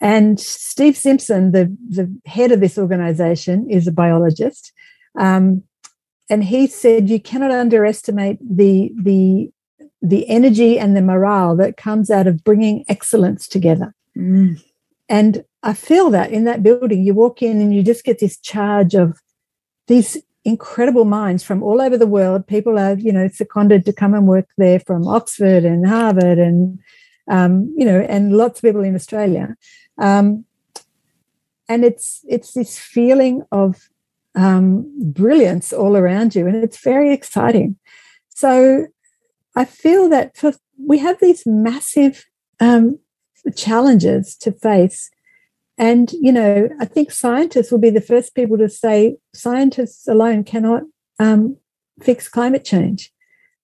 And 0.00 0.38
steve 0.38 0.96
simpson 0.96 1.52
the 1.52 1.74
the 1.88 2.12
head 2.26 2.52
of 2.52 2.60
this 2.60 2.78
organization 2.78 3.68
is 3.70 3.86
a 3.86 3.92
biologist. 3.92 4.72
Um, 5.18 5.62
and 6.28 6.42
he 6.42 6.66
said 6.66 7.08
you 7.08 7.20
cannot 7.20 7.50
underestimate 7.50 8.38
the 8.40 8.92
the 8.96 9.50
the 10.02 10.28
energy 10.28 10.78
and 10.78 10.94
the 10.94 11.02
morale 11.02 11.56
that 11.56 11.78
comes 11.78 12.10
out 12.10 12.26
of 12.26 12.44
bringing 12.44 12.84
excellence 12.88 13.48
together. 13.48 13.94
Mm. 14.16 14.62
And 15.08 15.44
I 15.62 15.74
feel 15.74 16.10
that 16.10 16.30
in 16.30 16.44
that 16.44 16.62
building, 16.62 17.02
you 17.02 17.14
walk 17.14 17.42
in 17.42 17.60
and 17.60 17.74
you 17.74 17.82
just 17.82 18.04
get 18.04 18.18
this 18.18 18.38
charge 18.38 18.94
of 18.94 19.20
these 19.86 20.16
incredible 20.44 21.04
minds 21.04 21.42
from 21.42 21.62
all 21.62 21.80
over 21.80 21.96
the 21.96 22.06
world. 22.06 22.46
People 22.46 22.78
are, 22.78 22.94
you 22.94 23.12
know, 23.12 23.28
seconded 23.28 23.84
to 23.84 23.92
come 23.92 24.14
and 24.14 24.26
work 24.26 24.48
there 24.56 24.80
from 24.80 25.06
Oxford 25.06 25.64
and 25.64 25.86
Harvard 25.86 26.38
and, 26.38 26.78
um, 27.30 27.74
you 27.76 27.84
know, 27.84 28.00
and 28.00 28.36
lots 28.36 28.58
of 28.58 28.62
people 28.62 28.84
in 28.84 28.94
Australia. 28.94 29.56
Um, 29.98 30.44
and 31.68 31.84
it's 31.84 32.24
it's 32.28 32.52
this 32.52 32.78
feeling 32.78 33.42
of 33.50 33.88
um, 34.34 34.92
brilliance 34.98 35.72
all 35.72 35.96
around 35.96 36.34
you, 36.34 36.46
and 36.46 36.56
it's 36.56 36.82
very 36.82 37.12
exciting. 37.12 37.76
So 38.28 38.86
I 39.56 39.64
feel 39.64 40.08
that 40.10 40.36
for, 40.36 40.52
we 40.78 40.98
have 40.98 41.18
these 41.20 41.44
massive 41.46 42.26
um, 42.60 42.98
challenges 43.56 44.36
to 44.36 44.52
face. 44.52 45.10
And, 45.76 46.12
you 46.12 46.32
know, 46.32 46.68
I 46.80 46.84
think 46.84 47.10
scientists 47.10 47.72
will 47.72 47.78
be 47.78 47.90
the 47.90 48.00
first 48.00 48.34
people 48.34 48.56
to 48.58 48.68
say 48.68 49.16
scientists 49.34 50.06
alone 50.06 50.44
cannot 50.44 50.82
um, 51.18 51.56
fix 52.00 52.28
climate 52.28 52.64
change. 52.64 53.12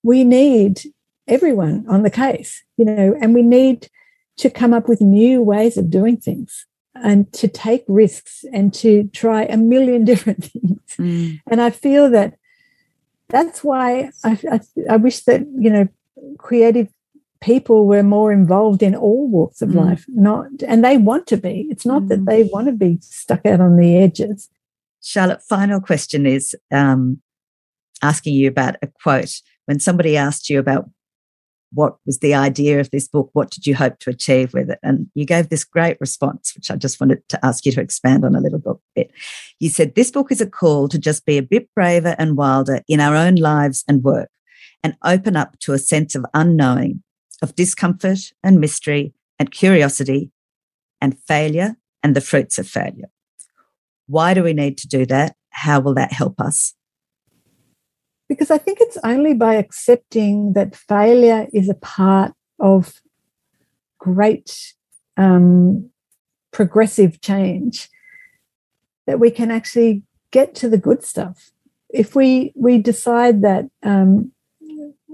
We 0.02 0.24
need 0.24 0.82
everyone 1.28 1.84
on 1.88 2.02
the 2.02 2.10
case, 2.10 2.62
you 2.76 2.84
know, 2.84 3.16
and 3.20 3.34
we 3.34 3.42
need 3.42 3.88
to 4.38 4.50
come 4.50 4.72
up 4.72 4.88
with 4.88 5.00
new 5.00 5.42
ways 5.42 5.76
of 5.76 5.90
doing 5.90 6.16
things 6.16 6.66
and 6.94 7.32
to 7.32 7.46
take 7.46 7.84
risks 7.86 8.44
and 8.52 8.74
to 8.74 9.08
try 9.12 9.44
a 9.44 9.56
million 9.56 10.04
different 10.10 10.44
things. 10.44 10.80
Mm. 10.98 11.40
And 11.48 11.60
I 11.60 11.70
feel 11.70 12.10
that 12.10 12.34
that's 13.28 13.62
why 13.62 14.10
I, 14.24 14.38
I, 14.50 14.60
I, 14.90 14.96
wish 14.96 15.20
that, 15.20 15.42
you 15.56 15.70
know, 15.70 15.88
creative 16.38 16.88
people 17.40 17.86
were 17.86 18.02
more 18.02 18.32
involved 18.32 18.82
in 18.82 18.94
all 18.94 19.28
walks 19.28 19.62
of 19.62 19.70
mm. 19.70 19.76
life, 19.76 20.04
not, 20.08 20.48
and 20.66 20.84
they 20.84 20.96
want 20.96 21.26
to 21.28 21.36
be. 21.36 21.66
It's 21.70 21.86
not 21.86 22.02
mm. 22.02 22.08
that 22.08 22.26
they 22.26 22.44
want 22.44 22.66
to 22.66 22.72
be 22.72 22.98
stuck 23.00 23.44
out 23.46 23.60
on 23.60 23.76
the 23.76 23.96
edges. 23.96 24.48
Charlotte, 25.02 25.42
final 25.42 25.80
question 25.80 26.26
is 26.26 26.54
um, 26.70 27.20
asking 28.02 28.34
you 28.34 28.48
about 28.48 28.76
a 28.82 28.88
quote. 29.02 29.40
When 29.66 29.80
somebody 29.80 30.16
asked 30.16 30.50
you 30.50 30.58
about 30.58 30.90
what 31.72 31.96
was 32.04 32.18
the 32.18 32.34
idea 32.34 32.80
of 32.80 32.90
this 32.90 33.06
book? 33.06 33.30
What 33.32 33.50
did 33.50 33.66
you 33.66 33.74
hope 33.74 33.98
to 34.00 34.10
achieve 34.10 34.52
with 34.52 34.70
it? 34.70 34.78
And 34.82 35.08
you 35.14 35.24
gave 35.24 35.48
this 35.48 35.64
great 35.64 36.00
response, 36.00 36.52
which 36.54 36.70
I 36.70 36.76
just 36.76 37.00
wanted 37.00 37.26
to 37.28 37.44
ask 37.44 37.64
you 37.64 37.72
to 37.72 37.80
expand 37.80 38.24
on 38.24 38.34
a 38.34 38.40
little 38.40 38.82
bit. 38.94 39.12
You 39.60 39.68
said, 39.68 39.94
This 39.94 40.10
book 40.10 40.32
is 40.32 40.40
a 40.40 40.50
call 40.50 40.88
to 40.88 40.98
just 40.98 41.24
be 41.24 41.38
a 41.38 41.42
bit 41.42 41.68
braver 41.74 42.16
and 42.18 42.36
wilder 42.36 42.82
in 42.88 43.00
our 43.00 43.14
own 43.14 43.36
lives 43.36 43.84
and 43.86 44.02
work 44.02 44.30
and 44.82 44.96
open 45.04 45.36
up 45.36 45.58
to 45.60 45.72
a 45.72 45.78
sense 45.78 46.14
of 46.14 46.26
unknowing, 46.34 47.02
of 47.42 47.54
discomfort 47.54 48.18
and 48.42 48.60
mystery 48.60 49.14
and 49.38 49.50
curiosity 49.50 50.30
and 51.00 51.18
failure 51.26 51.76
and 52.02 52.14
the 52.14 52.20
fruits 52.20 52.58
of 52.58 52.68
failure. 52.68 53.10
Why 54.06 54.34
do 54.34 54.42
we 54.42 54.52
need 54.52 54.76
to 54.78 54.88
do 54.88 55.06
that? 55.06 55.36
How 55.50 55.80
will 55.80 55.94
that 55.94 56.12
help 56.12 56.40
us? 56.40 56.74
because 58.30 58.48
I 58.48 58.58
think 58.58 58.78
it's 58.80 58.96
only 59.02 59.34
by 59.34 59.56
accepting 59.56 60.52
that 60.52 60.76
failure 60.76 61.48
is 61.52 61.68
a 61.68 61.74
part 61.74 62.32
of 62.60 63.02
great 63.98 64.72
um, 65.16 65.90
progressive 66.52 67.20
change 67.20 67.88
that 69.08 69.18
we 69.18 69.32
can 69.32 69.50
actually 69.50 70.04
get 70.30 70.54
to 70.54 70.68
the 70.68 70.78
good 70.78 71.02
stuff. 71.02 71.50
If 71.88 72.14
we 72.14 72.52
we 72.54 72.78
decide 72.78 73.42
that 73.42 73.64
um, 73.82 74.30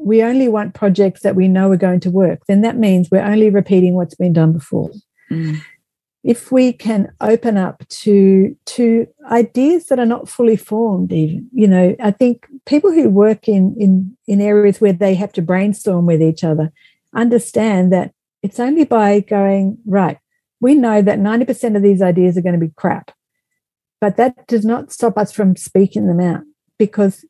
we 0.07 0.23
only 0.23 0.49
want 0.49 0.75
projects 0.75 1.23
that 1.23 1.37
we 1.37 1.49
know 1.49 1.71
are 1.71 1.77
going 1.77 2.01
to 2.01 2.11
work, 2.11 2.41
then 2.47 2.61
that 2.63 2.77
means 2.77 3.09
we're 3.11 3.21
only 3.21 3.51
repeating 3.51 3.95
what's 3.95 4.15
been 4.15 4.33
done 4.33 4.53
before. 4.53 4.91
Mm 5.31 5.61
if 6.27 6.51
we 6.51 6.73
can 6.73 7.13
open 7.21 7.57
up 7.57 7.87
to 7.89 8.55
to 8.67 9.07
ideas 9.31 9.87
that 9.87 10.01
are 10.01 10.13
not 10.15 10.29
fully 10.29 10.57
formed 10.57 11.13
even 11.13 11.49
you 11.53 11.69
know 11.69 11.95
i 12.03 12.11
think 12.11 12.47
people 12.67 12.93
who 12.93 13.09
work 13.09 13.49
in 13.49 13.75
in 13.79 14.17
in 14.27 14.41
areas 14.41 14.81
where 14.81 14.93
they 14.93 15.15
have 15.15 15.33
to 15.33 15.41
brainstorm 15.41 16.05
with 16.05 16.21
each 16.21 16.43
other 16.43 16.73
understand 17.15 17.93
that 17.93 18.13
it's 18.43 18.59
only 18.59 18.85
by 18.85 19.21
going 19.21 19.79
right 19.87 20.19
we 20.59 20.75
know 20.75 21.03
that 21.03 21.19
90% 21.19 21.77
of 21.77 21.83
these 21.83 22.01
ideas 22.01 22.37
are 22.37 22.43
going 22.43 22.59
to 22.59 22.67
be 22.67 22.73
crap 22.75 23.13
but 24.01 24.17
that 24.17 24.47
does 24.49 24.65
not 24.65 24.91
stop 24.91 25.17
us 25.17 25.31
from 25.31 25.55
speaking 25.55 26.09
them 26.09 26.21
out 26.21 26.43
because 26.77 27.25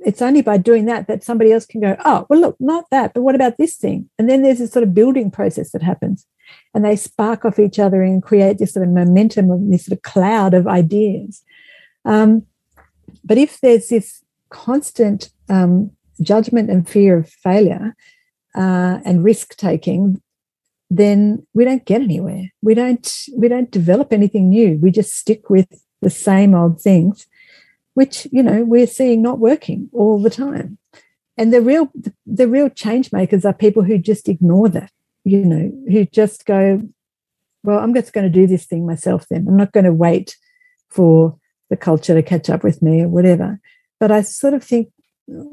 it's 0.00 0.22
only 0.22 0.42
by 0.42 0.56
doing 0.56 0.84
that 0.84 1.08
that 1.08 1.24
somebody 1.24 1.52
else 1.52 1.66
can 1.66 1.80
go 1.80 1.96
oh 2.04 2.26
well 2.28 2.40
look 2.40 2.56
not 2.60 2.84
that 2.90 3.12
but 3.14 3.22
what 3.22 3.34
about 3.34 3.56
this 3.58 3.76
thing 3.76 4.08
and 4.18 4.28
then 4.28 4.42
there's 4.42 4.58
this 4.58 4.72
sort 4.72 4.82
of 4.82 4.94
building 4.94 5.30
process 5.30 5.72
that 5.72 5.82
happens 5.82 6.26
and 6.74 6.84
they 6.84 6.96
spark 6.96 7.44
off 7.44 7.58
each 7.58 7.78
other 7.78 8.02
and 8.02 8.22
create 8.22 8.58
this 8.58 8.72
sort 8.72 8.86
of 8.86 8.92
momentum 8.92 9.50
of 9.50 9.68
this 9.68 9.86
sort 9.86 9.96
of 9.96 10.02
cloud 10.02 10.54
of 10.54 10.66
ideas. 10.66 11.42
Um, 12.04 12.46
but 13.24 13.38
if 13.38 13.60
there's 13.60 13.88
this 13.88 14.22
constant 14.50 15.30
um, 15.48 15.90
judgment 16.20 16.70
and 16.70 16.88
fear 16.88 17.18
of 17.18 17.28
failure 17.28 17.94
uh, 18.54 18.98
and 19.04 19.24
risk 19.24 19.56
taking, 19.56 20.20
then 20.90 21.46
we 21.54 21.64
don't 21.64 21.84
get 21.84 22.00
anywhere. 22.00 22.50
We 22.62 22.74
don't 22.74 23.12
we 23.36 23.48
don't 23.48 23.70
develop 23.70 24.12
anything 24.12 24.48
new. 24.48 24.78
We 24.80 24.90
just 24.90 25.14
stick 25.14 25.50
with 25.50 25.68
the 26.00 26.10
same 26.10 26.54
old 26.54 26.80
things, 26.80 27.26
which 27.98 28.26
you 28.30 28.42
know 28.42 28.64
we're 28.64 28.86
seeing 28.86 29.20
not 29.22 29.38
working 29.38 29.88
all 29.92 30.22
the 30.22 30.30
time. 30.30 30.78
And 31.36 31.52
the 31.52 31.60
real 31.60 31.90
the 32.26 32.48
real 32.48 32.68
change 32.68 33.12
makers 33.12 33.44
are 33.44 33.52
people 33.52 33.82
who 33.82 33.98
just 33.98 34.28
ignore 34.28 34.68
that 34.70 34.92
you 35.28 35.44
know, 35.44 35.70
who 35.90 36.06
just 36.06 36.46
go, 36.46 36.82
well, 37.62 37.78
I'm 37.78 37.94
just 37.94 38.12
going 38.12 38.24
to 38.24 38.40
do 38.40 38.46
this 38.46 38.66
thing 38.66 38.86
myself 38.86 39.26
then. 39.28 39.46
I'm 39.46 39.56
not 39.56 39.72
going 39.72 39.84
to 39.84 39.92
wait 39.92 40.36
for 40.88 41.36
the 41.70 41.76
culture 41.76 42.14
to 42.14 42.22
catch 42.22 42.48
up 42.48 42.64
with 42.64 42.80
me 42.80 43.02
or 43.02 43.08
whatever. 43.08 43.60
But 44.00 44.10
I 44.10 44.22
sort 44.22 44.54
of 44.54 44.64
think 44.64 44.90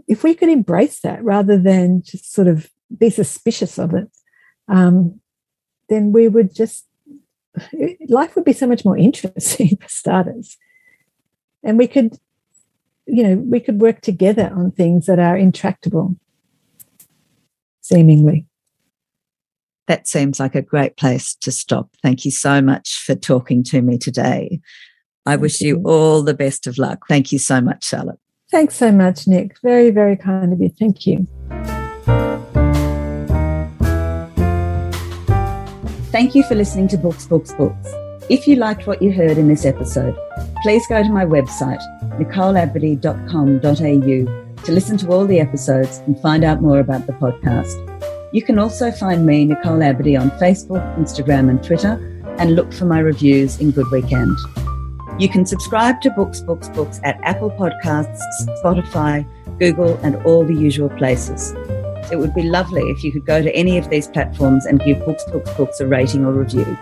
if 0.08 0.24
we 0.24 0.34
could 0.34 0.50
embrace 0.50 1.02
that 1.02 1.22
rather 1.24 1.58
than 1.58 2.04
just 2.04 2.32
sort 2.32 2.48
of 2.48 2.70
be 2.98 3.10
suspicious 3.10 3.78
of 3.78 3.93
it, 3.93 4.08
um, 4.70 5.20
then 5.89 6.14
we 6.14 6.30
would 6.30 6.56
just, 6.56 6.86
life 8.08 8.36
would 8.36 8.46
be 8.46 8.54
so 8.54 8.68
much 8.68 8.86
more 8.86 8.98
interesting 8.98 9.78
for 9.82 9.89
starters. 9.89 10.58
And 11.64 11.78
we 11.78 11.88
could, 11.88 12.18
you 13.08 13.24
know, 13.24 13.36
we 13.36 13.60
could 13.60 13.82
work 13.82 14.01
together 14.01 14.51
on 14.56 14.72
things 14.72 15.06
that 15.06 15.20
are 15.20 15.38
intractable, 15.38 16.16
seemingly 17.82 18.47
that 19.88 20.08
seems 20.08 20.39
like 20.39 20.56
a 20.56 20.62
great 20.62 20.97
place 20.97 21.36
to 21.36 21.51
stop. 21.51 21.89
Thank 22.01 22.26
you 22.26 22.32
so 22.32 22.62
much 22.62 22.97
for 23.06 23.16
talking 23.16 23.64
to 23.66 23.82
me 23.82 23.97
today. 23.97 24.60
I 25.26 25.32
Thank 25.32 25.41
wish 25.41 25.62
you. 25.62 25.78
you 25.78 25.84
all 25.86 26.24
the 26.24 26.34
best 26.34 26.68
of 26.68 26.78
luck. 26.78 27.06
Thank 27.08 27.32
you 27.32 27.39
so 27.39 27.62
much, 27.62 27.86
Charlotte. 27.86 28.20
Thanks 28.51 28.76
so 28.76 28.91
much, 28.91 29.28
Nick. 29.28 29.58
Very, 29.62 29.89
very 29.89 30.16
kind 30.16 30.53
of 30.53 30.62
you. 30.62 30.70
Thank 30.70 31.06
you. 31.06 31.28
Thank 36.12 36.34
you 36.34 36.43
for 36.43 36.56
listening 36.56 36.88
to 36.89 36.97
Books, 36.97 37.26
Books, 37.28 37.53
Books. 37.53 38.05
If 38.28 38.47
you 38.47 38.55
liked 38.55 38.88
what 38.88 39.03
you 39.03 39.11
heard 39.11 39.38
in 39.38 39.47
this 39.47 39.65
episode, 39.65 40.17
please 40.63 40.88
go 40.88 41.03
to 41.03 41.09
my 41.09 41.26
website, 41.26 41.80
nicoleabadee.com.au, 42.17 44.63
to 44.63 44.71
listen 44.71 44.97
to 44.97 45.11
all 45.11 45.28
the 45.28 45.39
episodes 45.39 45.99
and 46.07 46.19
find 46.19 46.43
out 46.43 46.59
more 46.59 46.80
about 46.80 47.05
the 47.05 47.13
podcast. 47.13 47.76
You 48.34 48.41
can 48.41 48.57
also 48.57 48.91
find 48.91 49.28
me, 49.28 49.45
Nicole 49.45 49.78
Abadee, 49.78 50.19
on 50.19 50.32
Facebook, 50.39 50.82
Instagram, 50.97 51.51
and 51.51 51.63
Twitter, 51.63 52.01
and 52.39 52.55
look 52.55 52.73
for 52.73 52.86
my 52.86 52.97
reviews 52.97 53.59
in 53.59 53.69
Good 53.69 53.91
Weekend. 53.91 54.36
You 55.19 55.30
can 55.30 55.45
subscribe 55.45 56.01
to 56.01 56.09
Books, 56.09 56.41
Books, 56.41 56.67
Books 56.69 56.99
at 57.03 57.19
Apple 57.21 57.51
Podcasts, 57.51 58.19
Spotify, 58.63 59.23
Google, 59.59 59.97
and 59.97 60.15
all 60.26 60.43
the 60.43 60.55
usual 60.55 60.89
places. 60.89 61.53
It 62.11 62.17
would 62.17 62.34
be 62.34 62.41
lovely 62.41 62.82
if 62.89 63.03
you 63.03 63.11
could 63.11 63.28
go 63.28 63.43
to 63.43 63.55
any 63.55 63.78
of 63.78 63.91
these 63.91 64.07
platforms 64.07 64.65
and 64.65 64.82
give 64.82 65.05
Books, 65.05 65.23
Books, 65.26 65.53
Books 65.53 65.80
a 65.80 65.86
rating 65.86 66.26
or 66.26 66.34
review. 66.34 66.76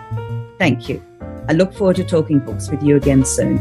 Thank 0.58 0.88
you. 0.88 1.02
I 1.48 1.52
look 1.52 1.74
forward 1.74 1.96
to 1.96 2.04
talking 2.04 2.38
books 2.38 2.70
with 2.70 2.82
you 2.82 2.96
again 2.96 3.24
soon. 3.24 3.58